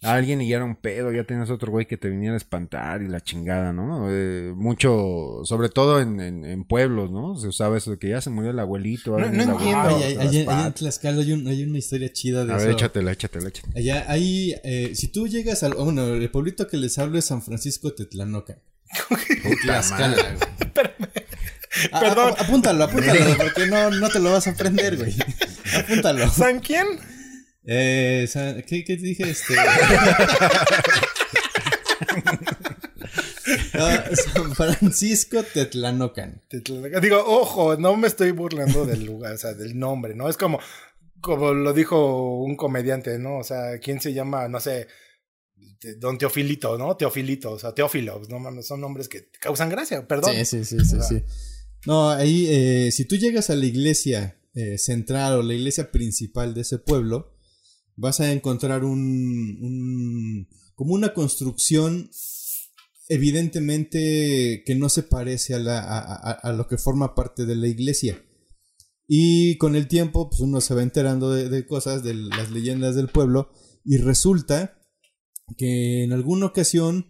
alguien 0.01 0.41
y 0.41 0.49
ya 0.49 0.55
era 0.55 0.65
un 0.65 0.75
pedo, 0.75 1.11
ya 1.11 1.23
tenías 1.23 1.51
otro 1.51 1.71
güey 1.71 1.85
que 1.85 1.95
te 1.95 2.09
viniera 2.09 2.33
a 2.33 2.37
espantar 2.37 3.03
y 3.03 3.07
la 3.07 3.21
chingada, 3.21 3.71
¿no? 3.71 4.07
Eh, 4.09 4.51
mucho, 4.55 5.41
sobre 5.43 5.69
todo 5.69 6.01
en, 6.01 6.19
en, 6.19 6.43
en, 6.43 6.63
pueblos, 6.63 7.11
¿no? 7.11 7.35
Se 7.35 7.49
usaba 7.49 7.77
eso 7.77 7.91
de 7.91 7.99
que 7.99 8.09
ya 8.09 8.19
se 8.19 8.31
murió 8.31 8.49
el 8.49 8.57
abuelito. 8.57 9.11
No, 9.11 9.29
no 9.29 9.43
entiendo. 9.43 9.99
Ay, 10.03 10.17
allá 10.19 10.65
en 10.65 10.73
Tlaxcala 10.73 11.21
hay, 11.21 11.33
un, 11.33 11.47
hay, 11.47 11.63
una 11.63 11.77
historia 11.77 12.11
chida 12.11 12.45
de 12.45 12.53
a 12.53 12.55
eso. 12.55 12.63
A 12.63 12.67
ver, 12.67 12.75
échatela, 12.77 13.11
échatela, 13.11 13.49
échatela. 13.49 13.73
Allá 13.77 14.05
hay, 14.07 14.55
eh, 14.63 14.93
si 14.95 15.09
tú 15.09 15.27
llegas 15.27 15.61
al, 15.61 15.75
bueno, 15.75 16.15
el 16.15 16.31
pueblito 16.31 16.67
que 16.67 16.77
les 16.77 16.97
hablo 16.97 17.19
es 17.19 17.25
San 17.25 17.43
Francisco 17.43 17.93
Tetlanoca. 17.93 18.57
Tlaxcala, 19.61 20.15
Ah, 20.83 21.20
Perdón. 21.91 22.33
A, 22.37 22.41
apúntalo, 22.41 22.83
apúntalo, 22.83 23.37
porque 23.37 23.65
no, 23.67 23.91
no 23.91 24.09
te 24.09 24.19
lo 24.19 24.31
vas 24.31 24.47
a 24.47 24.51
aprender, 24.51 24.97
güey. 24.97 25.15
Apúntalo. 25.75 26.29
¿San 26.29 26.59
quién? 26.59 26.85
Eh, 27.63 28.25
San, 28.27 28.61
¿qué, 28.63 28.83
¿Qué 28.83 28.97
dije? 28.97 29.29
Este. 29.29 29.55
San 34.33 34.55
Francisco 34.55 35.43
Tetlanocan. 35.43 36.41
Tetlanocan. 36.49 37.01
Digo, 37.01 37.23
ojo, 37.25 37.77
no 37.77 37.95
me 37.95 38.07
estoy 38.07 38.31
burlando 38.31 38.85
del 38.85 39.05
lugar, 39.05 39.33
o 39.33 39.37
sea, 39.37 39.53
del 39.53 39.77
nombre, 39.79 40.13
¿no? 40.15 40.27
Es 40.27 40.37
como, 40.37 40.59
como 41.21 41.53
lo 41.53 41.73
dijo 41.73 42.41
un 42.41 42.55
comediante, 42.55 43.17
¿no? 43.19 43.37
O 43.37 43.43
sea, 43.43 43.79
¿quién 43.79 44.01
se 44.01 44.13
llama? 44.13 44.47
No 44.47 44.59
sé. 44.59 44.87
Don 45.97 46.17
Teofilito, 46.17 46.77
¿no? 46.77 46.95
Teofilito, 46.95 47.53
o 47.53 47.59
sea, 47.59 47.73
Teófilo, 47.73 48.21
no 48.29 48.39
mames, 48.39 48.67
son 48.67 48.81
nombres 48.81 49.07
que 49.07 49.29
causan 49.39 49.69
gracia, 49.69 50.05
perdón. 50.07 50.33
Sí, 50.35 50.45
sí, 50.45 50.65
sí, 50.65 50.85
sí, 50.85 50.97
sí. 51.01 51.23
No, 51.85 52.09
ahí, 52.09 52.45
eh, 52.47 52.91
si 52.91 53.05
tú 53.05 53.15
llegas 53.15 53.49
a 53.49 53.55
la 53.55 53.65
iglesia 53.65 54.39
eh, 54.53 54.77
central 54.77 55.33
o 55.33 55.43
la 55.43 55.53
iglesia 55.53 55.91
principal 55.91 56.53
de 56.53 56.61
ese 56.61 56.77
pueblo, 56.77 57.33
vas 57.95 58.19
a 58.19 58.31
encontrar 58.31 58.83
un, 58.83 60.47
como 60.75 60.93
una 60.93 61.13
construcción 61.13 62.09
evidentemente 63.09 64.63
que 64.65 64.75
no 64.75 64.89
se 64.89 65.03
parece 65.03 65.55
a, 65.55 65.59
la, 65.59 65.79
a, 65.81 66.53
lo 66.53 66.67
que 66.67 66.77
forma 66.77 67.13
parte 67.13 67.45
de 67.45 67.55
la 67.55 67.67
iglesia. 67.67 68.23
Y 69.07 69.57
con 69.57 69.75
el 69.75 69.87
tiempo, 69.87 70.29
pues 70.29 70.39
uno 70.39 70.61
se 70.61 70.73
va 70.73 70.83
enterando 70.83 71.31
de, 71.31 71.49
de 71.49 71.65
cosas, 71.65 72.03
de 72.03 72.13
las 72.13 72.51
leyendas 72.51 72.95
del 72.95 73.09
pueblo, 73.09 73.51
y 73.83 73.97
resulta 73.97 74.79
que 75.57 76.03
en 76.03 76.13
alguna 76.13 76.45
ocasión 76.45 77.07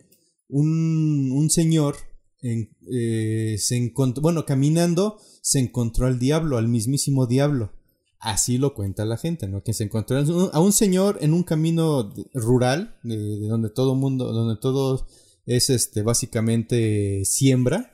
un, 0.47 1.31
un 1.31 1.49
señor 1.49 1.97
en, 2.41 2.75
eh, 2.91 3.57
se 3.59 3.77
encontró, 3.77 4.21
bueno, 4.21 4.45
caminando 4.45 5.17
se 5.41 5.59
encontró 5.59 6.07
al 6.07 6.19
diablo, 6.19 6.57
al 6.57 6.67
mismísimo 6.67 7.27
diablo. 7.27 7.73
Así 8.19 8.57
lo 8.57 8.75
cuenta 8.75 9.03
la 9.05 9.17
gente, 9.17 9.47
¿no? 9.47 9.63
Que 9.63 9.73
se 9.73 9.83
encontró 9.83 10.17
a 10.53 10.59
un 10.59 10.73
señor 10.73 11.17
en 11.21 11.33
un 11.33 11.43
camino 11.43 12.13
rural, 12.33 12.99
de, 13.03 13.17
de 13.17 13.47
donde 13.47 13.69
todo 13.69 13.95
mundo, 13.95 14.31
donde 14.31 14.59
todo 14.61 15.07
es 15.45 15.69
este, 15.69 16.03
básicamente 16.03 17.23
siembra. 17.25 17.93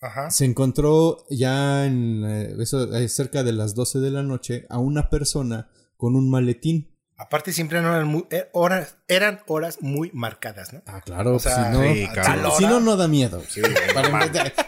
Ajá. 0.00 0.30
Se 0.30 0.46
encontró 0.46 1.26
ya 1.28 1.84
en 1.84 2.24
eso, 2.58 2.88
cerca 3.08 3.44
de 3.44 3.52
las 3.52 3.74
12 3.74 4.00
de 4.00 4.10
la 4.10 4.22
noche 4.22 4.64
a 4.70 4.78
una 4.78 5.10
persona 5.10 5.70
con 5.96 6.16
un 6.16 6.30
maletín. 6.30 6.89
Aparte 7.20 7.52
siempre 7.52 7.78
eran, 7.78 8.08
muy, 8.08 8.24
horas, 8.52 8.96
eran 9.06 9.40
horas 9.46 9.82
muy 9.82 10.10
marcadas, 10.14 10.72
¿no? 10.72 10.82
Ah, 10.86 11.02
claro. 11.02 11.34
O 11.34 11.38
sea, 11.38 11.70
si, 11.70 11.76
no, 11.76 11.82
sí, 11.82 12.06
si, 12.06 12.56
si, 12.56 12.64
no, 12.64 12.80
no 12.80 12.96
da 12.96 13.08
miedo. 13.08 13.42
Sí, 13.46 13.60
Para, 13.92 14.08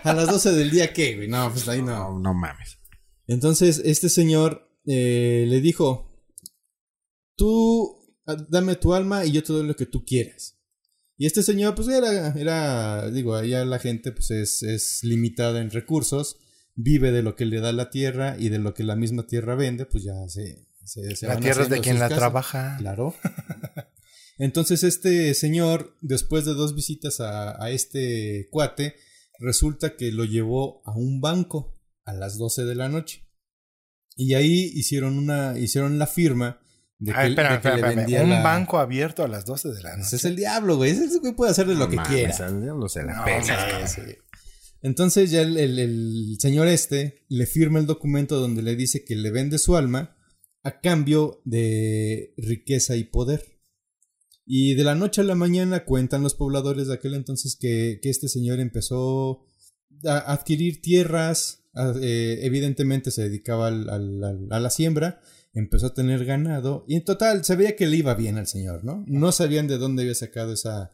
a 0.03 0.13
las 0.13 0.27
12 0.27 0.53
del 0.53 0.71
día, 0.71 0.93
¿qué, 0.93 1.17
güey? 1.17 1.29
No, 1.29 1.51
pues 1.51 1.67
ahí 1.69 1.81
no. 1.81 2.11
No, 2.11 2.19
no 2.19 2.35
mames. 2.35 2.79
Entonces, 3.27 3.81
este 3.87 4.11
señor 4.11 4.71
eh, 4.85 5.47
le 5.49 5.63
dijo, 5.63 6.15
tú 7.37 8.21
dame 8.51 8.77
tu 8.77 8.93
alma 8.93 9.25
y 9.25 9.33
yo 9.33 9.43
te 9.43 9.55
doy 9.55 9.67
lo 9.67 9.75
que 9.75 9.87
tú 9.87 10.05
quieras. 10.05 10.59
Y 11.17 11.25
este 11.25 11.43
señor, 11.43 11.75
pues 11.75 11.89
era, 11.89 12.35
era 12.39 13.11
digo, 13.11 13.35
allá 13.35 13.65
la 13.65 13.79
gente 13.79 14.13
pues 14.13 14.31
es, 14.31 14.63
es 14.63 15.03
limitada 15.05 15.63
en 15.63 15.71
recursos, 15.71 16.37
vive 16.75 17.13
de 17.13 17.23
lo 17.23 17.35
que 17.35 17.47
le 17.47 17.61
da 17.61 17.73
la 17.73 17.89
tierra 17.89 18.37
y 18.39 18.51
de 18.51 18.59
lo 18.59 18.75
que 18.75 18.85
la 18.85 18.97
misma 18.97 19.27
tierra 19.27 19.55
vende, 19.55 19.87
pues 19.87 20.05
ya 20.05 20.29
se, 20.29 20.67
se, 20.93 21.17
se 21.17 21.27
la 21.27 21.39
tierra 21.41 21.63
es 21.63 21.69
de 21.71 21.81
quien 21.81 21.99
la 21.99 22.07
casas. 22.07 22.19
trabaja. 22.19 22.77
Claro. 22.79 23.15
Entonces 24.39 24.83
este 24.83 25.35
señor, 25.35 25.97
después 26.01 26.45
de 26.45 26.55
dos 26.55 26.75
visitas 26.75 27.21
a, 27.21 27.63
a, 27.63 27.71
este 27.71 28.49
cuate, 28.51 28.97
resulta 29.39 29.97
que 29.97 30.11
lo 30.11 30.25
llevó 30.25 30.83
a 30.87 30.97
un 30.97 31.21
banco 31.21 31.75
a 32.05 32.13
las 32.13 32.39
12 32.39 32.65
de 32.65 32.75
la 32.75 32.89
noche. 32.89 33.29
Y 34.17 34.35
ahí 34.35 34.71
hicieron 34.75 35.17
una, 35.19 35.59
hicieron 35.59 35.99
la 35.99 36.07
firma 36.07 36.61
de 36.99 37.13
que, 37.13 37.19
Ay, 37.19 37.31
de 37.31 37.37
que 37.37 37.55
espera, 37.55 37.77
le 37.77 37.95
vendía 37.97 38.23
Un 38.23 38.31
la- 38.31 38.43
banco 38.43 38.79
abierto 38.79 39.23
a 39.25 39.29
las 39.29 39.45
12 39.45 39.69
de 39.71 39.83
la 39.83 39.91
Ese 39.91 39.99
noche. 40.01 40.17
es 40.17 40.25
el 40.25 40.37
diablo, 40.37 40.77
güey. 40.77 40.91
Ese 40.91 41.19
güey 41.19 41.33
puede 41.35 41.51
hacer 41.53 41.67
de 41.67 41.75
lo 41.75 41.81
No 41.85 41.91
que 41.91 41.97
mames, 41.97 42.13
quiera. 42.13 42.47
al 42.47 42.61
diablo 42.63 42.89
se 42.89 43.03
la 43.05 43.15
No. 43.15 43.25
Entonces 44.83 45.31
ya 45.31 45.43
el, 45.43 45.57
el- 45.57 45.79
el 45.79 46.37
señor 46.41 46.67
este 46.69 47.25
le 47.29 47.47
firma 47.47 47.79
el 47.79 47.87
documento 47.87 48.41
donde 48.41 48.63
le 48.63 48.75
dice 48.77 49.05
que 49.05 49.15
le 49.15 49.31
vende 49.31 49.59
su 49.59 49.77
alma 49.77 50.17
a 50.65 50.81
cambio 50.81 51.41
de 51.45 52.35
riqueza 52.37 52.97
y 52.97 53.05
poder. 53.05 53.59
Y 54.45 54.75
de 54.75 54.85
la 54.85 54.95
noche 54.95 55.21
a 55.21 55.25
la 55.25 55.35
mañana 55.35 55.85
cuentan 55.85 56.23
los 56.23 56.35
pobladores 56.35 56.89
de 56.89 56.95
aquel 56.95 57.15
entonces 57.15 57.57
que, 57.61 58.01
que 58.03 58.11
este 58.11 58.29
señor 58.29 58.61
empezó 58.61 59.45
a 60.05 60.33
adquirir 60.33 60.83
tierras, 60.83 61.65
a- 61.75 61.95
eh, 62.03 62.41
evidentemente 62.43 63.11
se 63.11 63.23
dedicaba 63.23 63.69
al- 63.69 63.89
al- 63.89 64.25
al- 64.25 64.49
a 64.51 64.61
la 64.61 64.71
siembra, 64.71 65.21
empezó 65.55 65.87
a 65.87 65.95
tener 65.95 66.25
ganado 66.25 66.85
y 66.89 66.97
en 66.97 67.05
total 67.05 67.45
se 67.45 67.57
veía 67.57 67.77
que 67.77 67.87
le 67.87 67.99
iba 67.99 68.15
bien 68.15 68.37
al 68.39 68.47
señor, 68.47 68.85
¿no? 68.85 69.05
No 69.07 69.33
sabían 69.33 69.69
de 69.69 69.79
dónde 69.79 70.03
había 70.03 70.15
sacado 70.15 70.53
esa, 70.55 70.93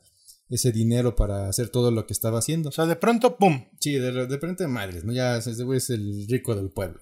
ese 0.51 0.73
dinero 0.73 1.17
para 1.17 1.49
hacer 1.49 1.69
todo 1.71 1.91
lo 1.91 2.07
que 2.07 2.13
estaba 2.13 2.39
haciendo. 2.41 2.69
O 2.69 2.73
sea, 2.73 2.87
de 2.87 2.97
pronto, 2.97 3.37
¡pum! 3.39 3.65
Sí, 3.81 3.93
de, 3.95 4.13
de 4.13 4.27
repente 4.27 4.67
madres, 4.67 5.05
¿no? 5.05 5.13
Ya 5.13 5.39
ese 5.39 5.63
güey 5.65 5.79
es 5.79 5.91
el 5.91 6.27
rico 6.29 6.55
del 6.55 6.71
pueblo. 6.71 7.01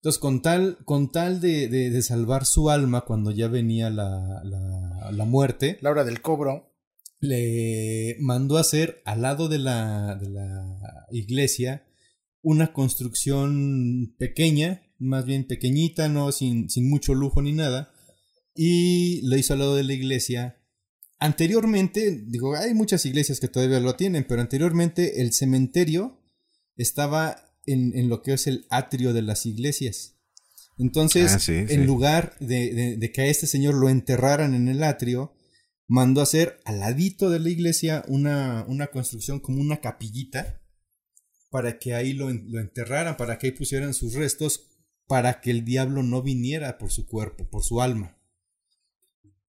Entonces, 0.00 0.18
con 0.20 0.42
tal, 0.42 0.78
con 0.84 1.10
tal 1.10 1.40
de, 1.40 1.68
de- 1.68 1.90
de 1.90 2.02
salvar 2.02 2.46
su 2.46 2.70
alma 2.70 3.02
cuando 3.02 3.30
ya 3.32 3.48
venía 3.48 3.90
la, 3.90 4.42
la, 4.44 5.10
la 5.12 5.24
muerte, 5.24 5.78
La 5.80 5.90
hora 5.90 6.04
del 6.04 6.20
cobro. 6.20 6.72
le 7.20 8.16
mandó 8.20 8.58
hacer 8.58 9.02
al 9.04 9.22
lado 9.22 9.48
de 9.48 9.58
la, 9.58 10.14
de 10.14 10.30
la 10.30 10.78
iglesia 11.10 11.84
una 12.42 12.72
construcción 12.72 14.14
pequeña, 14.18 14.82
más 14.98 15.24
bien 15.24 15.46
pequeñita, 15.46 16.08
no 16.08 16.30
sin, 16.30 16.70
sin 16.70 16.88
mucho 16.88 17.14
lujo 17.14 17.42
ni 17.42 17.52
nada, 17.52 17.90
y 18.54 19.20
lo 19.28 19.36
hizo 19.36 19.52
al 19.54 19.58
lado 19.60 19.74
de 19.74 19.82
la 19.84 19.92
iglesia. 19.94 20.62
Anteriormente, 21.18 22.22
digo, 22.28 22.54
hay 22.54 22.72
muchas 22.74 23.04
iglesias 23.04 23.40
que 23.40 23.48
todavía 23.48 23.80
lo 23.80 23.96
tienen, 23.96 24.24
pero 24.28 24.40
anteriormente 24.40 25.20
el 25.20 25.32
cementerio 25.32 26.20
estaba 26.76 27.47
en, 27.72 27.96
en 27.96 28.08
lo 28.08 28.22
que 28.22 28.32
es 28.34 28.46
el 28.46 28.66
atrio 28.70 29.12
de 29.12 29.22
las 29.22 29.46
iglesias. 29.46 30.16
Entonces, 30.78 31.32
Ah, 31.34 31.38
sí, 31.40 31.52
en 31.54 31.68
sí. 31.68 31.76
lugar 31.76 32.36
de, 32.40 32.72
de- 32.72 32.96
de 32.96 33.12
que 33.12 33.22
a 33.22 33.26
este 33.26 33.46
señor 33.46 33.74
lo 33.74 33.88
enterraran 33.88 34.54
en 34.54 34.68
el 34.68 34.82
atrio, 34.84 35.34
mandó 35.88 36.20
hacer 36.20 36.60
al 36.64 36.80
ladito 36.80 37.30
de 37.30 37.40
la 37.40 37.48
iglesia 37.50 38.04
una, 38.08 38.64
una 38.68 38.88
construcción 38.88 39.40
como 39.40 39.60
una 39.60 39.80
capillita 39.80 40.60
para 41.50 41.78
que 41.78 41.94
ahí 41.94 42.12
lo, 42.12 42.30
lo 42.30 42.60
enterraran, 42.60 43.16
para 43.16 43.38
que 43.38 43.46
ahí 43.48 43.52
pusieran 43.52 43.94
sus 43.94 44.14
restos, 44.14 44.66
para 45.06 45.40
que 45.40 45.50
el 45.50 45.64
diablo 45.64 46.02
no 46.02 46.22
viniera 46.22 46.76
por 46.78 46.90
su 46.92 47.06
cuerpo, 47.06 47.48
por 47.48 47.64
su 47.64 47.80
alma. 47.80 48.16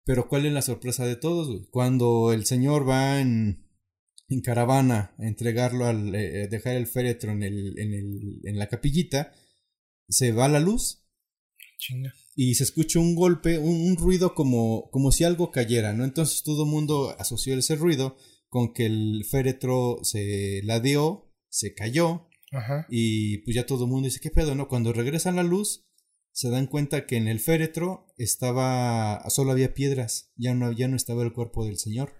Pero 0.05 0.27
¿cuál 0.29 0.45
es 0.45 0.53
la 0.53 0.61
sorpresa 0.61 1.05
de 1.05 1.15
todos? 1.17 1.67
Cuando 1.69 2.31
el 2.33 2.45
señor 2.45 2.87
va 2.89 3.19
en, 3.19 3.65
en 4.29 4.41
caravana 4.41 5.15
a 5.17 5.27
entregarlo 5.27 5.85
al 5.85 6.13
eh, 6.15 6.47
dejar 6.47 6.75
el 6.75 6.87
féretro 6.87 7.31
en, 7.31 7.43
el, 7.43 7.79
en, 7.79 7.93
el, 7.93 8.39
en 8.43 8.59
la 8.59 8.67
capillita, 8.67 9.33
se 10.07 10.31
va 10.31 10.47
la 10.47 10.59
luz 10.59 11.03
Chinga. 11.77 12.13
y 12.35 12.55
se 12.55 12.63
escucha 12.63 12.99
un 12.99 13.15
golpe, 13.15 13.57
un, 13.57 13.81
un 13.81 13.97
ruido 13.97 14.35
como, 14.35 14.89
como 14.91 15.11
si 15.11 15.23
algo 15.23 15.51
cayera, 15.51 15.93
¿no? 15.93 16.03
Entonces 16.03 16.43
todo 16.43 16.63
el 16.63 16.69
mundo 16.69 17.15
asoció 17.19 17.57
ese 17.57 17.75
ruido 17.75 18.17
con 18.49 18.73
que 18.73 18.85
el 18.85 19.25
féretro 19.29 19.99
se 20.03 20.61
ladeó, 20.63 21.31
se 21.49 21.73
cayó 21.73 22.27
Ajá. 22.51 22.85
y 22.89 23.39
pues 23.39 23.55
ya 23.55 23.65
todo 23.65 23.85
el 23.85 23.91
mundo 23.91 24.05
dice, 24.05 24.19
¿qué 24.21 24.31
pedo, 24.31 24.55
no? 24.55 24.67
Cuando 24.67 24.93
regresan 24.93 25.35
la 25.35 25.43
luz, 25.43 25.85
se 26.31 26.49
dan 26.49 26.67
cuenta 26.67 27.05
que 27.05 27.17
en 27.17 27.27
el 27.27 27.39
féretro 27.39 28.07
estaba, 28.17 29.23
solo 29.29 29.51
había 29.51 29.73
piedras, 29.73 30.31
ya 30.35 30.53
no, 30.53 30.71
ya 30.71 30.87
no 30.87 30.95
estaba 30.95 31.23
el 31.23 31.33
cuerpo 31.33 31.65
del 31.65 31.77
señor. 31.77 32.13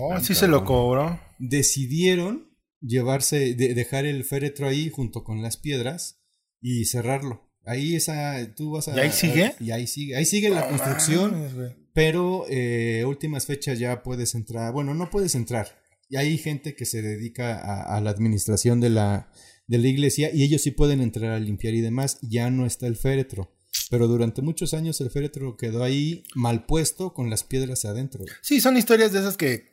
Oh, 0.00 0.18
sí 0.20 0.34
se 0.34 0.48
lo 0.48 0.64
cobró. 0.64 1.20
Decidieron 1.38 2.50
llevarse, 2.80 3.54
de- 3.54 3.74
dejar 3.74 4.06
el 4.06 4.24
féretro 4.24 4.66
ahí 4.68 4.90
junto 4.90 5.22
con 5.24 5.42
las 5.42 5.56
piedras 5.56 6.20
y 6.60 6.84
cerrarlo. 6.86 7.50
Ahí 7.64 7.94
esa, 7.94 8.54
tú 8.56 8.72
vas 8.72 8.88
a... 8.88 8.96
¿Y 8.96 9.00
ahí 9.00 9.12
sigue? 9.12 9.54
Y 9.60 9.70
ahí 9.70 9.86
sigue, 9.86 10.16
ahí 10.16 10.24
sigue 10.24 10.50
la 10.50 10.62
No 10.62 10.68
construcción. 10.68 11.76
Pero 11.94 12.44
eh, 12.48 13.04
últimas 13.06 13.46
fechas 13.46 13.78
ya 13.78 14.02
puedes 14.02 14.34
entrar. 14.34 14.72
Bueno, 14.72 14.94
no 14.94 15.10
puedes 15.10 15.34
entrar. 15.34 15.80
Y 16.08 16.16
hay 16.16 16.36
gente 16.38 16.74
que 16.74 16.84
se 16.86 17.02
dedica 17.02 17.58
a, 17.58 17.96
a 17.96 18.00
la 18.00 18.10
administración 18.10 18.80
de 18.80 18.90
la, 18.90 19.30
de 19.68 19.78
la 19.78 19.88
iglesia 19.88 20.30
y 20.34 20.42
ellos 20.42 20.62
sí 20.62 20.70
pueden 20.72 21.00
entrar 21.00 21.30
a 21.32 21.38
limpiar 21.38 21.74
y 21.74 21.80
demás. 21.80 22.18
Ya 22.22 22.50
no 22.50 22.66
está 22.66 22.86
el 22.86 22.96
féretro. 22.96 23.54
pero 23.90 24.08
durante 24.08 24.42
muchos 24.42 24.74
años 24.74 25.00
el 25.00 25.10
féretro 25.10 25.56
quedó 25.56 25.84
ahí 25.84 26.24
mal 26.34 26.66
puesto 26.66 27.12
con 27.14 27.30
las 27.30 27.44
piedras 27.44 27.84
adentro. 27.84 28.24
Sí, 28.42 28.60
son 28.60 28.76
historias 28.76 29.12
de 29.12 29.20
esas 29.20 29.36
que 29.36 29.71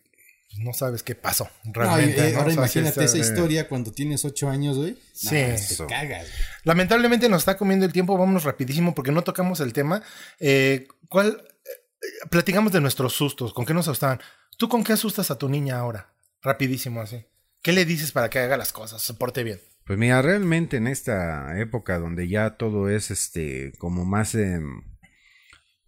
no 0.58 0.74
sabes 0.74 1.04
qué 1.04 1.16
pasó 1.16 1.50
No, 1.64 1.74
realmente. 1.74 2.28
eh, 2.28 2.32
¿no? 2.34 2.40
ahora 2.40 2.48
O 2.50 2.54
sea, 2.54 2.54
imagínate 2.56 3.04
esa 3.06 3.18
historia 3.18 3.68
cuando 3.68 3.92
tienes 3.92 4.26
ocho 4.26 4.50
años, 4.50 4.78
güey. 4.78 4.98
Sí. 5.14 5.28
Nah, 5.36 5.42
Eso. 5.54 5.86
te 5.86 5.94
cagas. 5.94 6.24
güey. 6.28 6.42
Lamentablemente 6.64 7.30
nos 7.30 7.42
está 7.42 7.56
comiendo 7.58 7.86
el 7.86 7.94
tiempo, 7.94 8.18
vámonos 8.18 8.44
rapidísimo 8.44 8.94
porque 8.96 9.12
no 9.12 9.22
tocamos 9.24 9.60
el 9.60 9.74
tema. 9.74 10.02
Eh, 10.40 10.88
¿Cuál? 11.08 11.44
eh, 11.66 12.28
platicamos 12.30 12.72
de 12.72 12.82
nuestros 12.82 13.14
sustos, 13.14 13.54
¿con 13.54 13.66
qué 13.66 13.74
nos 13.74 13.88
asustaban? 13.88 14.20
¿Tú 14.58 14.68
con 14.68 14.84
qué 14.84 14.94
asustas 14.94 15.32
a 15.32 15.38
tu 15.38 15.48
niña 15.50 15.78
ahora? 15.80 16.14
Rapidísimo 16.42 17.02
así. 17.02 17.24
¿Qué 17.62 17.72
le 17.74 17.86
dices 17.86 18.12
para 18.12 18.30
que 18.30 18.40
haga 18.40 18.58
las 18.58 18.72
cosas, 18.74 19.02
se 19.02 19.14
porte 19.14 19.44
bien? 19.44 19.60
Pues 19.86 19.98
mira, 20.00 20.22
realmente 20.22 20.78
en 20.78 20.88
esta 20.88 21.60
época 21.60 21.98
donde 22.00 22.28
ya 22.28 22.58
todo 22.58 22.90
es 22.90 23.12
este 23.12 23.74
como 23.80 24.06
más 24.06 24.36
em, 24.36 24.82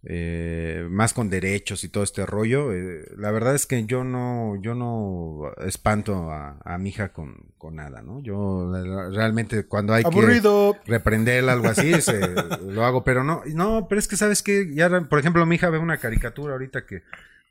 eh, 0.04 0.86
más 0.90 1.14
con 1.14 1.30
derechos 1.30 1.84
y 1.84 1.88
todo 1.88 2.02
este 2.02 2.26
rollo, 2.26 2.72
eh, 2.72 3.04
la 3.16 3.30
verdad 3.30 3.54
es 3.54 3.66
que 3.66 3.84
yo 3.86 4.02
no 4.02 4.56
yo 4.60 4.74
no 4.74 5.52
espanto 5.64 6.30
a, 6.32 6.58
a 6.64 6.78
mi 6.78 6.88
hija 6.88 7.12
con, 7.12 7.36
con 7.56 7.76
nada, 7.76 8.02
¿no? 8.02 8.20
Yo 8.20 8.72
realmente 9.12 9.64
cuando 9.66 9.94
hay 9.94 10.02
que 10.02 10.08
Aburrido. 10.08 10.76
reprenderla 10.86 11.52
algo 11.52 11.68
así 11.68 11.92
se- 12.02 12.34
lo 12.68 12.84
hago, 12.84 13.04
pero 13.04 13.22
no 13.22 13.42
no, 13.54 13.86
pero 13.88 13.98
es 14.00 14.08
que 14.08 14.16
sabes 14.16 14.42
que 14.42 14.74
ya 14.74 14.88
por 15.02 15.20
ejemplo 15.20 15.46
mi 15.46 15.54
hija 15.54 15.70
ve 15.70 15.78
una 15.78 15.98
caricatura 15.98 16.54
ahorita 16.54 16.84
que 16.84 17.02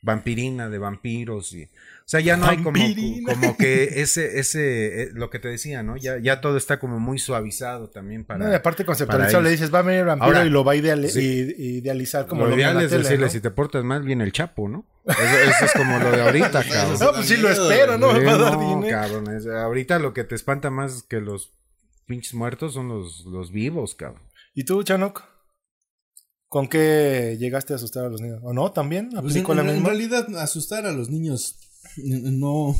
vampirina 0.03 0.67
de 0.67 0.79
vampiros 0.79 1.53
y 1.53 1.65
o 1.65 1.67
sea 2.05 2.19
ya 2.21 2.35
no 2.35 2.47
hay 2.47 2.57
como, 2.63 2.79
como 3.25 3.55
que 3.55 4.01
ese 4.01 4.39
ese 4.39 5.03
eh, 5.03 5.09
lo 5.13 5.29
que 5.29 5.37
te 5.37 5.47
decía 5.47 5.83
no 5.83 5.95
ya 5.95 6.17
ya 6.17 6.41
todo 6.41 6.57
está 6.57 6.79
como 6.79 6.99
muy 6.99 7.19
suavizado 7.19 7.89
también 7.91 8.25
para 8.25 8.45
No, 8.45 8.51
y 8.51 8.55
aparte 8.55 8.83
conceptualizado, 8.83 9.43
le 9.43 9.51
dices, 9.51 9.71
va 9.73 9.79
a 9.79 9.81
venir 9.83 9.99
el 10.01 10.05
vampiro 10.07 10.27
Ahora, 10.37 10.43
y 10.45 10.49
lo 10.49 10.63
va 10.63 10.71
a 10.73 10.75
sí. 11.07 11.19
i- 11.55 11.77
idealizar 11.77 12.25
como 12.25 12.45
lo 12.45 12.49
lo 12.49 12.55
ideal 12.57 12.81
es 12.81 12.89
tele, 12.89 13.03
decirle 13.03 13.25
¿no? 13.27 13.31
si 13.31 13.41
te 13.41 13.51
portas 13.51 13.83
mal 13.83 14.01
viene 14.01 14.23
el 14.23 14.31
chapo 14.31 14.67
no 14.67 14.85
eso, 15.05 15.19
eso 15.21 15.65
es 15.65 15.73
como 15.73 15.99
lo 15.99 16.11
de 16.11 16.21
ahorita 16.23 16.63
cabrón 16.69 16.99
No, 16.99 17.11
pues 17.13 17.27
sí 17.27 17.37
lo 17.37 17.49
espero, 17.49 17.97
¿no? 17.99 18.11
Me 18.13 18.23
va 18.23 18.33
a 18.33 18.37
dar 18.37 18.53
no, 18.57 18.75
dinero. 18.81 18.99
cabrón 19.01 19.35
es- 19.35 19.45
ahorita 19.45 19.99
lo 19.99 20.13
que 20.13 20.23
te 20.23 20.33
espanta 20.33 20.71
más 20.71 21.03
que 21.03 21.21
los 21.21 21.53
pinches 22.07 22.33
muertos 22.33 22.73
son 22.73 22.87
los 22.89 23.23
los 23.25 23.51
vivos 23.51 23.93
cabrón 23.93 24.23
¿Y 24.55 24.63
tú, 24.65 24.81
Chanok? 24.83 25.23
¿Con 26.51 26.67
qué 26.67 27.37
llegaste 27.39 27.71
a 27.71 27.77
asustar 27.77 28.03
a 28.03 28.09
los 28.09 28.19
niños? 28.19 28.41
¿O 28.43 28.51
no? 28.51 28.73
¿También? 28.73 29.09
Pues 29.11 29.23
¿Aplicó 29.23 29.53
en, 29.53 29.59
la 29.59 29.63
en 29.63 29.73
misma? 29.75 29.87
realidad, 29.87 30.35
asustar 30.35 30.85
a 30.85 30.91
los 30.91 31.09
niños 31.09 31.55
no. 31.95 32.71
O 32.71 32.75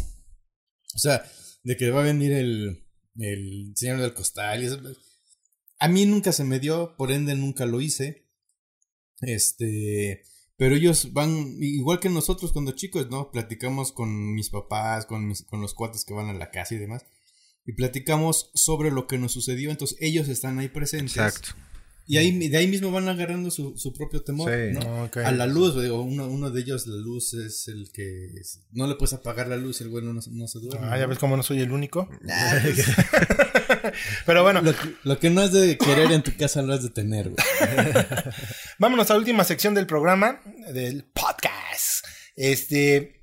sea, 0.98 1.24
de 1.64 1.78
que 1.78 1.90
va 1.90 2.02
a 2.02 2.04
venir 2.04 2.34
el, 2.34 2.86
el 3.18 3.72
señor 3.76 4.02
del 4.02 4.14
costal. 4.14 4.62
y 4.62 4.66
eso, 4.66 4.78
a 5.80 5.88
mí 5.88 6.06
nunca 6.06 6.34
se 6.34 6.44
me 6.44 6.60
dio, 6.60 6.98
por 6.98 7.14
ende 7.14 7.34
nunca 7.36 7.66
lo 7.66 7.80
hice. 7.80 8.28
Este. 9.22 10.24
Pero 10.58 10.76
ellos 10.76 11.14
van, 11.14 11.56
igual 11.62 12.02
que 12.02 12.10
nosotros 12.10 12.52
cuando 12.52 12.74
chicos, 12.74 13.10
¿no? 13.10 13.32
Platicamos 13.32 13.94
con 13.94 14.34
mis 14.34 14.50
papás, 14.50 15.06
con, 15.06 15.30
mis, 15.30 15.44
con 15.44 15.62
los 15.62 15.74
cuates 15.74 16.04
que 16.04 16.14
van 16.14 16.28
a 16.28 16.34
la 16.34 16.52
casa 16.52 16.76
y 16.76 16.78
demás. 16.78 17.06
Y 17.66 17.72
platicamos 17.72 18.52
sobre 18.54 18.92
lo 18.92 19.08
que 19.08 19.18
nos 19.18 19.32
sucedió. 19.32 19.72
Entonces 19.72 19.98
ellos 20.02 20.28
están 20.28 20.60
ahí 20.60 20.68
presentes. 20.68 21.16
exacto 21.16 21.71
Y 22.08 22.18
ahí, 22.18 22.50
de 22.50 22.58
ahí 22.58 22.68
mismo 22.68 22.92
van 22.92 23.08
agarrando 23.08 23.50
su, 23.52 23.78
su 23.78 23.94
propio 23.94 24.22
temor, 24.22 24.52
Sí. 24.52 24.74
¿no? 24.74 25.04
Ok. 25.06 25.18
A 25.18 25.32
la 25.32 25.48
luz, 25.48 25.82
digo, 25.82 26.02
uno, 26.02 26.28
uno 26.28 26.50
de 26.52 26.62
ellos, 26.62 26.86
la 26.88 26.98
luz 26.98 27.34
es 27.36 27.68
el 27.70 27.90
que 27.94 28.26
es- 28.40 28.62
no 28.72 28.88
le 28.88 28.96
puedes 28.96 29.14
apagar 29.14 29.48
la 29.48 29.56
luz 29.56 29.80
y 29.80 29.84
el 29.86 29.90
güey 29.92 30.04
no, 30.04 30.14
no 30.14 30.48
se 30.48 30.60
duerme. 30.60 30.88
Ah, 30.90 30.98
ya 30.98 31.06
ves 31.06 31.20
cómo 31.20 31.38
no 31.38 31.44
soy 31.44 31.62
el 31.62 31.72
único. 31.72 32.10
Ah, 32.30 32.60
pues, 32.62 32.86
Pero 34.26 34.44
bueno, 34.44 34.62
lo, 34.62 34.74
que, 34.74 34.96
lo 35.04 35.20
que 35.20 35.30
no 35.30 35.42
es 35.44 35.52
de 35.52 35.78
querer 35.78 36.12
en 36.12 36.24
tu 36.24 36.36
casa 36.36 36.62
lo 36.62 36.74
has 36.74 36.84
de 36.84 36.90
tener, 36.90 37.30
güey. 37.30 37.38
vámonos 38.80 39.10
a 39.10 39.14
la 39.14 39.20
última 39.20 39.44
sección 39.44 39.74
del 39.74 39.88
programa, 39.88 40.42
del 40.74 41.04
podcast. 41.06 42.06
Este, 42.36 43.21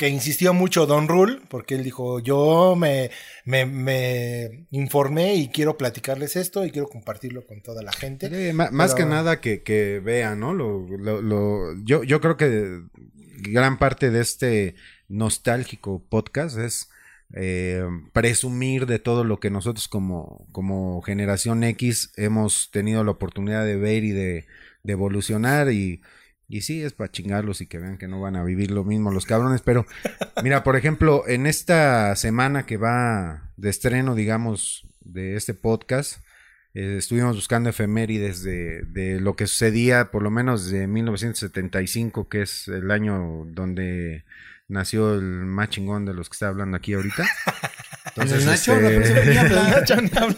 que 0.00 0.08
insistió 0.08 0.54
mucho 0.54 0.86
Don 0.86 1.08
Rule, 1.08 1.42
porque 1.50 1.74
él 1.74 1.84
dijo, 1.84 2.20
yo 2.20 2.74
me, 2.74 3.10
me, 3.44 3.66
me 3.66 4.66
informé 4.70 5.34
y 5.34 5.48
quiero 5.48 5.76
platicarles 5.76 6.36
esto 6.36 6.64
y 6.64 6.70
quiero 6.70 6.88
compartirlo 6.88 7.46
con 7.46 7.60
toda 7.60 7.82
la 7.82 7.92
gente. 7.92 8.30
Más 8.54 8.70
Pero- 8.70 8.94
que 8.94 9.04
nada 9.04 9.42
que, 9.42 9.62
que 9.62 10.00
vean, 10.02 10.40
¿no? 10.40 10.54
Lo, 10.54 10.86
lo, 10.88 11.20
lo- 11.20 11.74
yo, 11.84 12.02
yo 12.02 12.18
creo 12.22 12.38
que 12.38 12.80
gran 13.42 13.78
parte 13.78 14.10
de 14.10 14.22
este 14.22 14.74
nostálgico 15.08 16.02
podcast 16.08 16.56
es 16.56 16.88
eh, 17.34 17.84
presumir 18.14 18.86
de 18.86 19.00
todo 19.00 19.22
lo 19.22 19.38
que 19.38 19.50
nosotros 19.50 19.86
como, 19.86 20.46
como 20.50 21.02
generación 21.02 21.62
X 21.62 22.10
hemos 22.16 22.70
tenido 22.70 23.04
la 23.04 23.10
oportunidad 23.10 23.66
de 23.66 23.76
ver 23.76 24.02
y 24.04 24.12
de, 24.12 24.46
de 24.82 24.92
evolucionar 24.94 25.70
y, 25.70 26.00
y 26.50 26.62
sí, 26.62 26.82
es 26.82 26.92
para 26.92 27.12
chingarlos 27.12 27.60
y 27.60 27.66
que 27.66 27.78
vean 27.78 27.96
que 27.96 28.08
no 28.08 28.20
van 28.20 28.34
a 28.34 28.42
vivir 28.42 28.72
lo 28.72 28.82
mismo 28.82 29.12
los 29.12 29.24
cabrones, 29.24 29.62
pero 29.62 29.86
mira, 30.42 30.64
por 30.64 30.74
ejemplo, 30.74 31.22
en 31.28 31.46
esta 31.46 32.14
semana 32.16 32.66
que 32.66 32.76
va 32.76 33.52
de 33.56 33.70
estreno, 33.70 34.16
digamos, 34.16 34.84
de 35.00 35.36
este 35.36 35.54
podcast, 35.54 36.20
eh, 36.74 36.96
estuvimos 36.98 37.36
buscando 37.36 37.70
efemérides 37.70 38.42
de, 38.42 38.82
de 38.82 39.20
lo 39.20 39.36
que 39.36 39.46
sucedía, 39.46 40.10
por 40.10 40.24
lo 40.24 40.30
menos 40.32 40.68
de 40.68 40.88
1975, 40.88 42.28
que 42.28 42.42
es 42.42 42.66
el 42.66 42.90
año 42.90 43.44
donde 43.46 44.24
nació 44.66 45.14
el 45.14 45.22
más 45.22 45.70
chingón 45.70 46.04
de 46.04 46.14
los 46.14 46.28
que 46.28 46.34
está 46.34 46.48
hablando 46.48 46.76
aquí 46.76 46.94
ahorita. 46.94 47.28
El 48.16 48.46
Nacho, 48.46 48.72
este, 48.76 49.22
El 49.30 49.38
habla. 49.38 49.62
Nacho 49.68 49.96
ni 50.00 50.10
habla. 50.16 50.36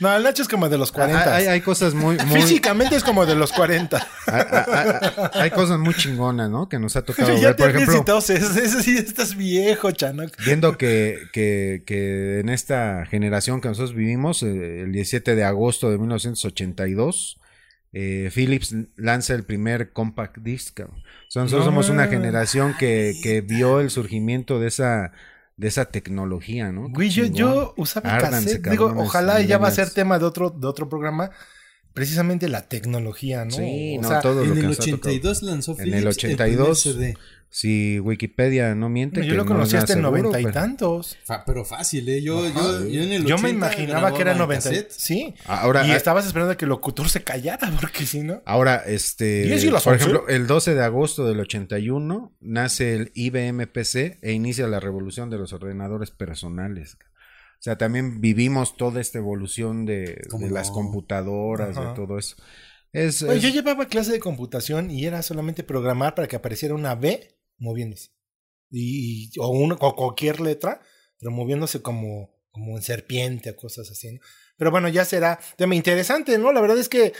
No, 0.00 0.16
el 0.16 0.22
Nacho 0.22 0.42
es 0.42 0.48
como 0.48 0.68
de 0.68 0.78
los 0.78 0.92
40. 0.92 1.34
hay, 1.34 1.46
hay 1.46 1.60
cosas 1.60 1.94
muy, 1.94 2.16
muy 2.16 2.40
Físicamente 2.40 2.96
es 2.96 3.04
como 3.04 3.26
de 3.26 3.34
los 3.34 3.52
40. 3.52 4.06
hay, 4.26 4.42
hay- 4.50 5.40
hay 5.42 5.50
cosas 5.50 5.78
muy 5.78 5.94
chingonas, 5.94 6.50
¿no? 6.50 6.68
Que 6.68 6.78
nos 6.78 6.96
ha 6.96 7.02
tocado 7.02 7.28
ya 7.36 7.48
ver, 7.48 7.56
te 7.56 7.62
por 7.62 7.70
ejemplo. 7.70 8.18
Ese 8.18 8.82
sí 8.82 8.96
estás 8.96 9.36
viejo, 9.36 9.90
Chanok. 9.90 10.32
Viendo 10.44 10.76
que, 10.78 11.18
que, 11.32 11.82
que 11.86 12.40
en 12.40 12.48
esta 12.48 13.04
generación 13.06 13.60
que 13.60 13.68
nosotros 13.68 13.94
vivimos, 13.94 14.42
eh, 14.42 14.82
el 14.82 14.92
17 14.92 15.34
de 15.34 15.44
agosto 15.44 15.90
de 15.90 15.98
1982, 15.98 17.40
eh, 17.92 18.30
Philips 18.34 18.74
lanza 18.96 19.34
el 19.34 19.44
primer 19.44 19.92
compact 19.92 20.38
disc. 20.38 20.80
O 20.80 20.86
sea, 21.30 21.42
nosotros 21.42 21.64
No 21.66 21.70
somos 21.70 21.88
una 21.88 22.06
generación 22.06 22.74
que, 22.78 23.14
que 23.22 23.40
vio 23.40 23.80
el 23.80 23.90
surgimiento 23.90 24.60
de 24.60 24.68
esa, 24.68 25.12
de 25.58 25.68
esa 25.68 25.86
tecnología, 25.86 26.72
¿no? 26.72 26.88
Güey, 26.88 27.10
yo, 27.10 27.74
usaba 27.76 28.14
Árdanse, 28.14 28.62
cassette. 28.62 28.70
Digo, 28.70 28.94
ojalá 28.96 29.42
ya 29.42 29.58
va 29.58 29.68
a 29.68 29.72
ser 29.72 29.90
tema 29.90 30.18
de 30.18 30.24
otro, 30.24 30.50
de 30.50 30.66
otro 30.66 30.88
programa. 30.88 31.30
Precisamente 31.92 32.48
la 32.48 32.68
tecnología, 32.68 33.44
¿no? 33.44 33.50
Sí, 33.50 33.96
O 33.98 34.02
no, 34.02 34.08
sea, 34.08 34.20
todo 34.20 34.44
lo 34.44 34.44
En 34.44 34.54
que 34.54 34.60
el 34.60 34.66
nos 34.66 34.78
ha 34.78 34.84
tocado. 34.84 34.96
82 35.10 35.42
lanzó 35.42 35.72
En 35.72 35.78
Philips 35.78 35.98
el 35.98 36.06
82. 36.06 36.82
primer 36.82 37.12
CD. 37.14 37.18
Si 37.50 37.98
Wikipedia 38.00 38.74
no 38.74 38.88
miente. 38.90 39.22
yo 39.24 39.32
que 39.32 39.36
lo 39.38 39.44
no 39.44 39.52
conocí 39.52 39.74
es 39.76 39.82
hasta 39.82 39.94
en 39.94 40.02
noventa 40.02 40.38
y 40.38 40.44
pero- 40.44 40.54
tantos. 40.54 41.16
Fa- 41.24 41.44
pero 41.46 41.64
fácil, 41.64 42.06
¿eh? 42.08 42.22
Yo, 42.22 42.44
Ajá. 42.46 42.60
yo, 42.60 42.86
yo 42.88 43.02
en 43.02 43.12
el 43.12 43.22
Yo 43.24 43.36
me 43.38 43.48
80 43.48 43.50
imaginaba 43.50 44.12
que 44.12 44.20
era 44.22 44.34
grababa 44.34 44.54
en 44.54 44.60
90. 44.60 44.68
cassette. 44.70 44.90
Sí. 44.90 45.34
Ahora, 45.46 45.86
y 45.86 45.90
ah, 45.92 45.96
estabas 45.96 46.26
esperando 46.26 46.52
a 46.52 46.56
que 46.56 46.66
el 46.66 46.68
locutor 46.68 47.08
se 47.08 47.22
callara, 47.24 47.70
porque 47.80 48.04
si 48.04 48.20
no. 48.20 48.42
Ahora, 48.44 48.82
este, 48.86 49.44
¿Diez 49.44 49.64
y 49.64 49.70
las 49.70 49.82
por 49.84 49.94
ejemplo, 49.94 50.28
el 50.28 50.46
12 50.46 50.74
de 50.74 50.84
agosto 50.84 51.26
del 51.26 51.40
81 51.40 52.36
nace 52.40 52.94
el 52.94 53.12
IBM 53.14 53.66
PC 53.66 54.18
e 54.20 54.32
inicia 54.32 54.66
la 54.68 54.78
revolución 54.78 55.30
de 55.30 55.38
los 55.38 55.52
ordenadores 55.54 56.10
personales. 56.10 56.98
O 57.00 57.60
sea, 57.62 57.76
también 57.78 58.20
vivimos 58.20 58.76
toda 58.76 59.00
esta 59.00 59.18
evolución 59.18 59.84
de, 59.86 60.20
¿Cómo 60.30 60.44
de 60.44 60.50
no? 60.50 60.54
las 60.54 60.70
computadoras, 60.70 61.76
Ajá. 61.76 61.88
de 61.88 61.94
todo 61.94 62.18
eso. 62.18 62.36
Es, 62.92 63.22
es- 63.22 63.42
yo 63.42 63.48
llevaba 63.48 63.86
clase 63.86 64.12
de 64.12 64.20
computación 64.20 64.90
y 64.90 65.06
era 65.06 65.22
solamente 65.22 65.62
programar 65.64 66.14
para 66.14 66.28
que 66.28 66.36
apareciera 66.36 66.74
una 66.74 66.94
B 66.94 67.34
moviéndose. 67.58 68.10
Y, 68.70 69.30
o, 69.38 69.48
una, 69.48 69.74
o 69.74 69.94
cualquier 69.94 70.40
letra, 70.40 70.80
pero 71.18 71.30
moviéndose 71.30 71.82
como, 71.82 72.30
como 72.50 72.76
en 72.76 72.82
serpiente 72.82 73.50
o 73.50 73.56
cosas 73.56 73.90
así. 73.90 74.12
¿no? 74.12 74.20
Pero 74.56 74.70
bueno, 74.70 74.88
ya 74.88 75.04
será 75.04 75.38
tema 75.56 75.74
interesante, 75.74 76.36
¿no? 76.38 76.52
La 76.52 76.60
verdad 76.60 76.78
es 76.78 76.88
que, 76.88 77.12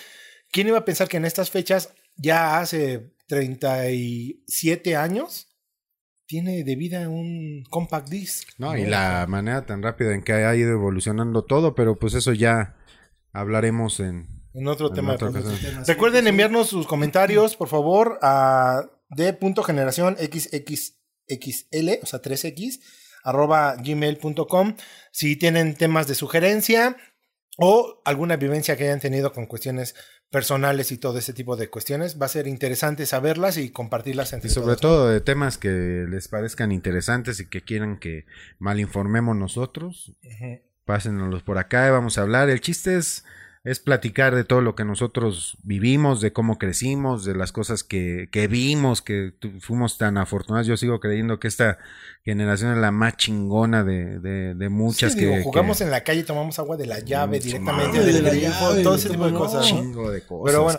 ¿quién 0.50 0.68
iba 0.68 0.78
a 0.78 0.84
pensar 0.84 1.08
que 1.08 1.16
en 1.16 1.24
estas 1.24 1.50
fechas, 1.50 1.94
ya 2.16 2.58
hace 2.58 3.14
37 3.28 4.96
años, 4.96 5.48
tiene 6.26 6.62
de 6.64 6.76
vida 6.76 7.08
un 7.08 7.64
compact 7.70 8.08
disc? 8.08 8.48
no, 8.58 8.76
y 8.76 8.84
la 8.84 9.24
manera 9.28 9.64
tan 9.64 9.82
rápida 9.82 10.14
en 10.14 10.22
que 10.22 10.32
ha 10.32 10.54
ido 10.54 10.72
evolucionando 10.72 11.44
todo, 11.44 11.74
pero 11.74 11.98
pues 11.98 12.14
eso 12.14 12.32
ya 12.32 12.76
hablaremos 13.32 14.00
en, 14.00 14.42
En 14.52 14.66
otro 14.66 14.88
en 14.88 14.94
tema. 14.94 15.16
de. 15.16 15.84
Recuerden 15.86 16.26
enviarnos 16.26 16.68
sus 16.68 16.86
comentarios, 16.86 17.56
por 17.56 17.68
favor, 17.68 18.18
a 18.20 18.90
d.generación 19.10 20.16
xxxl, 20.16 21.88
o 22.02 22.06
sea, 22.06 22.22
3x, 22.22 22.80
arroba 23.24 23.76
gmail.com. 23.76 24.76
Si 25.12 25.36
tienen 25.36 25.74
temas 25.74 26.06
de 26.06 26.14
sugerencia 26.14 26.96
o 27.58 28.00
alguna 28.04 28.36
vivencia 28.36 28.76
que 28.76 28.84
hayan 28.84 29.00
tenido 29.00 29.32
con 29.32 29.46
cuestiones 29.46 29.94
personales 30.30 30.92
y 30.92 30.98
todo 30.98 31.18
ese 31.18 31.32
tipo 31.32 31.56
de 31.56 31.70
cuestiones, 31.70 32.20
va 32.20 32.26
a 32.26 32.28
ser 32.28 32.46
interesante 32.46 33.06
saberlas 33.06 33.56
y 33.56 33.70
compartirlas 33.70 34.32
entre 34.34 34.50
Y 34.50 34.52
sobre 34.52 34.76
todos. 34.76 34.80
todo 34.80 35.08
de 35.08 35.20
temas 35.22 35.56
que 35.58 36.04
les 36.08 36.28
parezcan 36.28 36.70
interesantes 36.70 37.40
y 37.40 37.46
que 37.48 37.62
quieran 37.62 37.98
que 37.98 38.26
malinformemos 38.58 39.34
nosotros, 39.36 40.12
Ujú. 40.22 40.60
pásenlos 40.84 41.42
por 41.42 41.56
acá 41.58 41.88
y 41.88 41.90
vamos 41.90 42.18
a 42.18 42.22
hablar. 42.22 42.50
El 42.50 42.60
chiste 42.60 42.96
es 42.96 43.24
es 43.64 43.80
platicar 43.80 44.34
de 44.34 44.44
todo 44.44 44.60
lo 44.60 44.74
que 44.74 44.84
nosotros 44.84 45.58
vivimos, 45.62 46.20
de 46.20 46.32
cómo 46.32 46.58
crecimos, 46.58 47.24
de 47.24 47.34
las 47.34 47.52
cosas 47.52 47.84
que, 47.84 48.28
que 48.30 48.46
vimos, 48.46 49.02
que 49.02 49.34
fuimos 49.60 49.98
tan 49.98 50.16
afortunados. 50.16 50.66
Yo 50.66 50.76
sigo 50.76 51.00
creyendo 51.00 51.38
que 51.40 51.48
esta 51.48 51.78
generación 52.22 52.72
es 52.72 52.78
la 52.78 52.92
más 52.92 53.16
chingona 53.16 53.84
de, 53.84 54.20
de, 54.20 54.68
muchas 54.68 55.14
que 55.14 55.42
jugamos 55.42 55.80
en 55.80 55.90
la 55.90 56.02
calle, 56.02 56.22
tomamos 56.22 56.58
agua 56.58 56.76
de 56.76 56.86
la 56.86 57.00
llave 57.00 57.40
directamente 57.40 58.00
del 58.00 58.22
grifo, 58.22 58.74
todo 58.82 58.94
ese 58.94 59.10
tipo 59.10 59.26
de 59.26 59.34
cosas. 59.34 59.66
Chingo 59.66 60.10
de 60.10 60.22
cosas. 60.22 60.44
Pero 60.52 60.62
bueno, 60.62 60.78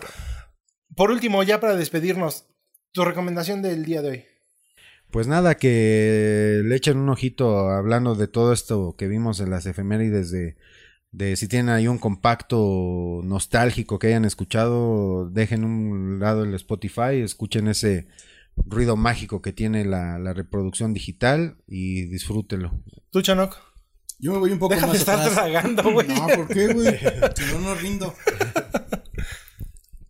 por 0.96 1.12
último, 1.12 1.44
ya 1.44 1.60
para 1.60 1.76
despedirnos, 1.76 2.46
tu 2.92 3.06
recomendación 3.06 3.62
del 3.62 3.86
día 3.86 4.02
de 4.02 4.10
hoy. 4.10 4.26
Pues 5.12 5.28
nada, 5.28 5.56
que 5.56 6.62
le 6.64 6.76
echen 6.76 6.98
un 6.98 7.10
ojito 7.10 7.70
hablando 7.70 8.16
de 8.16 8.28
todo 8.28 8.54
esto 8.54 8.96
que 8.98 9.08
vimos 9.08 9.40
en 9.40 9.50
las 9.50 9.66
efemérides 9.66 10.30
de, 10.30 10.56
de 11.12 11.36
si 11.36 11.48
tienen 11.48 11.70
ahí 11.70 11.88
un 11.88 11.98
compacto 11.98 13.22
nostálgico 13.24 14.00
que 14.00 14.08
hayan 14.08 14.26
escuchado, 14.26 15.30
dejen 15.30 15.64
un 15.64 16.20
lado 16.20 16.44
el 16.44 16.54
Spotify, 16.54 17.22
escuchen 17.24 17.68
ese 17.68 18.08
ruido 18.56 18.96
mágico 18.98 19.42
que 19.42 19.54
tiene 19.54 19.86
la, 19.86 20.20
la 20.20 20.34
reproducción 20.34 20.94
digital 20.94 21.58
y 21.68 22.04
disfrútenlo. 22.06 22.84
¿Tú, 23.12 23.22
Chanok? 23.22 23.56
Yo 24.20 24.34
me 24.34 24.40
voy 24.40 24.52
un 24.52 24.60
poco 24.60 24.76
Deja 24.76 24.86
más 24.86 24.94
de 24.94 25.00
estar 25.00 25.20
atrás. 25.20 25.34
tragando, 25.34 25.94
güey. 25.94 26.08
No, 26.10 26.28
¿por 26.28 26.48
qué, 26.50 26.74
güey? 26.74 26.94
Si 27.36 27.54
no, 27.54 27.60
no 27.62 27.76
rindo. 27.76 28.14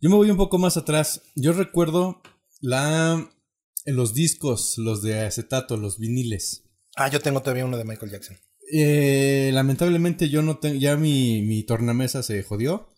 Yo 0.02 0.10
me 0.10 0.16
voy 0.16 0.32
un 0.32 0.38
poco 0.38 0.58
más 0.58 0.78
atrás. 0.78 1.22
Yo 1.36 1.54
recuerdo 1.54 2.22
la 2.60 3.30
los 3.86 4.14
discos, 4.14 4.78
los 4.78 5.02
de 5.04 5.20
acetato, 5.20 5.78
los 5.78 6.00
viniles. 6.00 6.64
Ah, 6.96 7.10
yo 7.10 7.20
tengo 7.20 7.42
todavía 7.42 7.66
uno 7.66 7.78
de 7.78 7.86
Michael 7.86 8.12
Jackson. 8.12 8.38
Eh, 8.72 9.52
lamentablemente 9.54 10.30
yo 10.30 10.42
no 10.42 10.60
tengo, 10.60 10.76
ya 10.80 10.96
mi, 10.96 11.42
mi 11.42 11.64
tornamesa 11.64 12.24
se 12.24 12.44
jodió. 12.44 12.90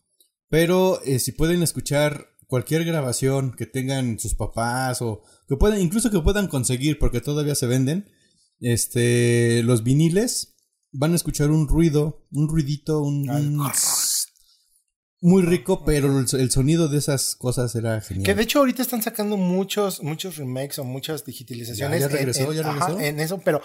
Pero 0.49 1.01
eh, 1.05 1.19
si 1.19 1.31
pueden 1.31 1.63
escuchar 1.63 2.27
cualquier 2.47 2.83
grabación 2.83 3.53
que 3.53 3.65
tengan 3.65 4.19
sus 4.19 4.35
papás 4.35 5.01
o 5.01 5.21
que 5.47 5.55
puedan, 5.55 5.79
incluso 5.79 6.11
que 6.11 6.19
puedan 6.19 6.47
conseguir 6.47 6.99
porque 6.99 7.21
todavía 7.21 7.55
se 7.55 7.67
venden, 7.67 8.11
este, 8.59 9.63
los 9.63 9.83
viniles 9.83 10.57
van 10.91 11.13
a 11.13 11.15
escuchar 11.15 11.49
un 11.51 11.69
ruido, 11.69 12.27
un 12.31 12.49
ruidito, 12.49 13.01
un, 13.01 13.29
un 13.29 13.71
muy 15.21 15.43
rico, 15.43 15.85
pero 15.85 16.19
el, 16.19 16.51
sonido 16.51 16.89
de 16.89 16.97
esas 16.97 17.35
cosas 17.35 17.73
era 17.75 18.01
genial. 18.01 18.25
Que 18.25 18.35
de 18.35 18.43
hecho 18.43 18.59
ahorita 18.59 18.81
están 18.81 19.01
sacando 19.01 19.37
muchos, 19.37 20.03
muchos 20.03 20.35
remakes 20.35 20.79
o 20.79 20.83
muchas 20.83 21.23
digitalizaciones. 21.23 22.01
Ya, 22.01 22.07
ya 22.07 22.13
regresó, 22.13 22.43
en, 22.43 22.49
en- 22.49 22.55
ya 22.55 22.63
regresó. 22.63 22.91
ajá, 22.93 23.05
en 23.05 23.19
eso, 23.19 23.39
pero, 23.45 23.61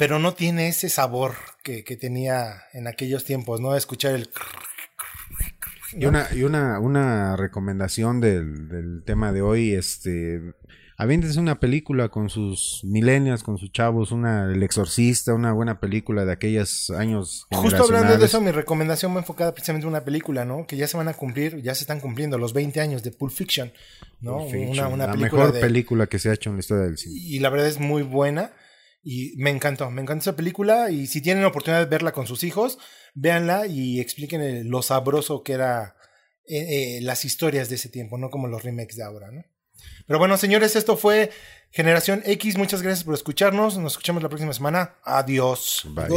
pero 0.00 0.18
no 0.18 0.32
tiene 0.32 0.66
ese 0.68 0.88
sabor 0.88 1.34
que, 1.62 1.84
que 1.84 1.94
tenía 1.94 2.62
en 2.72 2.86
aquellos 2.86 3.26
tiempos, 3.26 3.60
¿no? 3.60 3.76
Escuchar 3.76 4.14
el... 4.14 4.30
Y 5.92 6.06
una, 6.06 6.26
y 6.34 6.42
una, 6.42 6.80
una 6.80 7.36
recomendación 7.36 8.18
del, 8.18 8.70
del 8.70 9.02
tema 9.04 9.30
de 9.30 9.42
hoy, 9.42 9.74
este, 9.74 10.54
aviéntense 10.96 11.38
una 11.38 11.60
película 11.60 12.08
con 12.08 12.30
sus 12.30 12.80
millennials, 12.82 13.42
con 13.42 13.58
sus 13.58 13.72
chavos, 13.72 14.10
una 14.10 14.44
El 14.44 14.62
Exorcista, 14.62 15.34
una 15.34 15.52
buena 15.52 15.80
película 15.80 16.24
de 16.24 16.32
aquellos 16.32 16.88
años 16.88 17.46
Justo 17.50 17.82
hablando 17.82 18.16
de 18.16 18.24
eso, 18.24 18.40
mi 18.40 18.52
recomendación 18.52 19.14
va 19.14 19.18
enfocada 19.18 19.52
precisamente 19.52 19.84
en 19.84 19.90
una 19.90 20.02
película, 20.02 20.46
¿no? 20.46 20.66
Que 20.66 20.78
ya 20.78 20.88
se 20.88 20.96
van 20.96 21.08
a 21.08 21.12
cumplir, 21.12 21.60
ya 21.60 21.74
se 21.74 21.82
están 21.82 22.00
cumpliendo 22.00 22.38
los 22.38 22.54
20 22.54 22.80
años 22.80 23.02
de 23.02 23.10
Pulp 23.10 23.34
Fiction, 23.34 23.70
¿no? 24.22 24.38
Pulp 24.38 24.50
Fiction, 24.50 24.86
una, 24.86 24.88
una 24.88 25.06
la 25.08 25.12
película 25.12 25.42
mejor 25.42 25.54
de- 25.56 25.60
película 25.60 26.06
que 26.06 26.18
se 26.18 26.30
ha 26.30 26.32
hecho 26.32 26.48
en 26.48 26.56
la 26.56 26.60
historia 26.60 26.84
del 26.84 26.96
cine. 26.96 27.20
y 27.20 27.38
la 27.40 27.50
verdad 27.50 27.66
es 27.68 27.78
muy 27.78 28.02
buena 28.02 28.52
y 29.02 29.34
me 29.38 29.50
encantó, 29.50 29.90
me 29.90 30.02
encantó 30.02 30.22
esa 30.22 30.36
película 30.36 30.90
y 30.90 31.06
si 31.06 31.20
tienen 31.22 31.42
la 31.42 31.48
oportunidad 31.48 31.80
de 31.80 31.86
verla 31.90 32.12
con 32.12 32.26
sus 32.26 32.42
hijos, 32.44 32.78
véanla 33.14 33.66
y 33.66 34.00
expliquen 34.00 34.40
el- 34.42 34.66
lo 34.68 34.82
sabroso 34.82 35.42
que 35.42 35.52
era 35.54 35.96
eh, 36.46 36.96
eh, 36.96 37.00
las 37.02 37.24
historias 37.24 37.68
de 37.68 37.76
ese 37.76 37.88
tiempo, 37.88 38.18
no 38.18 38.28
como 38.30 38.48
los 38.48 38.64
remakes 38.64 38.96
de 38.96 39.04
ahora, 39.04 39.30
¿no? 39.30 39.44
Pero 40.06 40.18
bueno, 40.18 40.36
señores, 40.36 40.74
esto 40.76 40.96
fue 40.96 41.30
Generación 41.70 42.22
X, 42.26 42.58
muchas 42.58 42.82
gracias 42.82 43.04
por 43.04 43.14
escucharnos, 43.14 43.78
nos 43.78 43.92
escuchamos 43.92 44.22
la 44.22 44.28
próxima 44.28 44.52
semana, 44.52 44.96
adiós. 45.04 45.82
Bye. 45.94 46.08